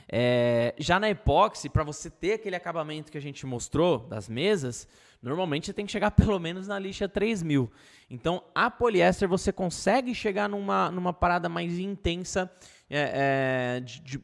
[0.07, 4.87] É, já na epóxi, para você ter aquele acabamento que a gente mostrou das mesas,
[5.21, 7.71] normalmente você tem que chegar pelo menos na lixa 3000.
[8.09, 12.51] Então, a poliéster você consegue chegar numa, numa parada mais intensa,
[12.89, 14.23] é, é, de, de,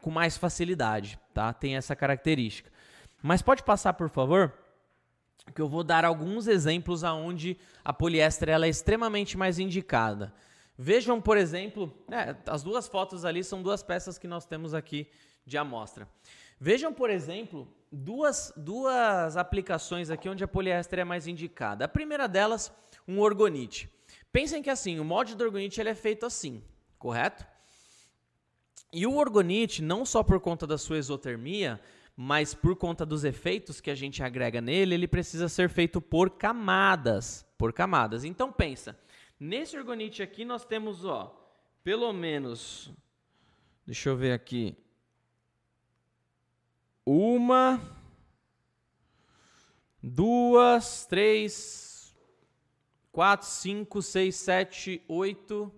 [0.00, 1.52] com mais facilidade, tá?
[1.52, 2.72] Tem essa característica.
[3.22, 4.52] Mas pode passar, por favor?
[5.54, 10.32] Que eu vou dar alguns exemplos aonde a poliéster ela é extremamente mais indicada.
[10.78, 15.08] Vejam, por exemplo, é, as duas fotos ali são duas peças que nós temos aqui
[15.44, 16.08] de amostra.
[16.58, 21.84] Vejam, por exemplo, duas, duas aplicações aqui onde a poliéster é mais indicada.
[21.84, 22.72] A primeira delas,
[23.06, 23.90] um orgonite.
[24.32, 26.62] Pensem que assim, o molde do orgonite ele é feito assim,
[26.98, 27.44] correto?
[28.92, 31.80] E o orgonite, não só por conta da sua exotermia,
[32.16, 36.30] mas por conta dos efeitos que a gente agrega nele, ele precisa ser feito por
[36.30, 38.24] camadas, por camadas.
[38.24, 38.98] Então pensa,
[39.40, 41.38] nesse orgonite aqui nós temos, ó,
[41.82, 42.92] pelo menos,
[43.86, 44.76] deixa eu ver aqui,
[47.04, 47.80] uma,
[50.02, 52.14] duas, três,
[53.10, 55.72] quatro, cinco, seis, sete, oito,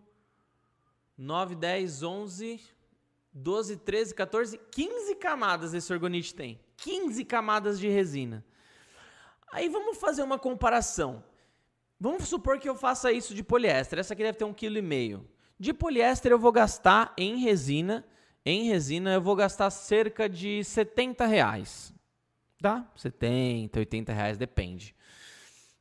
[1.16, 2.60] nove, dez, onze,
[3.34, 6.60] 12, 13, 14, 15 camadas esse orgonite tem.
[6.76, 8.44] 15 camadas de resina.
[9.52, 11.22] Aí vamos fazer uma comparação.
[11.98, 13.98] Vamos supor que eu faça isso de poliéster.
[13.98, 15.28] Essa aqui deve ter um quilo e meio.
[15.58, 18.04] De poliéster eu vou gastar em resina.
[18.46, 21.92] Em resina eu vou gastar cerca de 70 reais.
[22.60, 22.88] Tá?
[22.94, 24.94] 70, 80 reais, depende.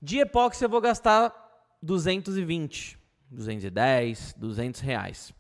[0.02, 1.34] De epóxi eu vou gastar
[1.82, 2.98] 220,
[3.30, 5.34] 210, 200 reais.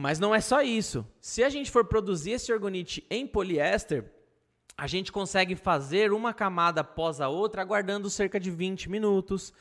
[0.00, 1.04] Mas não é só isso.
[1.20, 4.04] Se a gente for produzir esse orgonite em poliéster,
[4.76, 9.52] a gente consegue fazer uma camada após a outra, aguardando cerca de 20 minutos,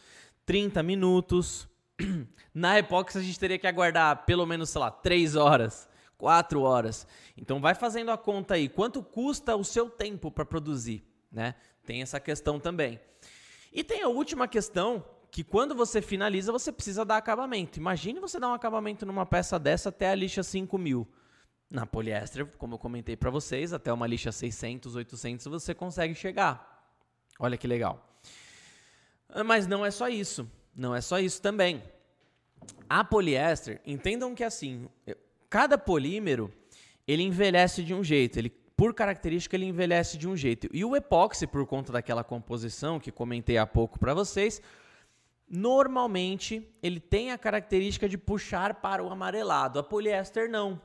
[0.46, 1.68] 30 minutos.
[2.54, 7.08] Na epóxi a gente teria que aguardar pelo menos, sei lá, 3 horas, 4 horas.
[7.36, 11.56] Então vai fazendo a conta aí, quanto custa o seu tempo para produzir, né?
[11.84, 13.00] Tem essa questão também.
[13.74, 17.80] E tem a última questão, que quando você finaliza, você precisa dar acabamento.
[17.80, 21.08] Imagine você dar um acabamento numa peça dessa até a lixa 5000.
[21.70, 26.96] Na poliéster, como eu comentei para vocês, até uma lixa 600, 800 você consegue chegar.
[27.38, 28.20] Olha que legal.
[29.30, 30.50] Ah, mas não é só isso.
[30.76, 31.84] Não é só isso também.
[32.90, 34.88] A poliéster, entendam que assim,
[35.50, 36.54] cada polímero,
[37.06, 40.70] ele envelhece de um jeito, ele por característica ele envelhece de um jeito.
[40.72, 44.62] E o epóxi, por conta daquela composição que comentei há pouco para vocês,
[45.50, 49.80] Normalmente, ele tem a característica de puxar para o amarelado.
[49.80, 50.82] A poliéster não.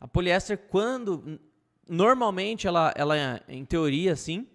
[0.00, 1.40] A poliéster, quando.
[1.88, 4.46] Normalmente, ela, ela em teoria, assim,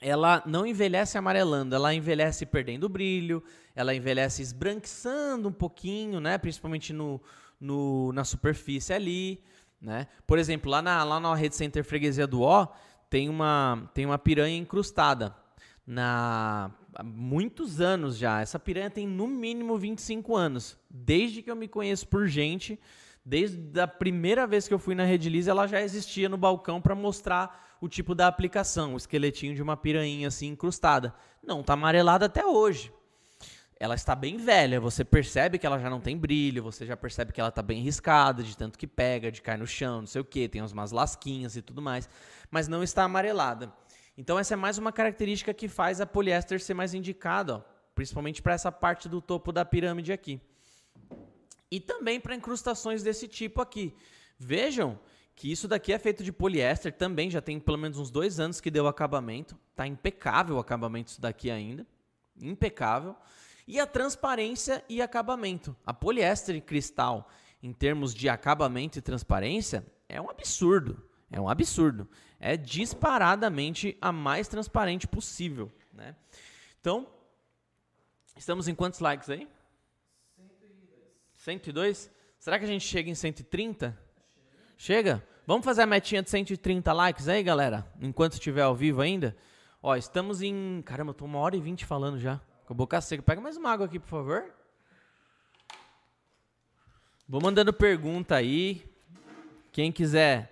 [0.00, 3.42] ela não envelhece amarelando, ela envelhece perdendo brilho,
[3.74, 6.38] ela envelhece esbranquiçando um pouquinho, né?
[6.38, 7.20] Principalmente no,
[7.60, 9.40] no, na superfície ali,
[9.80, 10.08] né?
[10.26, 12.66] Por exemplo, lá na, lá na Rede Center Freguesia do Ó,
[13.08, 15.34] tem uma, tem uma piranha incrustada
[15.86, 18.40] na há muitos anos já.
[18.40, 20.78] Essa piranha tem no mínimo 25 anos.
[20.88, 22.78] Desde que eu me conheço por gente,
[23.24, 26.94] desde a primeira vez que eu fui na Redilize, ela já existia no balcão para
[26.94, 31.14] mostrar o tipo da aplicação, o esqueletinho de uma piranha assim incrustada.
[31.42, 32.92] Não, tá amarelada até hoje.
[33.78, 37.32] Ela está bem velha, você percebe que ela já não tem brilho, você já percebe
[37.32, 40.20] que ela está bem riscada, de tanto que pega, de cair no chão, não sei
[40.20, 42.08] o que, tem umas lasquinhas e tudo mais,
[42.48, 43.72] mas não está amarelada.
[44.16, 47.62] Então essa é mais uma característica que faz a poliéster ser mais indicada, ó,
[47.94, 50.40] principalmente para essa parte do topo da pirâmide aqui.
[51.70, 53.96] E também para incrustações desse tipo aqui.
[54.38, 54.98] Vejam
[55.34, 58.60] que isso daqui é feito de poliéster também, já tem pelo menos uns dois anos
[58.60, 59.58] que deu acabamento.
[59.74, 61.86] Tá impecável o acabamento isso daqui ainda.
[62.38, 63.16] Impecável.
[63.66, 65.74] E a transparência e acabamento.
[65.86, 67.30] A poliéster cristal,
[67.62, 71.02] em termos de acabamento e transparência, é um absurdo.
[71.32, 72.06] É um absurdo.
[72.38, 75.72] É disparadamente a mais transparente possível.
[75.92, 76.14] Né?
[76.78, 77.08] Então,
[78.36, 79.48] estamos em quantos likes aí?
[80.36, 81.00] 102.
[81.34, 82.10] 102?
[82.38, 83.98] Será que a gente chega em 130?
[84.76, 85.16] Chega.
[85.16, 85.32] chega?
[85.46, 87.90] Vamos fazer a metinha de 130 likes aí, galera?
[88.00, 89.36] Enquanto estiver ao vivo ainda.
[89.82, 90.82] Ó, estamos em.
[90.84, 92.40] Caramba, eu tô uma hora e vinte falando já.
[92.66, 93.22] Com a boca seca.
[93.22, 94.54] Pega mais uma água aqui, por favor.
[97.26, 98.84] Vou mandando pergunta aí.
[99.72, 100.51] Quem quiser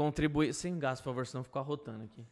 [0.00, 0.54] contribuir.
[0.54, 2.24] Sem gás, por favor, senão ficar rotando aqui.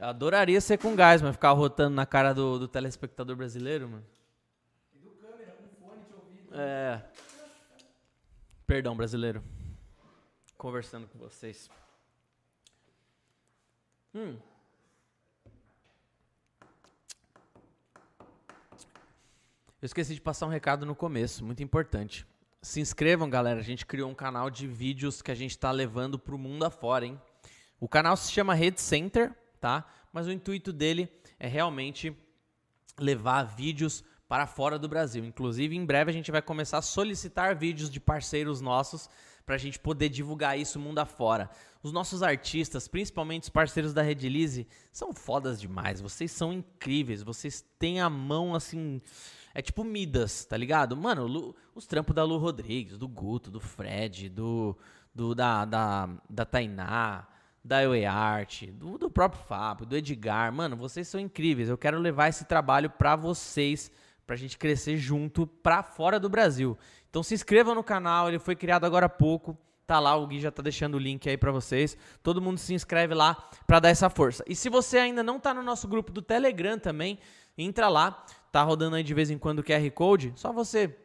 [0.00, 4.04] Eu adoraria ser com gás, mas ficar rotando na cara do, do telespectador brasileiro, mano.
[4.92, 6.52] E do câmera, com fone de ouvido.
[6.52, 7.00] É.
[8.66, 9.40] Perdão, brasileiro.
[10.58, 11.70] Conversando com vocês.
[14.12, 14.36] Hum.
[19.80, 22.26] Eu esqueci de passar um recado no começo, muito importante.
[22.64, 23.60] Se inscrevam, galera.
[23.60, 26.64] A gente criou um canal de vídeos que a gente está levando para o mundo
[26.64, 27.20] afora, hein?
[27.78, 29.86] O canal se chama Red Center, tá?
[30.10, 32.16] Mas o intuito dele é realmente
[32.98, 35.26] levar vídeos para fora do Brasil.
[35.26, 39.10] Inclusive, em breve a gente vai começar a solicitar vídeos de parceiros nossos
[39.44, 41.50] para a gente poder divulgar isso mundo afora.
[41.82, 46.00] Os nossos artistas, principalmente os parceiros da Redilize, são fodas demais.
[46.00, 47.22] Vocês são incríveis.
[47.22, 49.02] Vocês têm a mão assim
[49.54, 50.96] é tipo Midas, tá ligado?
[50.96, 54.76] Mano, Lu, os trampos da Lu Rodrigues, do Guto, do Fred, do,
[55.14, 57.26] do da, da, da Tainá,
[57.64, 57.78] da
[58.10, 60.52] Art, do, do próprio Fábio, do Edgar.
[60.52, 61.68] Mano, vocês são incríveis.
[61.68, 63.90] Eu quero levar esse trabalho para vocês,
[64.26, 66.76] pra gente crescer junto pra fora do Brasil.
[67.08, 69.56] Então se inscreva no canal, ele foi criado agora há pouco.
[69.86, 71.96] Tá lá, o Gui já tá deixando o link aí para vocês.
[72.22, 73.34] Todo mundo se inscreve lá
[73.66, 74.42] para dar essa força.
[74.48, 77.18] E se você ainda não tá no nosso grupo do Telegram também,
[77.56, 78.24] entra lá.
[78.54, 80.32] Tá rodando aí de vez em quando o QR Code.
[80.36, 80.96] Só você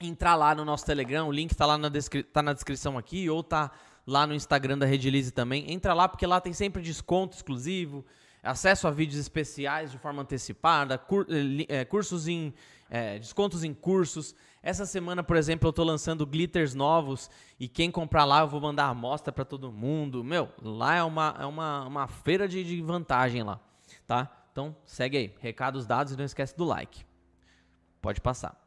[0.00, 1.88] entrar lá no nosso Telegram, o link tá lá na,
[2.32, 3.70] tá na descrição aqui ou tá
[4.04, 5.72] lá no Instagram da Redilize também.
[5.72, 8.04] Entra lá porque lá tem sempre desconto exclusivo,
[8.42, 11.24] acesso a vídeos especiais de forma antecipada, cur,
[11.68, 12.52] é, cursos em
[12.90, 14.34] é, descontos em cursos.
[14.60, 17.30] Essa semana, por exemplo, eu estou lançando glitters novos
[17.60, 20.24] e quem comprar lá eu vou mandar amostra para todo mundo.
[20.24, 23.60] Meu, lá é uma, é uma, uma feira de, de vantagem lá,
[24.04, 24.41] tá?
[24.52, 27.04] Então segue aí, recados dados e não esquece do like.
[28.00, 28.60] Pode passar.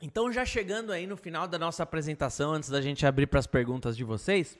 [0.00, 3.46] Então, já chegando aí no final da nossa apresentação, antes da gente abrir para as
[3.46, 4.58] perguntas de vocês,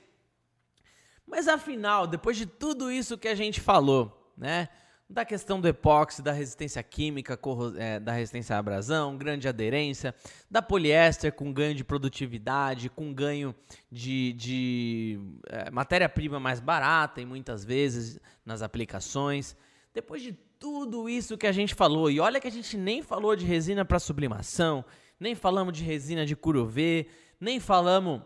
[1.27, 4.69] mas afinal, depois de tudo isso que a gente falou, né?
[5.09, 7.39] Da questão do epóxi, da resistência química,
[7.77, 10.13] é, da resistência à abrasão, grande aderência,
[10.51, 13.55] da poliéster com ganho de produtividade, com ganho
[13.89, 19.55] de, de é, matéria-prima mais barata e muitas vezes nas aplicações.
[19.93, 23.33] Depois de tudo isso que a gente falou, e olha que a gente nem falou
[23.33, 24.83] de resina para sublimação,
[25.19, 27.07] nem falamos de resina de curuvê,
[27.39, 28.21] nem falamos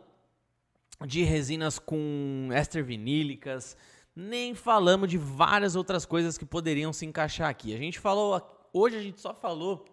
[1.05, 3.75] de resinas com éster vinílicas,
[4.15, 7.73] nem falamos de várias outras coisas que poderiam se encaixar aqui.
[7.73, 8.41] A gente falou,
[8.73, 9.85] hoje a gente só falou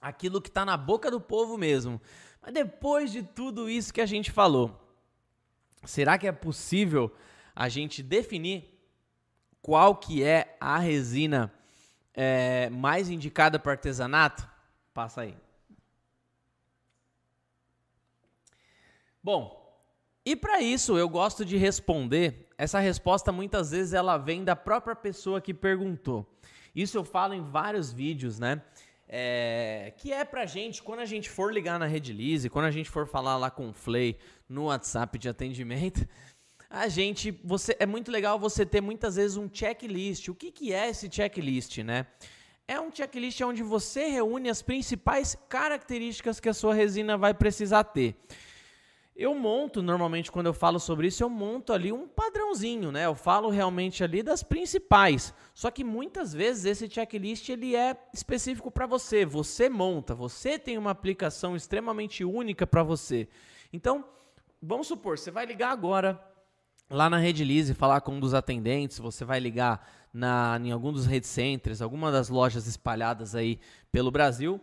[0.00, 2.00] aquilo que está na boca do povo mesmo.
[2.40, 4.80] Mas depois de tudo isso que a gente falou,
[5.84, 7.12] será que é possível
[7.54, 8.72] a gente definir
[9.60, 11.52] qual que é a resina
[12.14, 14.48] é, mais indicada para artesanato?
[14.94, 15.36] Passa aí.
[19.22, 19.65] Bom,
[20.26, 22.48] e para isso eu gosto de responder.
[22.58, 26.26] Essa resposta muitas vezes ela vem da própria pessoa que perguntou.
[26.74, 28.60] Isso eu falo em vários vídeos, né?
[29.08, 32.90] É, que é pra gente, quando a gente for ligar na Redilize, quando a gente
[32.90, 34.18] for falar lá com o Flay
[34.48, 36.04] no WhatsApp de atendimento,
[36.68, 40.26] a gente, você é muito legal você ter muitas vezes um checklist.
[40.26, 42.04] O que, que é esse checklist, né?
[42.66, 47.84] É um checklist onde você reúne as principais características que a sua resina vai precisar
[47.84, 48.16] ter.
[49.18, 53.06] Eu monto, normalmente, quando eu falo sobre isso, eu monto ali um padrãozinho, né?
[53.06, 55.32] Eu falo realmente ali das principais.
[55.54, 59.24] Só que muitas vezes esse checklist ele é específico para você.
[59.24, 63.26] Você monta, você tem uma aplicação extremamente única para você.
[63.72, 64.04] Então,
[64.60, 66.22] vamos supor, você vai ligar agora
[66.90, 71.06] lá na Redilize falar com um dos atendentes, você vai ligar na, em algum dos
[71.06, 73.58] Red Centers, alguma das lojas espalhadas aí
[73.90, 74.60] pelo Brasil,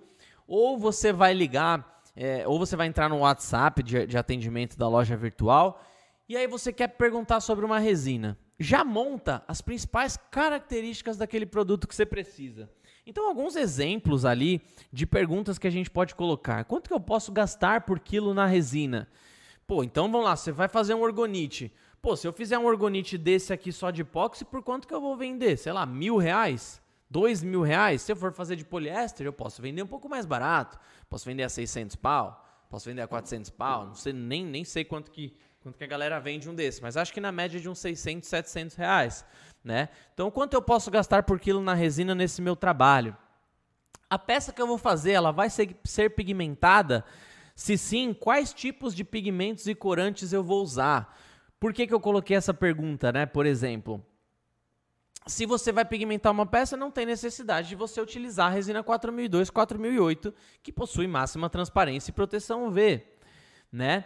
[0.47, 4.87] ou você vai ligar é, ou você vai entrar no WhatsApp de, de atendimento da
[4.87, 5.81] loja virtual
[6.27, 8.37] e aí você quer perguntar sobre uma resina.
[8.59, 12.69] Já monta as principais características daquele produto que você precisa.
[13.05, 14.61] Então, alguns exemplos ali
[14.91, 16.63] de perguntas que a gente pode colocar.
[16.63, 19.09] Quanto que eu posso gastar por quilo na resina?
[19.67, 21.73] Pô, então vamos lá, você vai fazer um orgonite.
[22.01, 25.01] Pô, se eu fizer um orgonite desse aqui só de epóxi, por quanto que eu
[25.01, 25.57] vou vender?
[25.57, 26.81] Sei lá, mil reais?
[27.13, 30.25] dois mil reais, se eu for fazer de poliéster, eu posso vender um pouco mais
[30.25, 30.79] barato.
[31.09, 34.83] Posso vender a 600 pau, posso vender a 400 pau, não sei, nem, nem sei
[34.83, 37.69] quanto que, quanto que a galera vende um desses, mas acho que na média de
[37.69, 39.25] uns 600, 700 reais,
[39.63, 39.89] né?
[40.13, 43.15] Então, quanto eu posso gastar por quilo na resina nesse meu trabalho?
[44.09, 47.05] A peça que eu vou fazer, ela vai ser, ser pigmentada?
[47.55, 51.17] Se sim, quais tipos de pigmentos e corantes eu vou usar?
[51.59, 53.25] Por que, que eu coloquei essa pergunta, né?
[53.25, 54.05] Por exemplo,
[55.25, 59.49] se você vai pigmentar uma peça, não tem necessidade de você utilizar a resina 4002,
[59.49, 63.03] 4008, que possui máxima transparência e proteção UV,
[63.71, 64.05] né?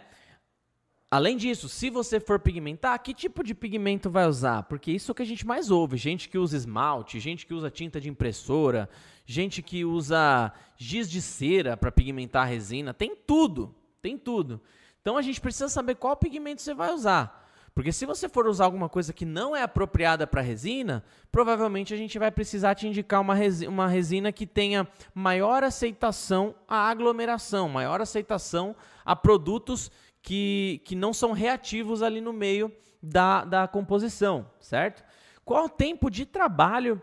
[1.10, 4.64] Além disso, se você for pigmentar, que tipo de pigmento vai usar?
[4.64, 5.96] Porque isso é o que a gente mais ouve.
[5.96, 8.90] Gente que usa esmalte, gente que usa tinta de impressora,
[9.24, 12.92] gente que usa giz de cera para pigmentar a resina.
[12.92, 14.60] Tem tudo, tem tudo.
[15.00, 17.47] Então a gente precisa saber qual pigmento você vai usar.
[17.78, 21.96] Porque se você for usar alguma coisa que não é apropriada para resina, provavelmente a
[21.96, 24.84] gente vai precisar te indicar uma resina, uma resina que tenha
[25.14, 28.74] maior aceitação à aglomeração, maior aceitação
[29.04, 35.04] a produtos que, que não são reativos ali no meio da, da composição, certo?
[35.44, 37.00] Qual o tempo de trabalho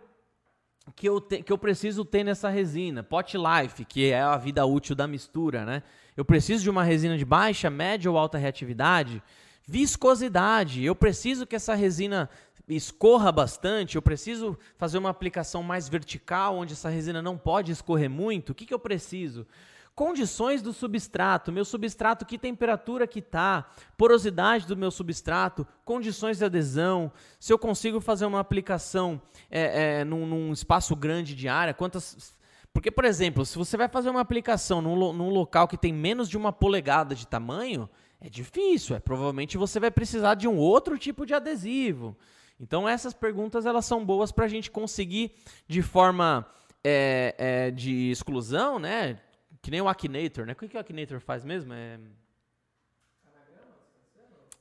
[0.94, 3.02] que eu, te, que eu preciso ter nessa resina?
[3.02, 5.84] Pot life, que é a vida útil da mistura, né?
[6.18, 9.24] Eu preciso de uma resina de baixa, média ou alta reatividade?
[9.68, 10.84] Viscosidade.
[10.84, 12.30] Eu preciso que essa resina
[12.68, 18.10] escorra bastante, eu preciso fazer uma aplicação mais vertical, onde essa resina não pode escorrer
[18.10, 18.52] muito.
[18.52, 19.46] O que, que eu preciso?
[19.94, 26.44] Condições do substrato, meu substrato, que temperatura que tá, porosidade do meu substrato, condições de
[26.44, 31.74] adesão, se eu consigo fazer uma aplicação é, é, num, num espaço grande de área,
[31.74, 32.36] quantas
[32.74, 36.28] porque, por exemplo, se você vai fazer uma aplicação num, num, local que tem menos
[36.28, 37.90] de uma polegada de tamanho,
[38.20, 38.96] é difícil.
[38.96, 42.18] É provavelmente você vai precisar de um outro tipo de adesivo.
[42.60, 45.36] Então essas perguntas elas são boas para a gente conseguir
[45.68, 46.48] de forma
[46.84, 49.20] é, é, de exclusão, né?
[49.62, 50.54] Que nem o Akinator, né?
[50.54, 51.74] O que, que o Akinator faz mesmo?
[51.74, 52.00] É...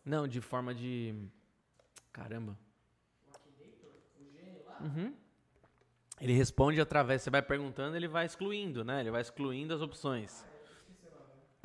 [0.04, 1.14] Não, de forma de.
[2.12, 2.58] Caramba.
[4.80, 5.14] Uhum.
[6.20, 7.22] Ele responde através.
[7.22, 9.00] Você vai perguntando, ele vai excluindo, né?
[9.00, 10.44] Ele vai excluindo as opções.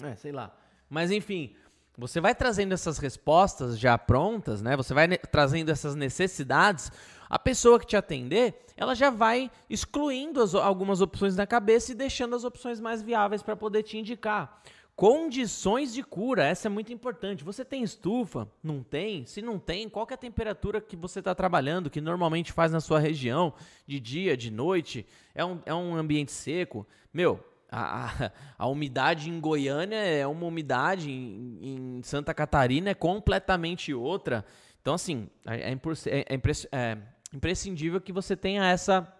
[0.03, 0.55] É, sei lá.
[0.89, 1.55] Mas enfim,
[1.99, 4.77] você vai trazendo essas respostas já prontas, né?
[4.77, 6.91] Você vai trazendo essas necessidades
[7.29, 11.95] a pessoa que te atender, ela já vai excluindo as, algumas opções na cabeça e
[11.95, 14.63] deixando as opções mais viáveis para poder te indicar.
[14.95, 17.43] Condições de cura, essa é muito importante.
[17.43, 18.49] Você tem estufa?
[18.61, 19.25] Não tem?
[19.25, 22.81] Se não tem, qual é a temperatura que você está trabalhando, que normalmente faz na
[22.81, 23.53] sua região,
[23.87, 25.05] de dia, de noite?
[25.33, 26.85] É um, é um ambiente seco?
[27.13, 27.39] Meu,
[27.71, 34.45] a, a, umidade em Goiânia é uma umidade, em, em Santa Catarina é completamente outra.
[34.81, 36.39] Então, assim, é, é, é,
[36.71, 36.97] é,
[37.33, 39.15] imprescindível que você tenha essa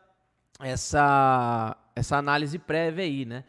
[0.61, 3.43] essa essa análise prévia aí, né?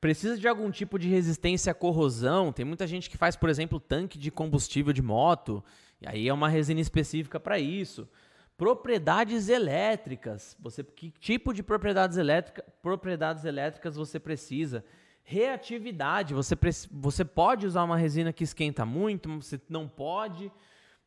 [0.00, 2.52] Precisa de algum tipo de resistência à corrosão.
[2.52, 5.64] Tem muita gente que faz, por exemplo, tanque de combustível de moto,
[6.00, 8.08] e aí é uma resina específica para isso.
[8.56, 10.56] Propriedades elétricas.
[10.60, 14.84] Você que tipo de propriedades elétricas, propriedades elétricas você precisa?
[15.22, 16.32] Reatividade.
[16.32, 16.56] Você,
[16.90, 20.50] você pode usar uma resina que esquenta muito, você não pode.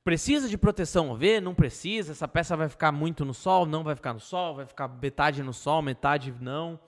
[0.04, 1.42] Precisa de proteção UV?
[1.42, 2.12] Não precisa.
[2.12, 3.66] Essa peça vai ficar muito no sol?
[3.66, 4.56] Não vai ficar no sol.
[4.56, 6.80] Vai ficar metade no sol, metade não.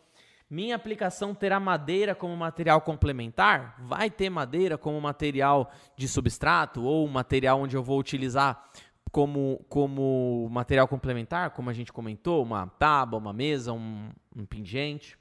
[0.50, 3.78] Minha aplicação terá madeira como material complementar?
[3.80, 8.70] Vai ter madeira como material de substrato ou material onde eu vou utilizar
[9.12, 15.18] como, como material complementar, como a gente comentou, uma tábua, uma mesa, um, um pingente.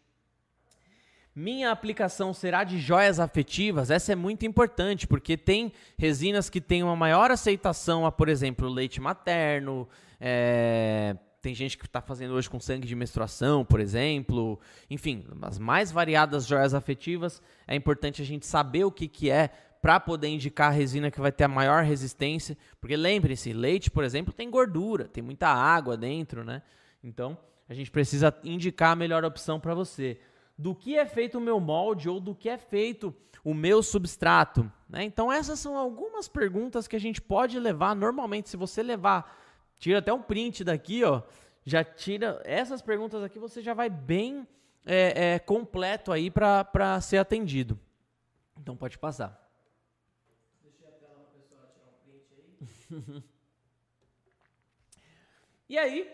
[1.34, 3.90] Minha aplicação será de joias afetivas?
[3.90, 8.68] Essa é muito importante, porque tem resinas que têm uma maior aceitação a, por exemplo,
[8.68, 9.88] leite materno.
[10.20, 14.60] É, tem gente que está fazendo hoje com sangue de menstruação, por exemplo.
[14.90, 17.40] Enfim, as mais variadas joias afetivas.
[17.66, 19.50] É importante a gente saber o que, que é
[19.80, 22.56] para poder indicar a resina que vai ter a maior resistência.
[22.80, 26.62] Porque lembre-se, leite, por exemplo, tem gordura, tem muita água dentro, né?
[27.02, 27.38] Então,
[27.68, 30.18] a gente precisa indicar a melhor opção para você
[30.60, 34.70] do que é feito o meu molde ou do que é feito o meu substrato.
[34.88, 35.04] Né?
[35.04, 37.94] Então, essas são algumas perguntas que a gente pode levar.
[37.96, 39.38] Normalmente, se você levar,
[39.78, 41.22] tira até um print daqui, ó,
[41.64, 44.46] já tira essas perguntas aqui, você já vai bem
[44.84, 47.78] é, é, completo aí para ser atendido.
[48.58, 49.40] Então, pode passar.
[50.62, 52.68] Deixei a tela para pessoa tirar um print aí.
[55.68, 56.10] e aí,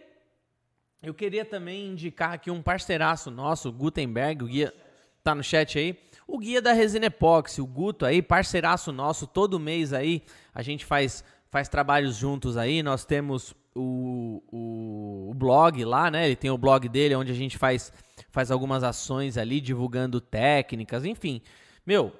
[1.02, 4.74] eu queria também indicar aqui um parceiraço nosso, Gutenberg, o guia
[5.22, 5.98] tá no chat aí.
[6.26, 10.22] O guia da resina epóxi, o Guto aí, parceiraço nosso, todo mês aí
[10.52, 12.82] a gente faz faz trabalhos juntos aí.
[12.82, 16.26] Nós temos o, o, o, blog lá, né?
[16.26, 17.92] Ele tem o blog dele onde a gente faz,
[18.30, 21.40] faz algumas ações ali, divulgando técnicas, enfim.
[21.86, 22.12] Meu,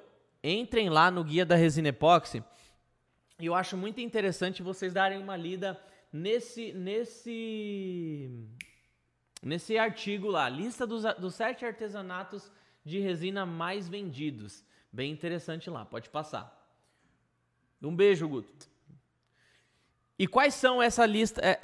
[0.43, 2.43] entrem lá no guia da resina epóxi.
[3.39, 5.79] E eu acho muito interessante vocês darem uma lida
[6.11, 8.31] nesse nesse
[9.43, 12.51] nesse artigo lá, lista dos, dos sete artesanatos
[12.83, 14.63] de resina mais vendidos.
[14.91, 16.51] Bem interessante lá, pode passar.
[17.79, 18.67] Um beijo, Guto.
[20.17, 21.39] E quais são essa lista?
[21.45, 21.59] É,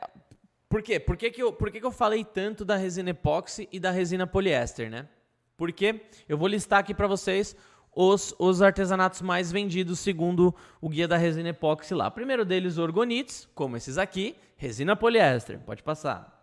[0.69, 0.99] por quê?
[0.99, 3.89] Por que, que, eu, por que, que eu falei tanto da resina epóxi e da
[3.89, 5.09] resina poliéster, né?
[5.57, 7.55] Porque eu vou listar aqui para vocês
[7.95, 12.09] os, os artesanatos mais vendidos segundo o guia da resina epóxi lá.
[12.09, 16.33] Primeiro deles, orgonites, como esses aqui, resina poliéster, pode passar.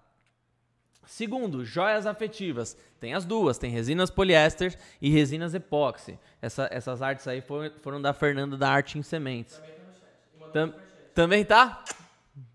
[1.06, 2.76] Segundo, joias afetivas.
[3.00, 6.18] Tem as duas, tem resinas poliéster e resinas epóxi.
[6.40, 9.56] Essa, essas artes aí foram, foram da Fernanda da Arte em Sementes.
[9.56, 9.82] Também
[10.38, 10.48] tá.
[10.52, 10.74] Tam,
[11.14, 11.84] também tá?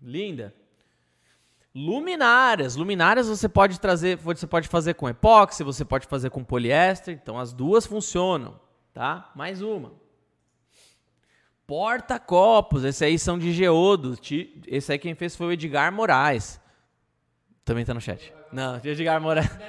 [0.00, 0.54] Linda.
[1.74, 2.76] Luminárias.
[2.76, 7.38] Luminárias você pode trazer, você pode fazer com epóxi, você pode fazer com poliéster, então
[7.38, 8.58] as duas funcionam
[8.96, 9.30] tá?
[9.34, 9.92] Mais uma.
[11.66, 14.16] Porta-copos, esse aí são de geodo.
[14.66, 16.58] Esse aí quem fez foi o Edgar Moraes.
[17.62, 18.32] Também tá no chat.
[18.50, 19.50] Não, Edgar Moraes.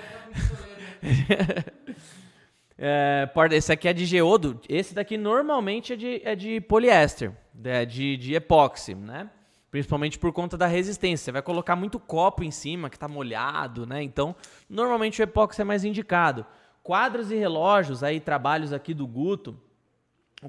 [2.80, 4.62] é, esse aqui é de geodo.
[4.70, 7.34] Esse daqui normalmente é de, é de poliéster,
[7.66, 9.30] é de, de epóxi, né?
[9.70, 11.26] Principalmente por conta da resistência.
[11.26, 14.02] Você vai colocar muito copo em cima que está molhado, né?
[14.02, 14.34] Então,
[14.70, 16.46] normalmente o epóxi é mais indicado.
[16.88, 19.60] Quadros e relógios, aí trabalhos aqui do Guto,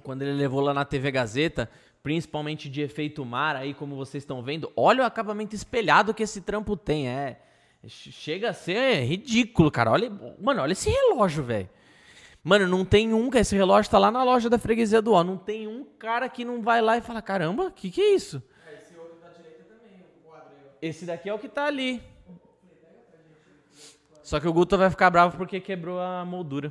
[0.05, 1.69] quando ele levou lá na TV Gazeta,
[2.01, 6.40] principalmente de efeito mar, aí como vocês estão vendo, olha o acabamento espelhado que esse
[6.40, 7.40] trampo tem, é.
[7.89, 9.90] Chega a ser ridículo, cara.
[9.90, 10.09] Olha,
[10.40, 11.69] mano, olha esse relógio, velho.
[12.44, 15.24] Mano, não tem um, que esse relógio tá lá na loja da freguesia do Ó.
[15.24, 18.15] Não tem um cara que não vai lá e fala: caramba, o que, que é
[18.15, 18.40] isso?
[18.81, 20.55] esse outro da direita também, o quadro.
[20.81, 22.01] Esse daqui é o que tá ali.
[24.29, 26.71] Só que o Guto vai ficar bravo porque quebrou a moldura.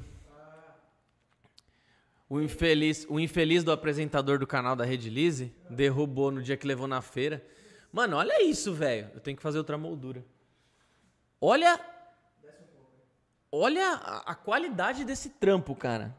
[2.30, 6.68] O infeliz, o infeliz do apresentador do canal da Rede Lise derrubou no dia que
[6.68, 7.44] levou na feira.
[7.92, 9.10] Mano, olha isso, velho.
[9.12, 10.24] Eu tenho que fazer outra moldura.
[11.42, 11.84] Olha.
[13.52, 13.92] Olha
[14.24, 16.16] a, qualidade desse trampo, cara.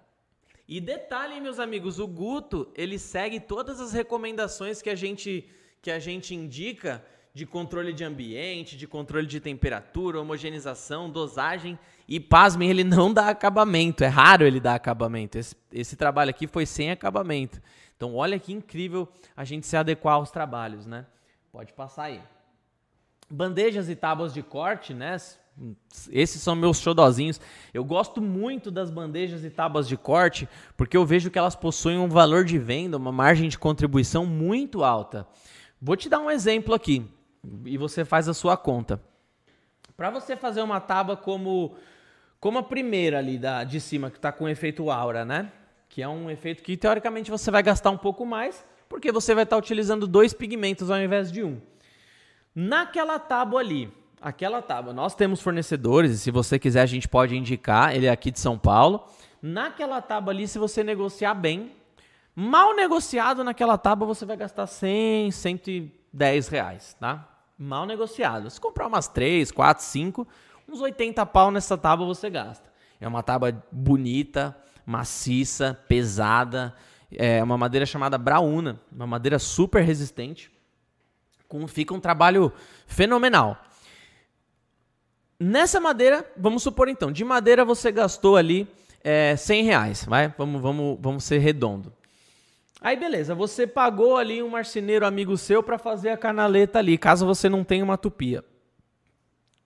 [0.67, 5.49] E detalhe, meus amigos, o Guto, ele segue todas as recomendações que a gente
[5.81, 7.05] que a gente indica
[7.39, 11.79] de controle de ambiente, de controle de temperatura, homogeneização, dosagem.
[12.09, 14.03] E pasmem, ele não dá acabamento.
[14.03, 15.39] É raro ele dar acabamento.
[15.39, 17.63] Esse, esse trabalho aqui foi sem acabamento.
[17.97, 21.07] Então, olha que incrível a gente se adequar aos trabalhos, né?
[21.53, 22.21] Pode passar aí.
[23.31, 25.17] Bandejas e tábuas de corte, né?
[26.11, 27.41] Esses são meus xodozinhos.
[27.73, 31.99] Eu gosto muito das bandejas e tábuas de corte porque eu vejo que elas possuem
[31.99, 35.25] um valor de venda, uma margem de contribuição muito alta.
[35.81, 37.09] Vou te dar um exemplo aqui
[37.65, 39.01] e você faz a sua conta.
[39.97, 41.77] Para você fazer uma tábua como
[42.41, 45.51] como a primeira ali da, de cima, que está com efeito aura, né?
[45.89, 49.45] Que é um efeito que teoricamente você vai gastar um pouco mais, porque você vai
[49.45, 51.61] estar tá utilizando dois pigmentos ao invés de um.
[52.55, 57.37] Naquela tábua ali, aquela tábua, nós temos fornecedores, e se você quiser a gente pode
[57.37, 59.05] indicar, ele é aqui de São Paulo.
[59.43, 61.73] Naquela tábua ali, se você negociar bem,
[62.35, 67.38] mal negociado naquela tábua, você vai gastar 100, 110 reais, tá?
[67.59, 68.49] Mal negociado.
[68.49, 70.27] Se comprar umas 3, 4, 5,
[70.69, 72.71] uns 80 pau nessa tábua você gasta.
[73.01, 74.57] É uma tábua bonita,
[74.87, 76.75] maciça, pesada.
[77.11, 80.51] É uma madeira chamada Brauna, uma madeira super resistente.
[81.49, 82.53] Com, fica um trabalho
[82.87, 83.57] fenomenal.
[85.41, 88.69] Nessa madeira, vamos supor então, de madeira você gastou ali
[89.03, 90.35] é, 100 reais, vai?
[90.37, 91.93] Vamos, vamos, vamos ser redondo.
[92.81, 97.27] Aí beleza, você pagou ali um marceneiro amigo seu para fazer a canaleta ali, caso
[97.27, 98.45] você não tenha uma tupia.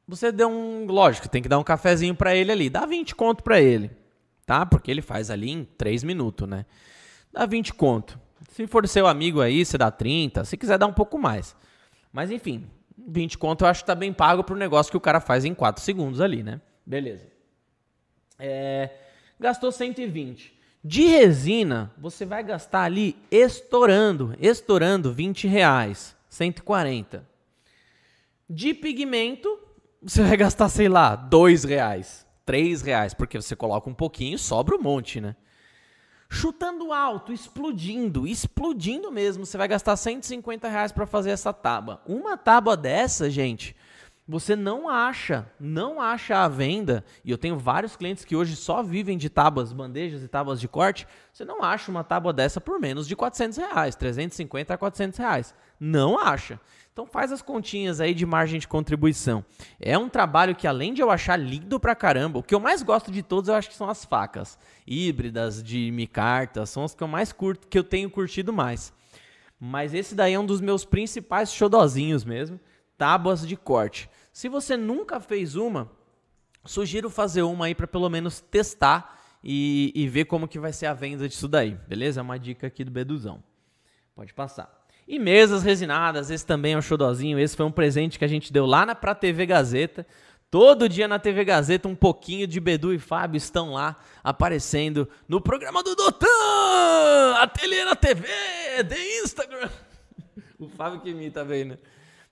[0.08, 3.42] Você deu um, lógico, tem que dar um cafezinho para ele ali, dá 20 conto
[3.42, 3.90] para ele,
[4.46, 4.64] tá?
[4.64, 6.64] Porque ele faz ali em 3 minutos, né?
[7.30, 8.18] Dá 20 conto.
[8.50, 11.54] Se for seu amigo aí, você dá 30, se quiser dar um pouco mais.
[12.12, 12.66] Mas enfim,
[12.96, 15.54] 20 conto eu acho que tá bem pago pro negócio que o cara faz em
[15.54, 16.60] 4 segundos ali, né?
[16.84, 17.26] Beleza.
[18.38, 18.90] É,
[19.38, 20.61] gastou 120.
[20.84, 27.24] De resina, você vai gastar ali estourando, estourando 20 reais, 140.
[28.50, 29.60] De pigmento,
[30.02, 34.74] você vai gastar, sei lá, 2 reais, 3 reais, porque você coloca um pouquinho sobra
[34.74, 35.36] um monte, né?
[36.28, 42.02] Chutando alto, explodindo, explodindo mesmo, você vai gastar 150 reais para fazer essa tábua.
[42.06, 43.76] Uma tábua dessa, gente,
[44.26, 48.82] você não acha, não acha à venda, e eu tenho vários clientes que hoje só
[48.82, 52.78] vivem de tábuas, bandejas e tábuas de corte, você não acha uma tábua dessa por
[52.78, 55.54] menos de 400 reais, 350 a 400 reais.
[55.78, 56.60] Não acha.
[56.92, 59.44] Então faz as continhas aí de margem de contribuição.
[59.80, 62.82] É um trabalho que além de eu achar lindo pra caramba, o que eu mais
[62.82, 67.02] gosto de todos eu acho que são as facas híbridas de micarta, são as que
[67.02, 68.92] eu mais curto, que eu tenho curtido mais.
[69.58, 72.60] Mas esse daí é um dos meus principais xodozinhos mesmo
[73.02, 74.08] tábuas de corte.
[74.32, 75.90] Se você nunca fez uma,
[76.64, 80.86] sugiro fazer uma aí para pelo menos testar e, e, ver como que vai ser
[80.86, 82.20] a venda disso daí, beleza?
[82.20, 83.42] É uma dica aqui do Beduzão.
[84.14, 84.86] Pode passar.
[85.08, 88.52] E mesas resinadas, esse também é um xodózinho, esse foi um presente que a gente
[88.52, 90.06] deu lá na pra TV Gazeta.
[90.48, 95.40] Todo dia na TV Gazeta, um pouquinho de Bedu e Fábio estão lá aparecendo no
[95.40, 97.34] programa do Dotan!
[97.40, 98.28] Ateliê na TV,
[98.84, 99.70] de Instagram.
[100.56, 101.76] o Fábio que me tá vendo.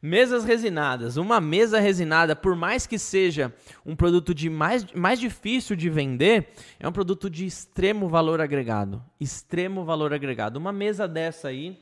[0.03, 1.19] Mesas resinadas.
[1.19, 3.55] Uma mesa resinada, por mais que seja
[3.85, 6.49] um produto de mais, mais difícil de vender,
[6.79, 9.05] é um produto de extremo valor agregado.
[9.21, 10.59] Extremo valor agregado.
[10.59, 11.79] Uma mesa dessa aí.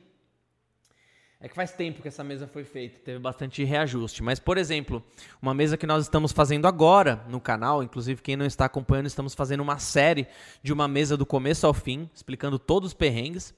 [1.41, 4.25] É que faz tempo que essa mesa foi feita, teve bastante reajuste.
[4.25, 5.01] Mas, por exemplo,
[5.41, 9.35] uma mesa que nós estamos fazendo agora no canal, inclusive quem não está acompanhando, estamos
[9.35, 10.27] fazendo uma série
[10.65, 13.55] de uma mesa do começo ao fim, explicando todos os perrengues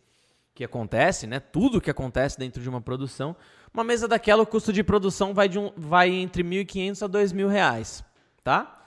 [0.55, 1.41] que acontece, né?
[1.41, 3.37] Tudo que acontece dentro de uma produção.
[3.73, 7.49] Uma mesa daquela, o custo de produção vai, de um, vai entre 1.500 a 2.000
[7.49, 8.05] reais,
[8.43, 8.85] tá?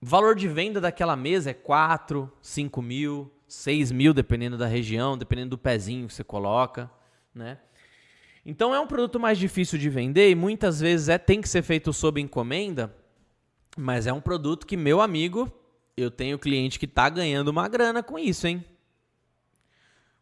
[0.00, 5.18] O valor de venda daquela mesa é 4, 5 mil, 6 mil, dependendo da região,
[5.18, 6.90] dependendo do pezinho que você coloca,
[7.34, 7.58] né?
[8.46, 11.62] Então é um produto mais difícil de vender e muitas vezes é tem que ser
[11.62, 12.94] feito sob encomenda,
[13.76, 15.52] mas é um produto que meu amigo
[15.96, 18.64] eu tenho cliente que tá ganhando uma grana com isso, hein?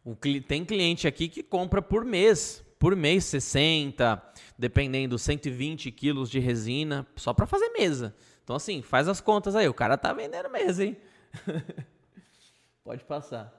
[0.07, 4.23] O, tem cliente aqui que compra por mês, por mês 60,
[4.57, 8.15] dependendo, 120 quilos de resina, só para fazer mesa.
[8.41, 9.67] Então, assim, faz as contas aí.
[9.67, 10.95] O cara tá vendendo mesa, hein?
[12.85, 13.53] Pode passar.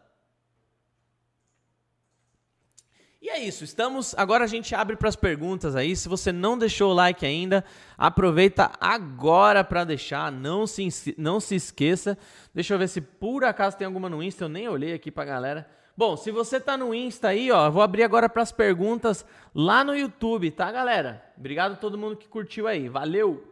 [3.20, 4.14] E é isso, estamos.
[4.16, 5.94] Agora a gente abre para as perguntas aí.
[5.94, 7.62] Se você não deixou o like ainda,
[7.98, 10.32] aproveita agora para deixar.
[10.32, 12.16] Não se, não se esqueça.
[12.54, 14.44] Deixa eu ver se por acaso tem alguma no Insta.
[14.44, 15.77] Eu nem olhei aqui para galera.
[15.98, 19.82] Bom, se você tá no Insta aí, ó, vou abrir agora para as perguntas lá
[19.82, 21.20] no YouTube, tá, galera?
[21.36, 22.88] Obrigado a todo mundo que curtiu aí.
[22.88, 23.42] Valeu.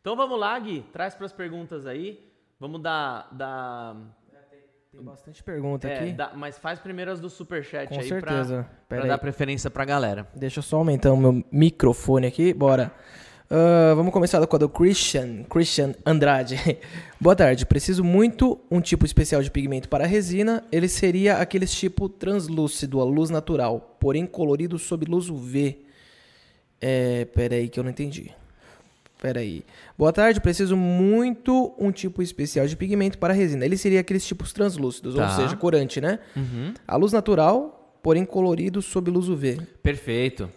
[0.00, 0.84] Então vamos lá, Gui.
[0.92, 2.28] Traz para as perguntas aí.
[2.58, 3.94] Vamos dar, dar
[4.90, 6.12] tem bastante pergunta é, aqui.
[6.12, 8.68] Dá, mas faz primeiro as do superchat Com aí certeza.
[8.88, 10.26] pra, pra dar preferência pra galera.
[10.34, 12.90] Deixa eu só aumentar o meu microfone aqui, bora.
[13.50, 16.56] Uh, vamos começar com a do Christian, Christian Andrade.
[17.20, 20.64] Boa tarde, preciso muito um tipo especial de pigmento para resina.
[20.72, 25.78] Ele seria aquele tipo translúcido, a luz natural, porém colorido sob luz UV.
[26.80, 28.32] É, pera aí que eu não entendi.
[29.14, 29.62] Espera aí.
[29.96, 33.64] Boa tarde, preciso muito um tipo especial de pigmento para resina.
[33.64, 35.24] Ele seria aqueles tipos translúcidos, tá.
[35.24, 36.18] ou seja, corante, né?
[36.34, 36.74] Uhum.
[36.88, 39.60] A luz natural, porém colorido sob luz UV.
[39.82, 40.50] Perfeito.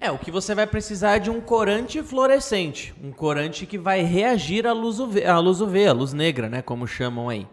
[0.00, 4.00] É, o que você vai precisar é de um corante fluorescente, um corante que vai
[4.00, 7.46] reagir à luz UV, à luz, UV, à luz negra, né, como chamam aí.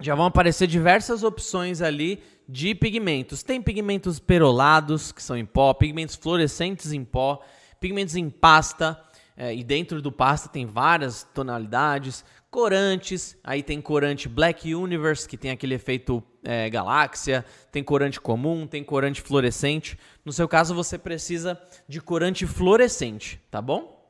[0.00, 3.42] já vão aparecer diversas opções ali de pigmentos.
[3.42, 7.42] Tem pigmentos perolados, que são em pó, pigmentos fluorescentes em pó,
[7.80, 9.00] pigmentos em pasta,
[9.36, 15.36] é, e dentro do pasta tem várias tonalidades, corantes, aí tem corante Black Universe, que
[15.36, 19.98] tem aquele efeito é, galáxia, tem corante comum, tem corante fluorescente.
[20.24, 24.00] No seu caso, você precisa de corante fluorescente, tá bom?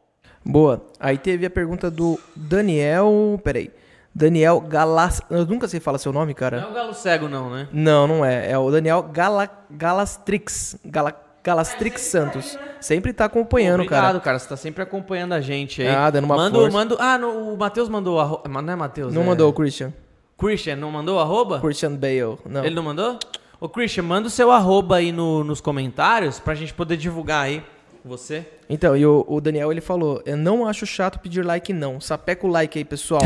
[0.44, 0.86] Boa.
[1.00, 3.40] Aí teve a pergunta do Daniel.
[3.42, 3.70] Peraí.
[4.14, 5.20] Daniel Galas.
[5.28, 6.60] Eu nunca sei falar seu nome, cara.
[6.60, 7.68] Não é o Galo Cego, não, né?
[7.72, 8.50] Não, não é.
[8.50, 9.48] É o Daniel Gala...
[9.70, 10.78] Galastrix.
[10.84, 11.14] Gala...
[11.42, 12.58] Galastrix Santos.
[12.80, 14.06] Sempre tá acompanhando, Obrigado, cara.
[14.08, 14.38] Obrigado, cara.
[14.38, 15.88] Você tá sempre acompanhando a gente aí.
[15.88, 16.76] Ah, dando uma mando, força.
[16.76, 18.48] Mando, ah, no, o Matheus mandou arroba.
[18.48, 19.12] Não é Matheus?
[19.12, 19.26] Não é...
[19.26, 19.92] mandou o Christian.
[20.38, 21.60] Christian, não mandou arroba?
[21.60, 22.64] Christian Bale, não.
[22.64, 23.18] Ele não mandou?
[23.60, 27.62] Ô, Christian, manda o seu arroba aí no, nos comentários pra gente poder divulgar aí
[28.04, 28.46] você.
[28.68, 32.00] Então, e o, o, Daniel, ele falou, eu não acho chato pedir like não.
[32.00, 33.22] Sapeca o like aí, pessoal.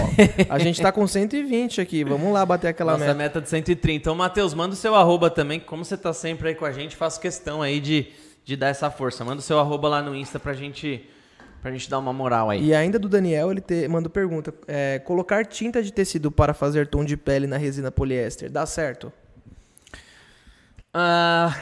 [0.48, 3.14] a gente tá com 120 aqui, vamos lá bater aquela Nossa meta.
[3.16, 4.00] meta de 130.
[4.00, 6.96] Então, Matheus, manda o seu arroba também, como você tá sempre aí com a gente,
[6.96, 8.12] faço questão aí de
[8.48, 9.22] de dar essa força.
[9.26, 11.06] Manda o seu arroba lá no Insta pra gente,
[11.60, 12.64] pra gente dar uma moral aí.
[12.64, 16.86] E ainda do Daniel, ele te, manda pergunta: é, colocar tinta de tecido para fazer
[16.86, 19.12] tom de pele na resina poliéster, dá certo?
[20.94, 21.52] Uh,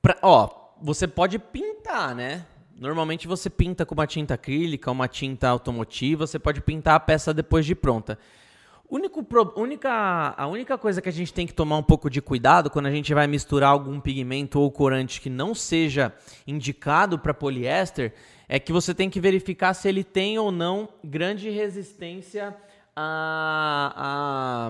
[0.00, 0.48] pra, ó,
[0.84, 2.44] você pode pintar, né?
[2.78, 7.32] Normalmente você pinta com uma tinta acrílica, uma tinta automotiva, você pode pintar a peça
[7.32, 8.18] depois de pronta.
[8.90, 12.68] Único, única, a única coisa que a gente tem que tomar um pouco de cuidado
[12.68, 16.12] quando a gente vai misturar algum pigmento ou corante que não seja
[16.46, 18.12] indicado para poliéster
[18.46, 22.54] é que você tem que verificar se ele tem ou não grande resistência
[22.94, 24.68] à,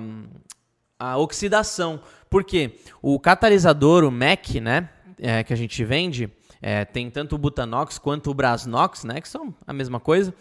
[1.01, 2.01] à, à oxidação.
[2.31, 6.31] Porque o catalisador, o MEC, né, é, que a gente vende,
[6.61, 10.35] é, tem tanto o Butanox quanto o Brasnox, né, que são a mesma coisa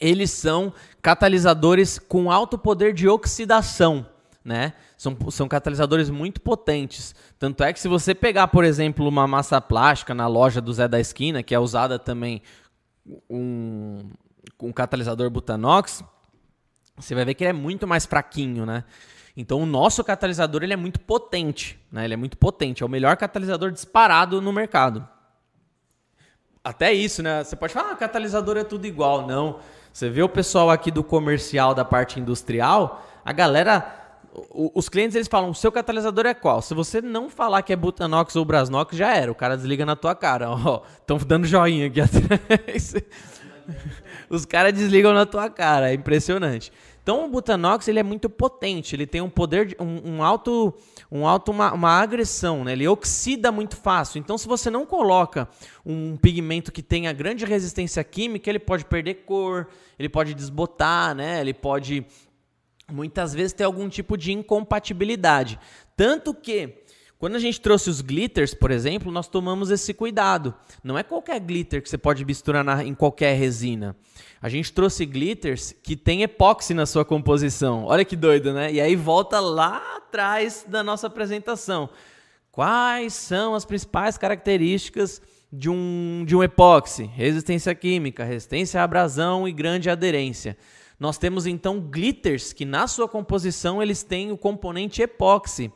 [0.00, 4.06] eles são catalisadores com alto poder de oxidação,
[4.44, 4.72] né?
[4.96, 7.14] São, são catalisadores muito potentes.
[7.38, 10.88] Tanto é que se você pegar, por exemplo, uma massa plástica na loja do Zé
[10.88, 12.42] da Esquina, que é usada também
[13.28, 14.10] um,
[14.60, 16.02] um catalisador Butanox,
[16.96, 18.84] você vai ver que ele é muito mais fraquinho, né?
[19.36, 22.04] Então o nosso catalisador ele é muito potente, né?
[22.04, 25.06] Ele é muito potente, é o melhor catalisador disparado no mercado.
[26.62, 27.42] Até isso, né?
[27.42, 29.26] Você pode falar, ah, catalisador é tudo igual.
[29.26, 29.58] Não.
[29.92, 34.02] Você vê o pessoal aqui do comercial, da parte industrial, a galera
[34.52, 36.60] os clientes eles falam, o seu catalisador é qual?
[36.60, 39.30] Se você não falar que é Butanox ou Brasnox, já era.
[39.30, 40.50] O cara desliga na tua cara.
[40.50, 42.94] Ó, estão dando joinha aqui atrás.
[44.28, 45.90] Os caras desligam na tua cara.
[45.90, 46.72] É impressionante.
[47.04, 48.96] Então o Butanox ele é muito potente.
[48.96, 50.74] Ele tem um poder, de, um, um alto
[51.12, 52.72] um alto uma, uma agressão, né?
[52.72, 54.18] ele oxida muito fácil.
[54.18, 55.46] Então, se você não coloca
[55.84, 59.68] um pigmento que tenha grande resistência química, ele pode perder cor,
[59.98, 61.40] ele pode desbotar, né?
[61.40, 62.04] ele pode
[62.90, 65.60] muitas vezes ter algum tipo de incompatibilidade.
[65.96, 66.82] Tanto que
[67.24, 70.54] Quando a gente trouxe os glitters, por exemplo, nós tomamos esse cuidado.
[70.82, 73.96] Não é qualquer glitter que você pode misturar na, em qualquer resina.
[74.42, 77.86] A gente trouxe glitters que tem epóxi na sua composição.
[77.86, 78.70] Olha que doido, né?
[78.70, 81.88] E aí volta lá atrás da nossa apresentação.
[82.52, 87.04] Quais são as principais características de um, de um epóxi?
[87.04, 90.58] Resistência química, resistência à abrasão e grande aderência.
[91.00, 95.72] Nós temos então glitters que na sua composição eles têm o componente epóxi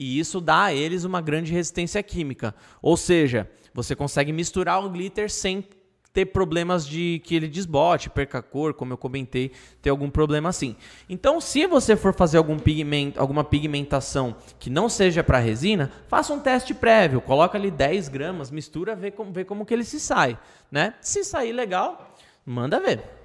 [0.00, 2.54] e isso dá a eles uma grande resistência química.
[2.80, 5.62] Ou seja, você consegue misturar o glitter sem
[6.10, 9.52] ter problemas de que ele desbote, perca cor, como eu comentei,
[9.82, 10.74] ter algum problema assim.
[11.06, 16.32] Então, se você for fazer algum pigmento, alguma pigmentação que não seja para resina, faça
[16.32, 20.00] um teste prévio, coloca ali 10 gramas, mistura, vê como, vê como que ele se
[20.00, 20.38] sai,
[20.72, 20.94] né?
[21.02, 22.16] Se sair legal,
[22.46, 23.19] manda ver.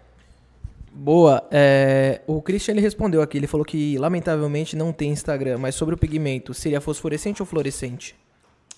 [0.97, 1.45] Boa.
[1.51, 5.93] É, o Christian ele respondeu aqui, ele falou que lamentavelmente não tem Instagram, mas sobre
[5.93, 8.15] o pigmento, seria fosforescente ou fluorescente?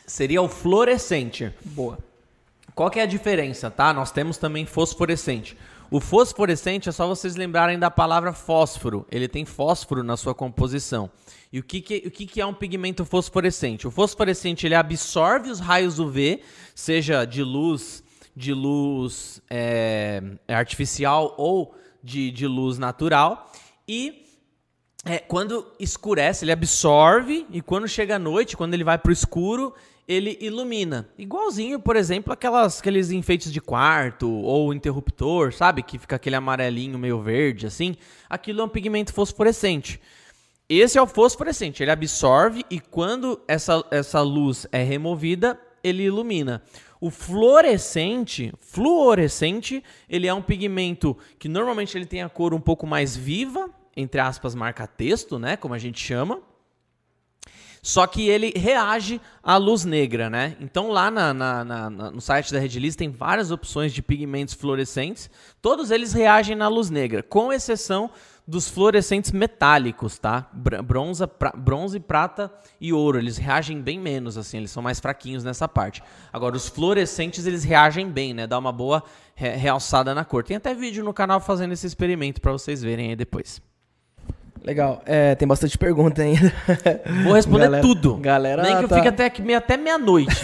[0.05, 1.53] Seria o fluorescente.
[1.63, 1.99] Boa.
[2.73, 3.93] Qual que é a diferença, tá?
[3.93, 5.55] Nós temos também fosforescente.
[5.91, 9.05] O fosforescente é só vocês lembrarem da palavra fósforo.
[9.11, 11.09] Ele tem fósforo na sua composição.
[11.53, 13.87] E o que, que, o que, que é um pigmento fosforescente?
[13.87, 16.41] O fosforescente ele absorve os raios UV,
[16.73, 18.03] seja de luz,
[18.35, 21.73] de luz é, artificial ou
[22.07, 23.51] de, de luz natural
[23.85, 24.23] e
[25.03, 29.13] é, quando escurece, ele absorve e quando chega a noite, quando ele vai para o
[29.13, 29.73] escuro,
[30.07, 31.09] ele ilumina.
[31.17, 35.83] Igualzinho, por exemplo, aquelas, aqueles enfeites de quarto ou interruptor, sabe?
[35.83, 37.97] Que fica aquele amarelinho meio verde assim.
[38.29, 39.99] Aquilo é um pigmento fosforescente.
[40.69, 46.61] Esse é o fosforescente, ele absorve e quando essa, essa luz é removida, ele ilumina.
[46.99, 52.87] O fluorescente, fluorescente, ele é um pigmento que normalmente ele tem a cor um pouco
[52.87, 56.41] mais viva, entre aspas, marca-texto, né, como a gente chama.
[57.81, 60.57] Só que ele reage à luz negra, né?
[60.59, 65.29] Então lá na, na, na, no site da Redlist tem várias opções de pigmentos fluorescentes.
[65.61, 68.09] Todos eles reagem na luz negra, com exceção
[68.47, 70.49] dos fluorescentes metálicos, tá?
[70.53, 72.49] Bronze, pra, bronze, prata
[72.79, 76.01] e ouro, eles reagem bem menos, assim, eles são mais fraquinhos nessa parte.
[76.31, 78.47] Agora, os fluorescentes, eles reagem bem, né?
[78.47, 79.03] Dá uma boa
[79.35, 80.43] re realçada na cor.
[80.43, 83.61] Tem até vídeo no canal fazendo esse experimento para vocês verem aí depois.
[84.63, 85.01] Legal.
[85.05, 86.51] É, tem bastante pergunta ainda.
[87.23, 88.17] Vou responder galera, tudo.
[88.17, 88.95] Galera, Nem que eu tá...
[88.95, 90.35] fique até, até meia-noite.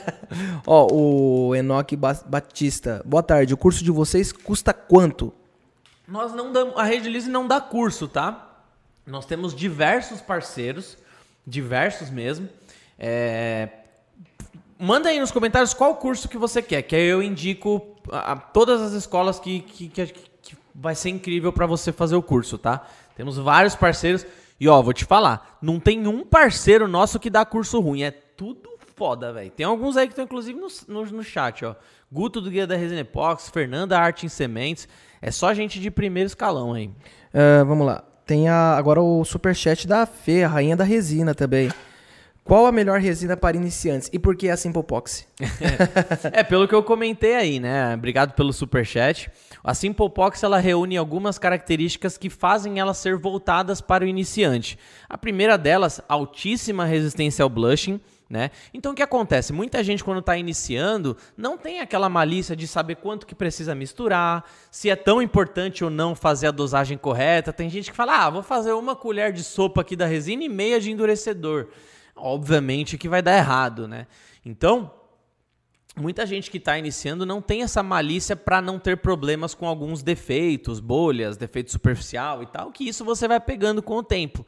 [0.66, 3.02] Ó, o Enoque Batista.
[3.04, 3.54] Boa tarde.
[3.54, 5.32] O curso de vocês custa quanto?
[6.06, 8.48] Nós não damos, a Rede Lise não dá curso, tá?
[9.06, 10.96] Nós temos diversos parceiros,
[11.46, 12.48] diversos mesmo.
[12.98, 13.68] É...
[14.78, 18.80] Manda aí nos comentários qual curso que você quer, que aí eu indico a, todas
[18.80, 22.86] as escolas que, que, que, que vai ser incrível para você fazer o curso, tá?
[23.16, 24.26] Temos vários parceiros.
[24.58, 28.02] E ó, vou te falar, não tem um parceiro nosso que dá curso ruim.
[28.02, 29.50] É tudo foda, velho.
[29.50, 31.74] Tem alguns aí que estão inclusive no, no, no, chat, ó.
[32.10, 34.88] Guto do Guia da Resina Epox, Fernanda Arte em Sementes.
[35.22, 36.88] É só gente de primeiro escalão aí.
[37.32, 38.02] Uh, vamos lá.
[38.26, 41.70] Tem a, agora o superchat da Fê, a rainha da resina também.
[42.44, 45.28] Qual a melhor resina para iniciantes e por que a Simple Pox?
[46.32, 47.94] é, pelo que eu comentei aí, né?
[47.94, 49.30] Obrigado pelo superchat.
[49.62, 54.76] A Simple Pox ela reúne algumas características que fazem elas ser voltadas para o iniciante.
[55.08, 58.00] A primeira delas, altíssima resistência ao blushing.
[58.32, 58.50] Né?
[58.72, 59.52] Então o que acontece?
[59.52, 64.50] Muita gente quando está iniciando não tem aquela malícia de saber quanto que precisa misturar,
[64.70, 67.52] se é tão importante ou não fazer a dosagem correta.
[67.52, 70.48] Tem gente que fala, ah, vou fazer uma colher de sopa aqui da resina e
[70.48, 71.68] meia de endurecedor.
[72.16, 74.06] Obviamente que vai dar errado, né?
[74.46, 74.90] Então
[75.94, 80.02] muita gente que está iniciando não tem essa malícia para não ter problemas com alguns
[80.02, 84.46] defeitos, bolhas, defeito superficial e tal, que isso você vai pegando com o tempo.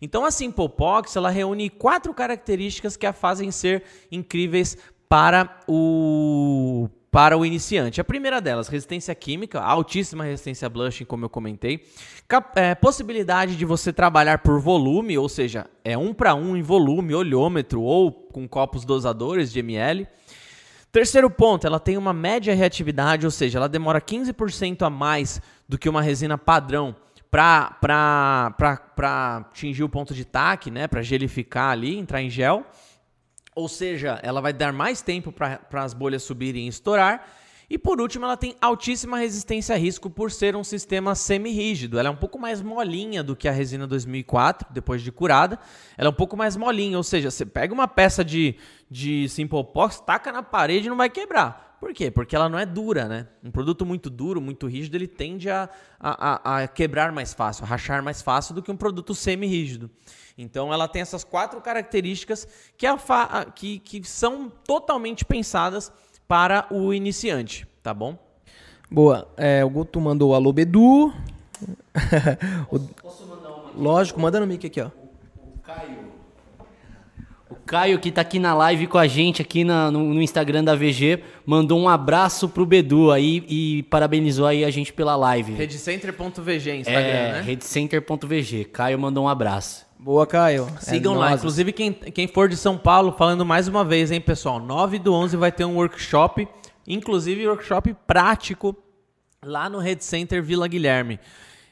[0.00, 0.68] Então a Simple
[1.14, 4.76] ela reúne quatro características que a fazem ser incríveis
[5.08, 7.98] para o para o iniciante.
[7.98, 11.82] A primeira delas, resistência química, altíssima resistência a blushing, como eu comentei.
[12.28, 16.60] Cap é, possibilidade de você trabalhar por volume, ou seja, é um para um em
[16.60, 20.06] volume, olhômetro ou com copos dosadores de ml.
[20.92, 25.78] Terceiro ponto, ela tem uma média reatividade, ou seja, ela demora 15% a mais do
[25.78, 26.94] que uma resina padrão
[27.36, 32.64] para atingir o ponto de taque, né, para gelificar ali, entrar em gel.
[33.54, 37.28] Ou seja, ela vai dar mais tempo para as bolhas subirem e estourar.
[37.68, 41.98] E por último, ela tem altíssima resistência a risco por ser um sistema semi-rígido.
[41.98, 45.58] Ela é um pouco mais molinha do que a resina 2004, depois de curada.
[45.98, 48.54] Ela é um pouco mais molinha, ou seja, você pega uma peça de,
[48.88, 51.66] de Simple Pox, taca na parede e não vai quebrar.
[51.80, 52.10] Por quê?
[52.10, 53.28] Porque ela não é dura, né?
[53.44, 55.68] Um produto muito duro, muito rígido, ele tende a,
[56.00, 59.90] a, a quebrar mais fácil, a rachar mais fácil do que um produto semi-rígido.
[60.38, 62.48] Então ela tem essas quatro características
[62.78, 62.96] que, a
[63.54, 65.92] que, que são totalmente pensadas
[66.28, 68.18] para o iniciante, tá bom?
[68.90, 69.26] Boa.
[69.36, 71.12] É, o Guto mandou alô, Bedu.
[72.70, 72.80] O-
[73.78, 74.90] Lógico, manda no mic aqui, ó.
[77.48, 80.64] O Caio, que tá aqui na live com a gente, aqui na- no, no Instagram
[80.64, 85.52] da VG, mandou um abraço pro Bedu aí e parabenizou aí a gente pela live.
[85.54, 87.40] Redcenter.vg, Instagram, é, né?
[87.42, 88.64] redcenter.vg.
[88.66, 89.85] Caio mandou um abraço.
[89.98, 90.66] Boa, Caio.
[90.80, 91.30] Sigam É lá.
[91.30, 91.40] nós.
[91.40, 94.60] Inclusive, quem, quem for de São Paulo, falando mais uma vez, hein, pessoal?
[94.60, 96.46] 9 do 11 vai ter um workshop,
[96.86, 98.76] inclusive workshop prático,
[99.42, 101.18] lá no Rede Center Vila Guilherme.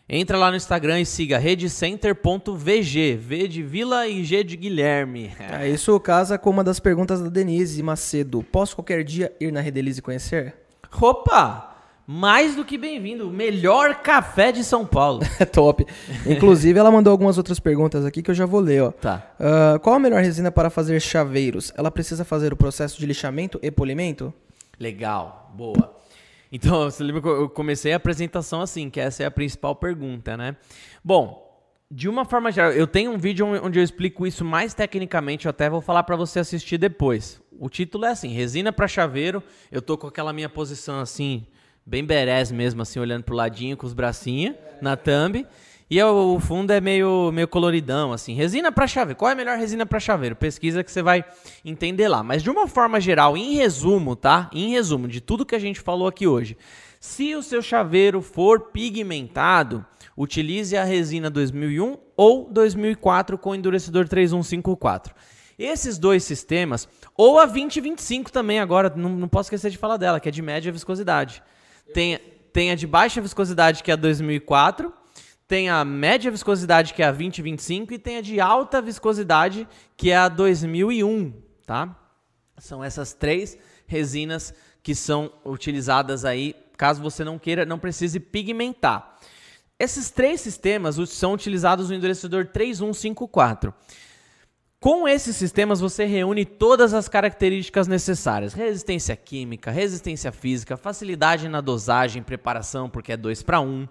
[0.08, 5.32] Entra lá no Instagram e siga redcenter.vg, V de Vila e G de Guilherme.
[5.38, 8.42] É, isso casa com uma das perguntas da Denise Macedo.
[8.42, 10.54] Posso qualquer dia ir na Redelize e conhecer?
[11.00, 11.73] Opa!
[12.06, 15.20] Mais do que bem-vindo, o melhor café de São Paulo.
[15.40, 15.86] É top.
[16.26, 18.90] Inclusive, ela mandou algumas outras perguntas aqui que eu já vou ler, ó.
[18.90, 19.34] Tá.
[19.40, 21.72] Ah, qual a melhor resina para fazer chaveiros?
[21.76, 24.32] Ela precisa fazer o processo de lixamento e polimento?
[24.78, 25.96] Legal, boa.
[26.52, 30.36] Então, você lembra que eu comecei a apresentação assim, que essa é a principal pergunta,
[30.36, 30.56] né?
[31.02, 31.42] Bom,
[31.90, 35.50] de uma forma geral, eu tenho um vídeo onde eu explico isso mais tecnicamente, eu
[35.50, 37.40] até vou falar para você assistir depois.
[37.58, 39.42] O título é assim, resina para chaveiro.
[39.70, 41.46] Eu tô com aquela minha posição assim,
[41.86, 45.46] bem berés mesmo, assim, olhando pro ladinho com os bracinhos na thumb.
[45.90, 48.34] E o fundo é meio, meio coloridão, assim.
[48.34, 49.18] Resina para chaveiro.
[49.18, 50.34] Qual é a melhor resina para chaveiro?
[50.34, 51.24] Pesquisa que você vai
[51.64, 52.22] entender lá.
[52.22, 54.48] Mas de uma forma geral, em resumo, tá?
[54.52, 56.56] Em resumo, de tudo que a gente falou aqui hoje.
[56.98, 59.84] Se o seu chaveiro for pigmentado,
[60.16, 65.14] utilize a resina 2001 ou 2004 com endurecedor 3154.
[65.58, 70.18] Esses dois sistemas, ou a 2025 também agora, não, não posso esquecer de falar dela,
[70.18, 71.42] que é de média viscosidade.
[71.92, 72.18] Tem,
[72.52, 74.92] tem a de baixa viscosidade, que é a 2004,
[75.46, 80.10] tem a média viscosidade, que é a 2025, e tem a de alta viscosidade, que
[80.10, 81.32] é a 2001,
[81.66, 81.94] tá?
[82.58, 89.18] São essas três resinas que são utilizadas aí, caso você não queira, não precise pigmentar.
[89.78, 93.74] Esses três sistemas são utilizados no endurecedor 3154.
[94.84, 101.62] Com esses sistemas você reúne todas as características necessárias: resistência química, resistência física, facilidade na
[101.62, 103.88] dosagem, preparação, porque é 2 para 1,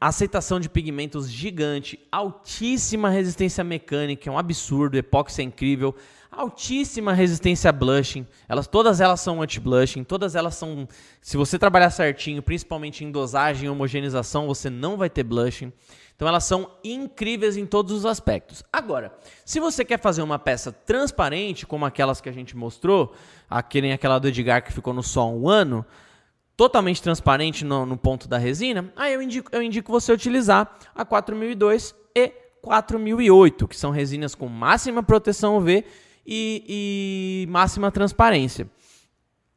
[0.00, 5.92] aceitação de pigmentos gigante, altíssima resistência mecânica, é um absurdo, epóxi é incrível,
[6.30, 10.86] altíssima resistência a blushing, elas, todas elas são anti-blushing, todas elas são,
[11.20, 15.72] se você trabalhar certinho, principalmente em dosagem e homogeneização, você não vai ter blushing.
[16.16, 18.64] Então elas são incríveis em todos os aspectos.
[18.72, 19.12] Agora,
[19.44, 23.14] se você quer fazer uma peça transparente, como aquelas que a gente mostrou,
[23.48, 25.84] aquele, aquela do Edgar que ficou no sol um ano,
[26.56, 31.04] totalmente transparente no, no ponto da resina, aí eu indico, eu indico você utilizar a
[31.04, 32.32] 4002 e
[32.62, 35.84] 4008, que são resinas com máxima proteção UV
[36.26, 38.66] e, e máxima transparência.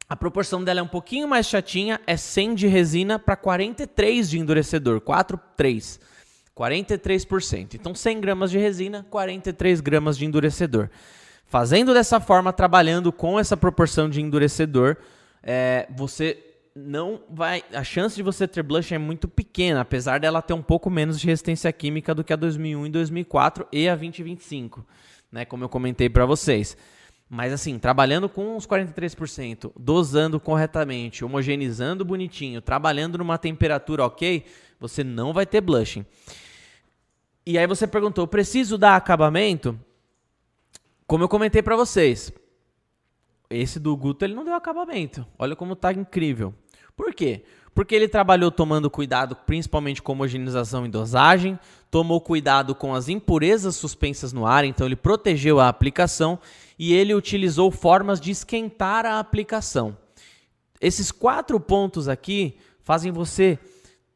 [0.06, 4.38] A proporção dela é um pouquinho mais chatinha, é 100 de resina para 43 de
[4.38, 6.00] endurecedor, 4,3.
[6.60, 7.74] 43%.
[7.74, 10.90] Então, 100 gramas de resina, 43 gramas de endurecedor.
[11.46, 14.96] Fazendo dessa forma, trabalhando com essa proporção de endurecedor,
[15.42, 16.38] é, você
[16.76, 17.64] não vai.
[17.72, 21.18] A chance de você ter blush é muito pequena, apesar dela ter um pouco menos
[21.18, 24.86] de resistência química do que a 2001 e 2004 e a 2025,
[25.32, 25.44] né?
[25.46, 26.76] Como eu comentei para vocês.
[27.28, 34.44] Mas assim, trabalhando com os 43%, dosando corretamente, homogeneizando bonitinho, trabalhando numa temperatura ok,
[34.78, 36.04] você não vai ter blushing.
[37.46, 39.78] E aí você perguntou, preciso dar acabamento?
[41.06, 42.32] Como eu comentei para vocês,
[43.48, 45.26] esse do Guto ele não deu acabamento.
[45.38, 46.54] Olha como tá incrível.
[46.96, 47.42] Por quê?
[47.74, 51.58] Porque ele trabalhou tomando cuidado principalmente com homogeneização e dosagem,
[51.90, 56.38] tomou cuidado com as impurezas suspensas no ar, então ele protegeu a aplicação
[56.78, 59.96] e ele utilizou formas de esquentar a aplicação.
[60.80, 63.58] Esses quatro pontos aqui fazem você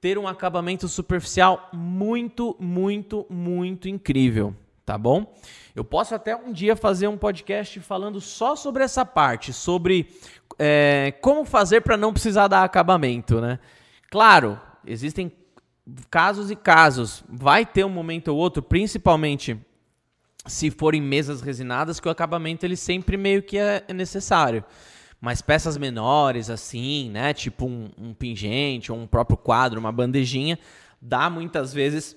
[0.05, 4.55] ter um acabamento superficial muito, muito, muito incrível,
[4.85, 5.35] tá bom?
[5.75, 10.15] Eu posso até um dia fazer um podcast falando só sobre essa parte, sobre
[10.59, 13.59] é, como fazer para não precisar dar acabamento, né?
[14.11, 15.33] Claro, existem
[16.11, 17.25] casos e casos.
[17.27, 19.59] Vai ter um momento ou outro, principalmente
[20.45, 24.63] se forem mesas resinadas, que o acabamento ele sempre meio que é necessário.
[25.25, 27.33] Mas peças menores, assim, né?
[27.33, 30.59] Tipo um, um pingente, ou um próprio quadro, uma bandejinha,
[31.01, 32.15] dá muitas vezes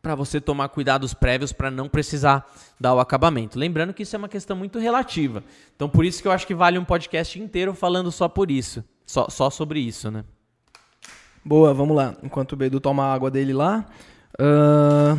[0.00, 2.50] para você tomar cuidados prévios para não precisar
[2.80, 3.58] dar o acabamento.
[3.58, 5.44] Lembrando que isso é uma questão muito relativa.
[5.74, 8.82] Então, por isso que eu acho que vale um podcast inteiro falando só por isso.
[9.04, 10.24] Só, só sobre isso, né?
[11.44, 12.16] Boa, vamos lá.
[12.22, 13.84] Enquanto o Bedu toma a água dele lá.
[14.40, 15.18] ahn,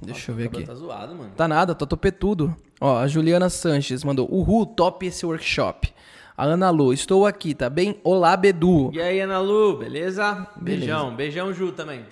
[0.00, 0.62] Deixa eu ver aqui.
[0.62, 1.32] Tá zoado, mano.
[1.36, 2.54] Tá nada, tá topetudo.
[2.80, 5.92] Ó, a Juliana Sanches mandou, uhul, top esse workshop.
[6.40, 8.00] A Ana Lu, estou aqui, tá bem?
[8.02, 8.90] Olá, Bedu.
[8.94, 10.46] E aí, Ana Lu, beleza?
[10.56, 12.06] Beijão, beijão, Ju também.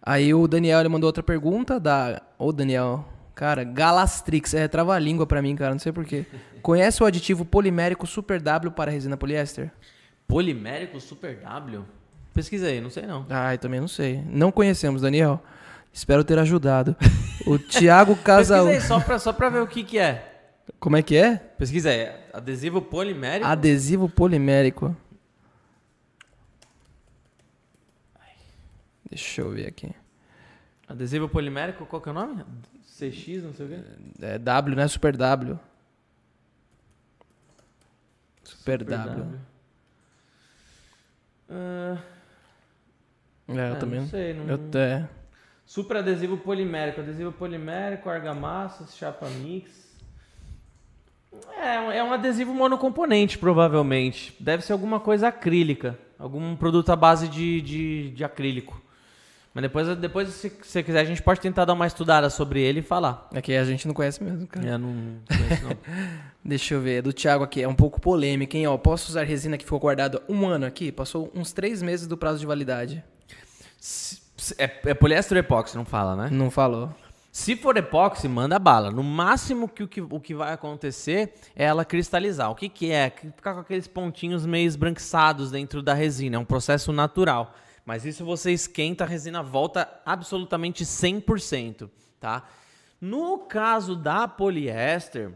[0.00, 2.22] Aí o Daniel, ele mandou outra pergunta da...
[2.38, 3.04] Ô, Daniel,
[3.34, 6.24] cara, Galastrix, é trava-língua pra mim, cara, não sei porquê.
[6.62, 9.72] Conhece o aditivo polimérico Super W para resina poliéster?
[10.28, 11.84] Polimérico Super W?
[12.32, 13.26] Pesquisa aí, não sei não.
[13.28, 14.22] Ai, também não sei.
[14.28, 15.42] Não conhecemos, Daniel.
[15.92, 16.94] Espero ter ajudado.
[17.44, 18.66] O Thiago Casal...
[18.66, 20.28] Pesquisa aí, só pra, só pra ver o que que é.
[20.78, 21.34] Como é que é?
[21.58, 23.46] Pesquisa aí, adesivo polimérico.
[23.46, 24.96] Adesivo polimérico.
[29.08, 29.94] Deixa eu ver aqui.
[30.88, 32.44] Adesivo polimérico, qual que é o nome?
[32.82, 33.80] CX, não sei o quê.
[34.20, 34.88] É W, né?
[34.88, 35.58] Super W.
[38.44, 39.40] Super, W.
[41.50, 41.98] Ah,
[43.48, 44.00] É, eu é, também.
[44.00, 44.46] Não sei, não...
[44.48, 45.08] Eu, é.
[45.66, 47.00] Super adesivo polimérico.
[47.00, 49.81] Adesivo polimérico, argamassa, chapa mix.
[51.56, 54.34] É, é um adesivo monocomponente, provavelmente.
[54.38, 55.98] Deve ser alguma coisa acrílica.
[56.18, 58.80] Algum produto à base de, de, de acrílico.
[59.54, 62.80] Mas depois, depois, se você quiser, a gente pode tentar dar uma estudada sobre ele
[62.80, 63.28] e falar.
[63.34, 64.66] É que a gente não conhece mesmo, cara.
[64.66, 65.76] Eu não conheço, não.
[66.42, 66.98] Deixa eu ver.
[66.98, 67.62] É do Thiago aqui.
[67.62, 68.66] É um pouco polêmica, hein?
[68.66, 70.90] Ó, posso usar resina que ficou guardada um ano aqui?
[70.90, 73.04] Passou uns três meses do prazo de validade.
[74.56, 76.28] É, é poliéster ou epóxi, não fala, né?
[76.32, 76.94] Não falou.
[77.32, 78.90] Se for epóxi, manda bala.
[78.90, 82.50] No máximo que o que, o que vai acontecer é ela cristalizar.
[82.50, 83.08] O que, que é?
[83.08, 86.36] Ficar com aqueles pontinhos meio esbranquiçados dentro da resina.
[86.36, 87.54] É um processo natural.
[87.86, 91.88] Mas isso você esquenta, a resina volta absolutamente 100%,
[92.20, 92.46] tá?
[93.00, 95.32] No caso da poliéster,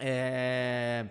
[0.00, 1.06] é,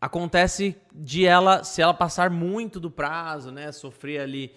[0.00, 4.52] acontece de ela, se ela passar muito do prazo, né, sofrer ali,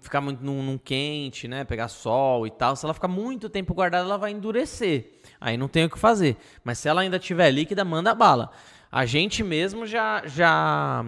[0.00, 3.72] ficar muito num, num quente, né, pegar sol e tal, se ela ficar muito tempo
[3.74, 5.12] guardada, ela vai endurecer.
[5.40, 6.36] Aí não tem o que fazer.
[6.64, 8.50] Mas se ela ainda tiver líquida, manda bala.
[8.90, 11.04] A gente mesmo já já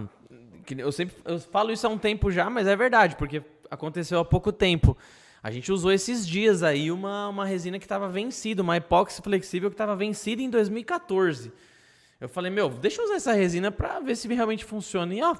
[0.78, 4.24] eu sempre eu falo isso há um tempo já, mas é verdade, porque aconteceu há
[4.24, 4.97] pouco tempo.
[5.43, 9.68] A gente usou esses dias aí uma, uma resina que estava vencida, uma epóxi flexível
[9.70, 11.52] que estava vencida em 2014.
[12.20, 15.12] Eu falei, meu, deixa eu usar essa resina para ver se realmente funciona.
[15.12, 15.34] E ó,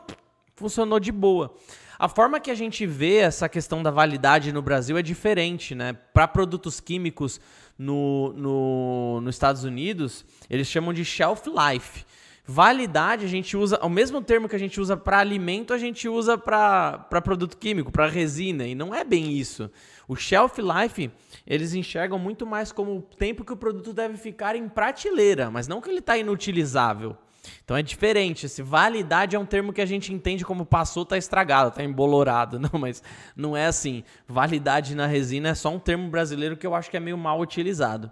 [0.57, 1.55] funcionou de boa.
[2.03, 5.93] A forma que a gente vê essa questão da validade no Brasil é diferente, né?
[5.93, 7.41] Para produtos químicos
[7.79, 12.05] no, no, nos Estados Unidos, eles chamam de shelf life.
[12.45, 16.09] Validade a gente usa, o mesmo termo que a gente usa para alimento, a gente
[16.09, 19.70] usa para produto químico, para resina, e não é bem isso.
[20.09, 21.09] O shelf life,
[21.47, 25.69] eles enxergam muito mais como o tempo que o produto deve ficar em prateleira, mas
[25.69, 27.16] não que ele está inutilizável.
[27.64, 28.47] Então é diferente.
[28.47, 32.59] Esse validade é um termo que a gente entende como passou, tá estragado, tá embolorado.
[32.60, 33.02] Não, mas
[33.36, 34.05] não é assim.
[34.28, 37.40] Validade na resina é só um termo brasileiro que eu acho que é meio mal
[37.40, 38.10] utilizado.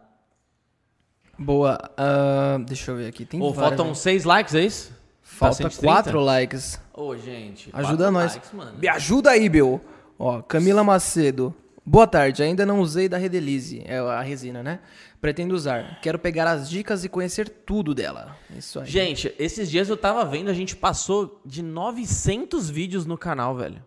[1.38, 1.78] Boa.
[1.96, 3.24] ah, deixa eu ver aqui.
[3.24, 3.94] Tem várias, faltam né?
[3.94, 4.92] seis likes, é isso?
[5.22, 5.86] Falta 130?
[5.86, 6.80] quatro likes.
[6.92, 7.70] Ô, gente.
[7.72, 8.34] Ajuda nós.
[8.34, 8.50] likes.
[8.78, 9.80] Me ajuda aí, Bill.
[10.18, 11.54] Ó, Camila Macedo.
[11.90, 14.78] Boa tarde, ainda não usei da Redelize, é a resina, né?
[15.20, 15.98] Pretendo usar.
[16.00, 18.36] Quero pegar as dicas e conhecer tudo dela.
[18.56, 18.86] Isso aí.
[18.86, 23.82] Gente, esses dias eu tava vendo, a gente passou de 900 vídeos no canal, velho.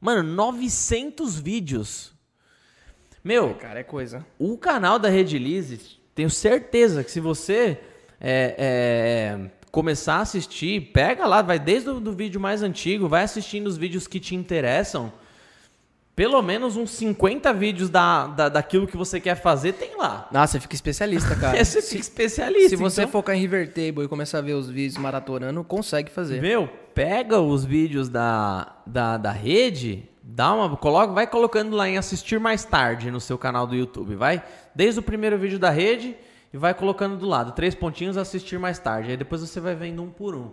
[0.00, 2.14] Mano, 900 vídeos.
[3.24, 4.24] Meu, Cara, é coisa.
[4.38, 7.80] o canal da Redilize, tenho certeza que se você
[8.20, 13.24] é, é, começar a assistir, pega lá, vai desde o do vídeo mais antigo, vai
[13.24, 15.12] assistindo os vídeos que te interessam.
[16.18, 20.28] Pelo menos uns 50 vídeos da, da, daquilo que você quer fazer tem lá.
[20.32, 21.64] Nossa, você fica especialista, cara.
[21.64, 22.70] Você fica especialista.
[22.70, 26.10] Se você então- focar em River Table e começar a ver os vídeos maratonando, consegue
[26.10, 26.42] fazer.
[26.42, 31.96] Meu, pega os vídeos da, da, da rede, dá uma, coloca, vai colocando lá em
[31.96, 34.42] assistir mais tarde no seu canal do YouTube, vai
[34.74, 36.16] desde o primeiro vídeo da rede
[36.52, 39.12] e vai colocando do lado, três pontinhos, assistir mais tarde.
[39.12, 40.50] Aí depois você vai vendo um por um.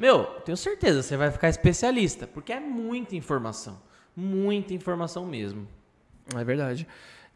[0.00, 3.85] Meu, tenho certeza, você vai ficar especialista, porque é muita informação.
[4.16, 5.66] Muita informação mesmo.
[6.34, 6.86] É verdade.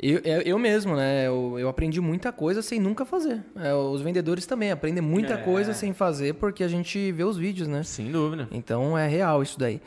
[0.02, 1.27] Eu, eu, eu mesmo, né?
[1.27, 3.43] Eu, eu aprendi muita coisa sem nunca fazer.
[3.57, 5.36] É, os vendedores também aprendem muita É.
[5.36, 7.82] coisa sem fazer porque a gente vê os vídeos, né?
[7.82, 8.48] Sem dúvida.
[8.51, 9.81] Então é real isso daí.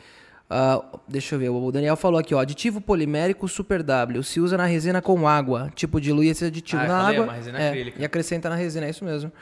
[0.48, 4.56] Ah, deixa eu ver, o Daniel falou aqui, ó, aditivo polimérico Super W, se usa
[4.58, 8.48] na resina com água, tipo dilui esse aditivo Ah, na é água é, e acrescenta
[8.50, 9.32] na resina, é isso mesmo.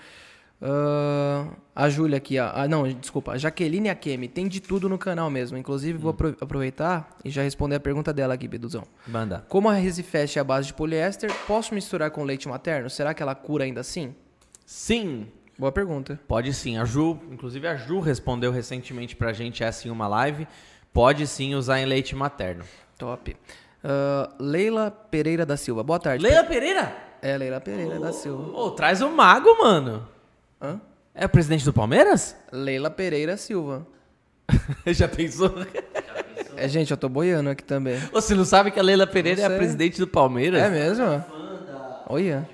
[0.64, 4.96] Ah, a Júlia aqui, ó, ah, não, desculpa, a Jaqueline Akemi, tem de tudo no
[4.96, 6.02] canal mesmo, inclusive Hum.
[6.02, 8.84] vou apro- aproveitar e já responder a pergunta dela aqui, Beduzão.
[9.06, 9.44] Banda.
[9.48, 12.88] Como a Resifest é a base de poliéster, posso misturar com leite materno?
[12.88, 14.14] Será que ela cura ainda assim?
[14.64, 15.26] Sim,
[15.58, 16.18] Boa pergunta.
[16.26, 16.78] Pode sim.
[16.78, 20.48] A Ju, inclusive a Ju respondeu recentemente pra gente essa em uma live.
[20.92, 22.64] Pode sim usar em leite materno.
[22.98, 23.36] Top.
[23.84, 25.82] Ah, Leila Pereira da Silva.
[25.84, 26.24] Boa tarde.
[26.24, 26.96] Leila Pereira?
[27.20, 28.50] É, Leila Pereira da Silva.
[28.58, 30.08] Ô, traz o mago, mano.
[30.62, 30.80] Hã?
[31.14, 32.36] É o presidente do Palmeiras?
[32.52, 33.86] Leila Pereira Silva.
[34.86, 35.52] Já pensou?
[36.54, 37.96] É, gente, eu tô boiando aqui também.
[38.12, 39.56] Você não sabe que a Leila Pereira é a sei.
[39.56, 40.62] presidente do Palmeiras?
[40.62, 41.24] É mesmo?
[42.06, 42.46] Olha.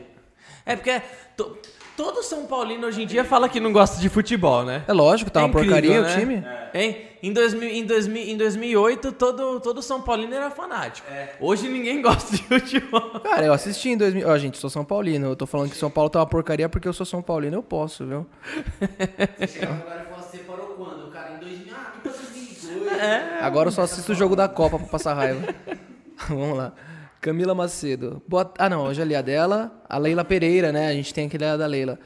[0.64, 1.02] É porque
[1.36, 1.58] to-
[1.96, 4.84] todo São Paulino hoje em dia fala que não gosta de futebol, né?
[4.86, 6.14] É lógico, tá É uma incrível, porcaria né?
[6.14, 6.44] o time.
[6.72, 7.07] Hein?
[7.22, 11.08] Em, 2000, em, 2000, em 2008, todo, todo São Paulino era fanático.
[11.40, 13.20] Hoje ninguém gosta de futebol.
[13.20, 14.28] Cara, eu assisti em 2000.
[14.28, 15.28] Ó, gente, sou São Paulino.
[15.28, 17.56] Eu tô falando que São Paulo tá uma porcaria porque eu sou São Paulino.
[17.56, 18.26] Eu posso, viu?
[19.38, 21.08] Você chegava agora e falou, você parou quando?
[21.08, 22.92] O cara em 2000, ah, depois 2002.
[22.92, 23.38] É.
[23.40, 25.54] Agora eu só assisto o jogo da Copa pra passar raiva.
[26.28, 26.72] Vamos lá.
[27.20, 28.22] Camila Macedo.
[28.28, 28.52] Boa...
[28.58, 29.72] Ah, não, hoje ali a dela.
[29.88, 30.88] A Leila Pereira, né?
[30.88, 31.98] A gente tem aquele da Leila.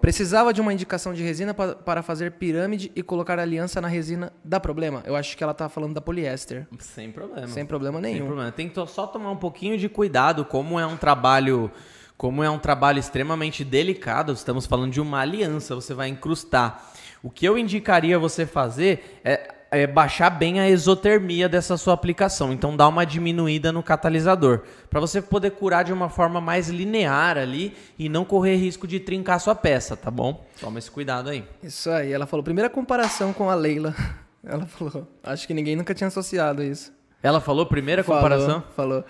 [0.00, 4.32] Precisava de uma indicação de resina pa- para fazer pirâmide e colocar aliança na resina.
[4.42, 5.02] Dá problema?
[5.04, 6.66] Eu acho que ela tá falando da poliéster.
[6.78, 7.46] Sem problema.
[7.48, 8.26] Sem problema Sem nenhum.
[8.26, 8.50] problema.
[8.52, 11.70] Tem que só tomar um pouquinho de cuidado, como é um trabalho,
[12.16, 14.32] como é um trabalho extremamente delicado.
[14.32, 16.90] Estamos falando de uma aliança, você vai incrustar.
[17.22, 22.52] O que eu indicaria você fazer é, é baixar bem a exotermia dessa sua aplicação.
[22.52, 27.38] Então dá uma diminuída no catalisador, para você poder curar de uma forma mais linear
[27.38, 30.44] ali e não correr risco de trincar sua peça, tá bom?
[30.60, 31.44] Toma esse cuidado aí.
[31.62, 32.12] Isso aí.
[32.12, 33.94] Ela falou, primeira comparação com a Leila.
[34.42, 35.06] Ela falou.
[35.22, 36.92] Acho que ninguém nunca tinha associado isso.
[37.22, 38.64] Ela falou primeira Falou, comparação.
[38.74, 39.04] Falou.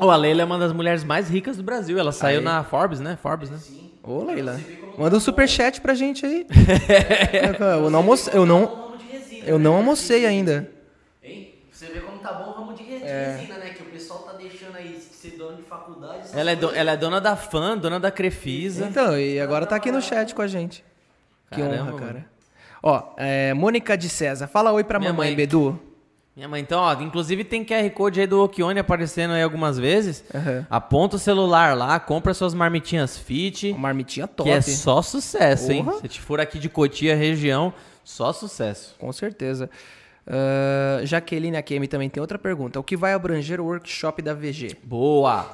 [0.00, 1.98] Oh, a Leila é uma das mulheres mais ricas do Brasil.
[1.98, 2.44] Ela saiu Aí.
[2.44, 3.16] na Forbes, né?
[3.22, 3.58] Forbes, né?
[4.02, 4.60] Ô, Leila.
[4.98, 6.44] Manda um superchat pra gente aí.
[7.80, 8.36] eu não almocei.
[8.36, 8.91] Eu não,
[9.46, 10.68] Eu não almocei ainda.
[11.22, 11.54] Hein?
[11.70, 13.70] Você vê como tá bom o ramo de de resina, né?
[13.70, 16.28] Que o pessoal tá deixando aí ser dono de faculdade.
[16.34, 18.86] Ela é, do- ela é dona da fã, dona da Crefisa.
[18.86, 20.84] Então, e agora tá aqui no chat com a gente.
[21.50, 21.98] Que Caramba, honra, mano.
[21.98, 22.26] cara.
[22.82, 24.46] Ó, é, Mônica de César.
[24.48, 25.36] Fala oi pra Minha mamãe, mãe.
[25.36, 25.78] Bedu.
[26.34, 30.24] Minha mãe, então, ó, inclusive tem QR Code aí do Okione aparecendo aí algumas vezes.
[30.34, 30.66] Aham.
[30.70, 34.48] Aponta o celular lá, compra suas marmitinhas fit, Uma marmitinha top.
[34.48, 35.84] que é só sucesso, hein?
[35.84, 35.98] Porra.
[36.00, 37.72] Se te for aqui de Cotia, região,
[38.04, 38.94] só sucesso.
[38.98, 39.68] Com certeza.
[40.26, 42.78] Ah, Jaqueline Akemi também tem outra pergunta.
[42.78, 44.76] O que vai abranger o workshop da VG?
[44.82, 45.46] Boa!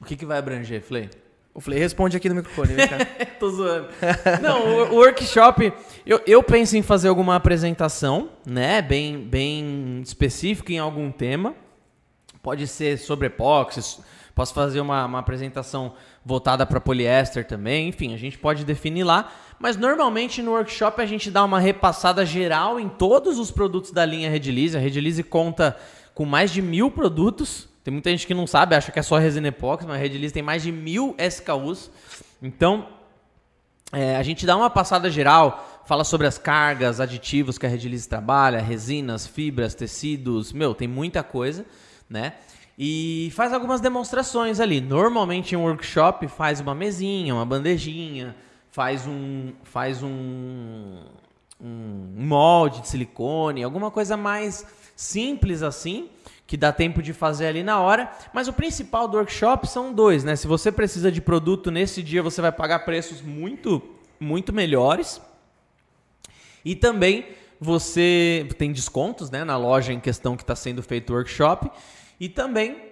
[0.00, 1.08] O que, que vai abranger, Flay?
[1.54, 2.98] O Flay responde aqui no microfone, vem cá.
[3.38, 3.88] Tô zoando.
[4.40, 5.72] Não, o, o workshop,
[6.06, 8.80] eu, eu penso em fazer alguma apresentação, né?
[8.80, 11.54] Bem, bem específica em algum tema.
[12.42, 14.00] Pode ser sobre epóxi,
[14.34, 17.88] posso fazer uma, uma apresentação voltada para poliéster também.
[17.88, 19.30] Enfim, a gente pode definir lá.
[19.62, 24.04] Mas normalmente no workshop a gente dá uma repassada geral em todos os produtos da
[24.04, 24.76] linha Redilize.
[24.76, 25.76] A Redilize conta
[26.12, 27.68] com mais de mil produtos.
[27.84, 30.34] Tem muita gente que não sabe, acha que é só resina epóxi, mas a Redilize
[30.34, 31.92] tem mais de mil SKUs.
[32.42, 32.88] Então,
[33.92, 38.08] é, a gente dá uma passada geral, fala sobre as cargas, aditivos que a Redilize
[38.08, 41.64] trabalha, resinas, fibras, tecidos, meu, tem muita coisa,
[42.10, 42.32] né?
[42.76, 44.80] E faz algumas demonstrações ali.
[44.80, 48.34] Normalmente em um workshop faz uma mesinha, uma bandejinha,
[48.72, 51.04] faz um faz um,
[51.60, 54.66] um molde de silicone, alguma coisa mais
[54.96, 56.08] simples assim,
[56.46, 58.10] que dá tempo de fazer ali na hora.
[58.32, 60.34] Mas o principal do workshop são dois, né?
[60.34, 63.80] Se você precisa de produto nesse dia, você vai pagar preços muito,
[64.18, 65.20] muito melhores.
[66.64, 67.26] E também
[67.60, 71.70] você tem descontos né, na loja em questão que está sendo feito o workshop.
[72.18, 72.91] E também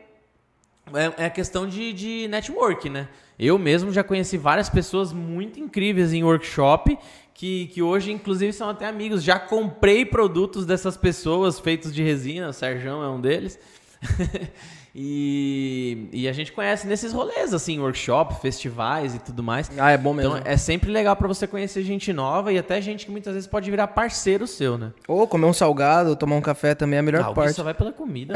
[0.94, 3.08] é, é questão de, de network, né?
[3.38, 6.98] Eu mesmo já conheci várias pessoas muito incríveis em workshop
[7.32, 9.22] que, que hoje, inclusive, são até amigos.
[9.22, 13.58] Já comprei produtos dessas pessoas feitos de resina, o Serjão é um deles.
[14.94, 19.70] e, e a gente conhece nesses rolês, assim, workshop, festivais e tudo mais.
[19.78, 20.36] Ah, é bom mesmo.
[20.36, 23.46] Então é sempre legal pra você conhecer gente nova e até gente que muitas vezes
[23.48, 24.92] pode virar parceiro seu, né?
[25.06, 27.54] Ou comer um salgado, tomar um café também é a melhor Ah, parte.
[27.54, 28.34] só vai pela comida.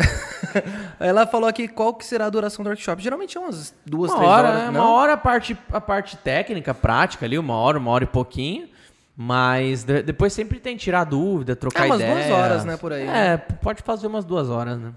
[1.01, 3.03] Ela falou aqui qual que será a duração do workshop.
[3.03, 4.61] Geralmente é umas duas, uma três hora, horas.
[4.63, 4.71] né?
[4.71, 4.81] não?
[4.81, 8.69] Uma hora a parte, a parte técnica, prática ali, uma hora, uma hora e pouquinho.
[9.17, 12.15] Mas de- depois sempre tem tirar dúvida, trocar É, umas ideia.
[12.15, 14.93] duas horas, né, por aí, É, pode fazer umas duas horas, né?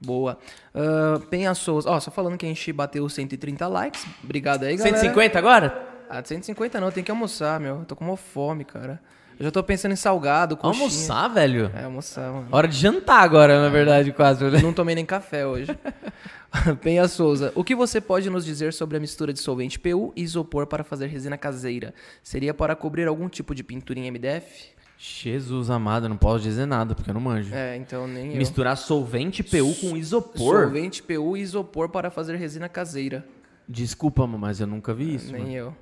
[0.00, 0.38] Boa.
[0.74, 1.90] Ah, Penha Souza.
[1.90, 4.06] Ó, só falando que a gente bateu 130 likes.
[4.22, 4.96] Obrigado aí, galera.
[4.96, 5.88] 150 agora?
[6.10, 7.80] Ah, 150 não, tem que almoçar, meu.
[7.80, 9.00] Eu tô com uma fome, cara.
[9.38, 10.82] Eu já tô pensando em salgado, coxinha.
[10.82, 11.70] Almoçar, velho?
[11.72, 12.48] É, almoçar, mano.
[12.50, 14.44] Hora de jantar agora, na verdade, quase.
[14.44, 15.78] Eu não tomei nem café hoje.
[16.82, 17.52] Penha Souza.
[17.54, 20.82] O que você pode nos dizer sobre a mistura de solvente PU e isopor para
[20.82, 21.94] fazer resina caseira?
[22.20, 24.70] Seria para cobrir algum tipo de pintura em MDF?
[25.00, 27.54] Jesus amado, eu não posso dizer nada, porque eu não manjo.
[27.54, 28.36] É, então nem eu.
[28.36, 30.64] Misturar solvente PU com isopor?
[30.64, 33.24] Solvente PU e isopor para fazer resina caseira.
[33.68, 35.32] Desculpa, mas eu nunca vi isso.
[35.32, 35.54] nem mano.
[35.54, 35.76] eu.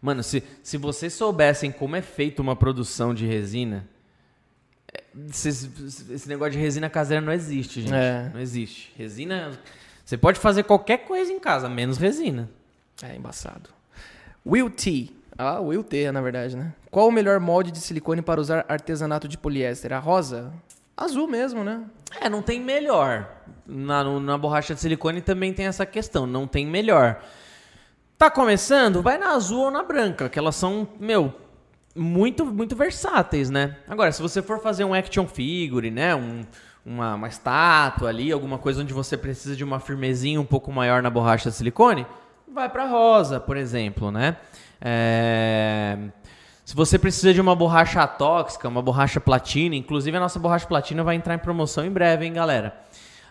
[0.00, 3.86] Mano, se, se vocês soubessem como é feita uma produção de resina,
[4.90, 5.70] é, Esse,
[6.10, 7.92] esse negócio de resina caseira não existe, gente.
[7.92, 8.30] É.
[8.32, 8.92] Não existe.
[8.96, 9.58] Resina.
[10.04, 12.48] Você pode fazer qualquer coisa em casa, menos resina.
[13.02, 13.68] É embaçado.
[14.46, 15.10] Will T.
[15.36, 16.72] Ah, Will T, na verdade, né?
[16.90, 19.92] Qual o melhor molde de silicone para usar artesanato de poliéster?
[19.92, 20.52] A rosa?
[20.96, 21.82] Azul mesmo, né?
[22.20, 23.28] É, não tem melhor.
[23.66, 27.20] Na, na borracha de silicone também tem essa questão, não tem melhor.
[28.16, 29.02] Tá começando?
[29.02, 31.34] Vai na azul ou na branca, que elas são, meu,
[31.96, 33.76] muito, muito versáteis, né?
[33.88, 36.14] Agora, se você for fazer um action figure, né?
[36.14, 36.44] Um,
[36.86, 41.02] uma, uma estátua ali, alguma coisa onde você precisa de uma firmezinha um pouco maior
[41.02, 42.06] na borracha de silicone,
[42.46, 44.36] vai pra rosa, por exemplo, né?
[44.84, 45.96] É...
[46.64, 51.02] Se você precisa de uma borracha atóxica, uma borracha platina, inclusive a nossa borracha platina
[51.02, 52.74] vai entrar em promoção em breve, hein, galera?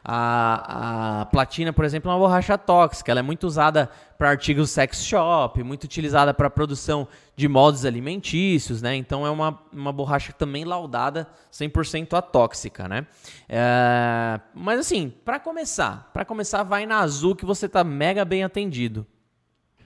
[0.06, 3.10] A, a platina, por exemplo, é uma borracha tóxica.
[3.10, 8.82] Ela é muito usada para artigos sex shop, muito utilizada para produção de moldes alimentícios,
[8.82, 8.96] né?
[8.96, 13.08] Então é uma, uma borracha também laudada 100% atóxica, né?
[13.48, 18.44] É, mas assim, para começar, para começar, vai na azul que você tá mega bem
[18.44, 19.08] atendido.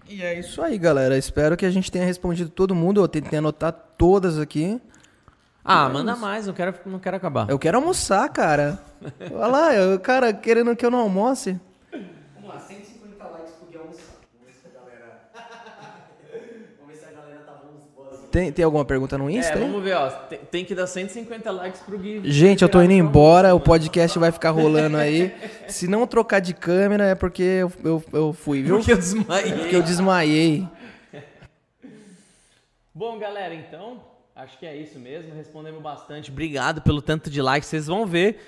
[0.10, 1.18] E é isso aí, galera.
[1.18, 3.02] Espero que a gente tenha respondido todo mundo.
[3.02, 4.82] Eu tentei anotar todas aqui.
[5.64, 7.50] Ah, manda mais, não quero, não quero acabar.
[7.50, 8.80] Eu quero almoçar, cara.
[9.34, 11.60] Olha lá, o cara querendo que eu não almoce.
[12.36, 14.04] Vamos lá, 150 likes pro Gui almoçar.
[14.34, 15.30] Vamos ver se a galera.
[16.80, 17.62] Vamos ver se a galera tá
[17.94, 18.16] boas.
[18.32, 19.54] Tem, tem alguma pergunta no É, Insta?
[19.56, 19.60] aí?
[19.62, 20.10] vamos ver, ó.
[20.10, 22.22] Tem, tem que dar 150 likes pro Gui.
[22.30, 25.34] Gente, eu tô indo embora, o podcast vai ficar rolando aí.
[25.68, 28.78] Se não trocar de câmera é porque eu, eu, eu fui, viu?
[28.78, 29.52] Porque eu desmaiei.
[29.54, 30.68] Porque eu desmaiei.
[32.94, 34.02] Bom, galera, então,
[34.36, 35.34] acho que é isso mesmo.
[35.36, 36.32] Respondemos bastante.
[36.32, 37.70] Obrigado pelo tanto de likes.
[37.70, 38.40] Vocês vão ver,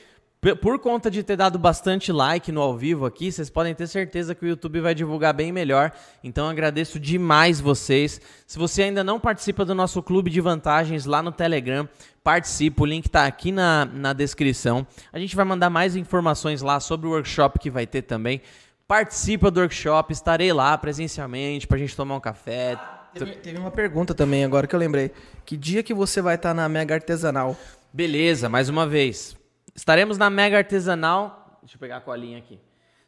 [0.61, 4.33] por conta de ter dado bastante like no ao vivo aqui, vocês podem ter certeza
[4.33, 5.91] que o YouTube vai divulgar bem melhor.
[6.23, 8.21] Então, agradeço demais vocês.
[8.47, 11.87] Se você ainda não participa do nosso clube de vantagens lá no Telegram,
[12.23, 12.83] participa.
[12.83, 14.87] O link tá aqui na, na descrição.
[15.11, 18.41] A gente vai mandar mais informações lá sobre o workshop que vai ter também.
[18.87, 22.79] Participa do workshop, estarei lá presencialmente pra gente tomar um café.
[23.13, 25.11] Teve, teve uma pergunta também agora que eu lembrei.
[25.45, 27.57] Que dia que você vai estar na Mega Artesanal?
[27.91, 29.38] Beleza, mais uma vez.
[29.75, 31.59] Estaremos na Mega Artesanal.
[31.61, 32.59] Deixa eu pegar a colinha aqui.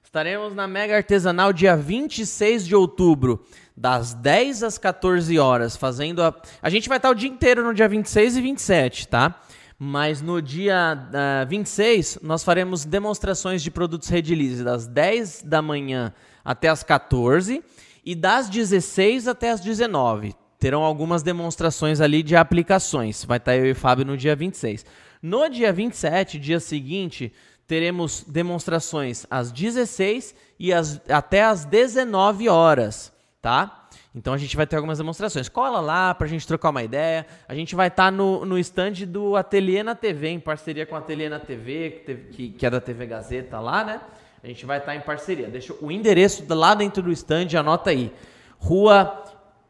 [0.04, 3.46] Estaremos na Mega Artesanal dia 26 de outubro,
[3.78, 6.36] das 10 às 14 horas, fazendo a.
[6.62, 9.40] A gente vai estar o dia inteiro no dia 26 e 27, tá?
[9.80, 16.14] Mas no dia ah, 26, nós faremos demonstrações de produtos Redilize das 10 da manhã
[16.44, 17.64] até as 14
[18.06, 23.26] e das 16 até as 19 terão algumas demonstrações ali de aplicações.
[23.26, 24.86] Vai estar eu e Fábio no dia 26.
[25.22, 27.31] No dia 27, dia seguinte,
[27.68, 33.88] teremos demonstrações às 16 e às- até às 19 horas, tá?
[34.14, 35.48] Então a gente vai ter algumas demonstrações.
[35.48, 37.26] Cola lá pra gente trocar uma ideia.
[37.48, 40.98] A gente vai estar no, no stand do Ateliê na TV, em parceria com o
[40.98, 44.02] Ateliê na TV, que, que- é da TV Gazeta lá, né?
[44.43, 45.48] A gente vai estar em parceria.
[45.48, 48.11] Deixa o endereço lá dentro do stand, anota aí.
[48.57, 49.23] Rua.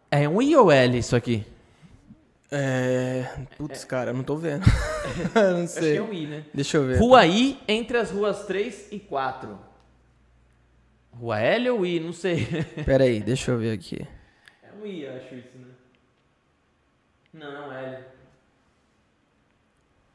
[0.10, 1.46] É um I ou L isso aqui?
[2.52, 3.26] É.
[3.58, 4.66] Putz, cara, eu não tô vendo.
[5.34, 5.98] não Acho que sei.
[5.98, 6.46] é um I, né?
[6.54, 7.00] Deixa eu ver.
[7.00, 9.58] Rua I entre as ruas 3 e 4.
[11.14, 12.00] Rua L ou I?
[12.02, 12.46] Não sei.
[12.86, 14.06] Pera aí, deixa eu ver aqui.
[14.62, 15.68] É um I, acho isso, né?
[17.34, 17.98] Não, é um L.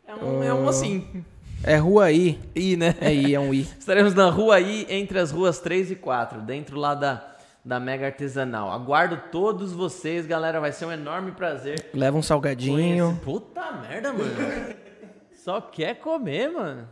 [0.08, 1.24] É um, é um assim.
[1.64, 2.38] É Rua I.
[2.54, 2.94] I, né?
[3.00, 3.62] É I, é um I.
[3.80, 7.35] Estaremos na rua I entre as ruas 3 e 4, dentro lá da,
[7.66, 8.70] da Mega Artesanal.
[8.70, 10.60] Aguardo todos vocês, galera.
[10.60, 11.90] Vai ser um enorme prazer.
[11.93, 13.20] Leva um salgadinho.
[13.24, 14.30] Puta merda, mano.
[15.34, 16.88] Só quer comer, mano.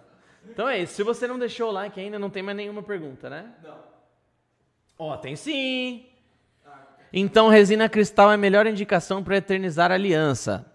[0.50, 0.94] Então é isso.
[0.94, 3.46] Se você não deixou o like ainda, não tem mais nenhuma pergunta, né?
[3.62, 3.76] Não.
[4.98, 6.06] Ó, tem sim.
[7.12, 10.66] Então, resina cristal é a melhor indicação para eternizar a aliança.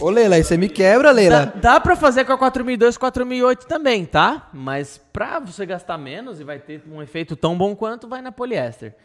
[0.00, 1.52] Ô, Leila, aí você me quebra, Dá, Leila.
[1.56, 4.48] dá pra fazer com a 4002 4008 também, tá?
[4.54, 8.32] Mas pra você gastar menos e vai ter um efeito tão bom quanto, vai na
[8.32, 8.96] poliéster.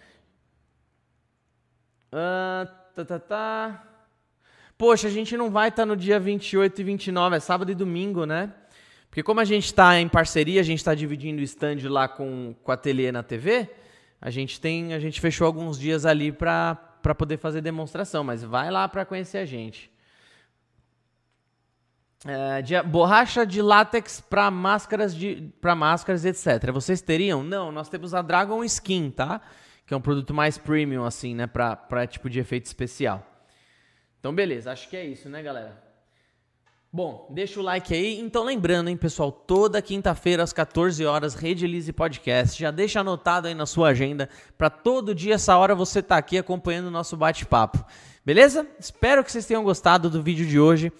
[2.11, 3.83] Ah, tá, tá, tá.
[4.77, 8.25] Poxa, a gente não vai estar no dia 28 e 29, é sábado e domingo,
[8.25, 8.53] né?
[9.09, 12.55] Porque como a gente está em parceria, a gente está dividindo o stand lá com,
[12.63, 13.69] com a Ateliê na TV,
[14.21, 16.75] a gente tem, a gente fechou alguns dias ali para
[17.17, 19.91] poder fazer demonstração, mas vai lá pra conhecer a gente.
[22.25, 25.15] É, de- borracha de látex para máscaras
[25.61, 26.69] para máscaras etc.
[26.71, 27.41] Vocês teriam?
[27.43, 29.41] Não, nós temos a Dragon Skin, tá?
[29.89, 33.25] Que é um produto mais premium assim, né, para para tipo de efeito especial.
[34.19, 35.81] Então beleza, acho que é isso, né, galera?
[36.93, 38.19] Bom, deixa o like aí.
[38.19, 42.61] Então lembrando, hein, pessoal, toda quinta-feira às 14 horas, Rede Elise Podcast.
[42.61, 46.37] Já deixa anotado aí na sua agenda para todo dia essa hora você tá aqui
[46.37, 47.83] acompanhando o nosso bate-papo.
[48.23, 48.67] Beleza?
[48.79, 50.91] Espero que vocês tenham gostado do vídeo de hoje.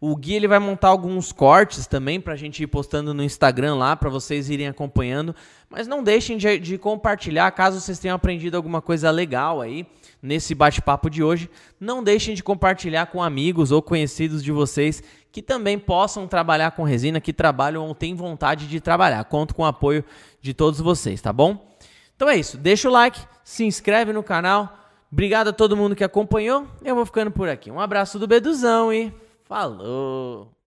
[0.00, 3.96] O Gui ele vai montar alguns cortes também pra gente ir postando no Instagram lá,
[3.96, 5.34] pra vocês irem acompanhando.
[5.68, 9.86] Mas não deixem de, de compartilhar, caso vocês tenham aprendido alguma coisa legal aí
[10.22, 11.50] nesse bate-papo de hoje.
[11.80, 15.02] Não deixem de compartilhar com amigos ou conhecidos de vocês
[15.32, 19.24] que também possam trabalhar com resina, que trabalham ou têm vontade de trabalhar.
[19.24, 20.04] Conto com o apoio
[20.40, 21.76] de todos vocês, tá bom?
[22.14, 22.56] Então é isso.
[22.56, 24.76] Deixa o like, se inscreve no canal.
[25.10, 26.66] Obrigado a todo mundo que acompanhou.
[26.84, 27.70] Eu vou ficando por aqui.
[27.70, 29.12] Um abraço do Beduzão e
[29.48, 30.57] falou!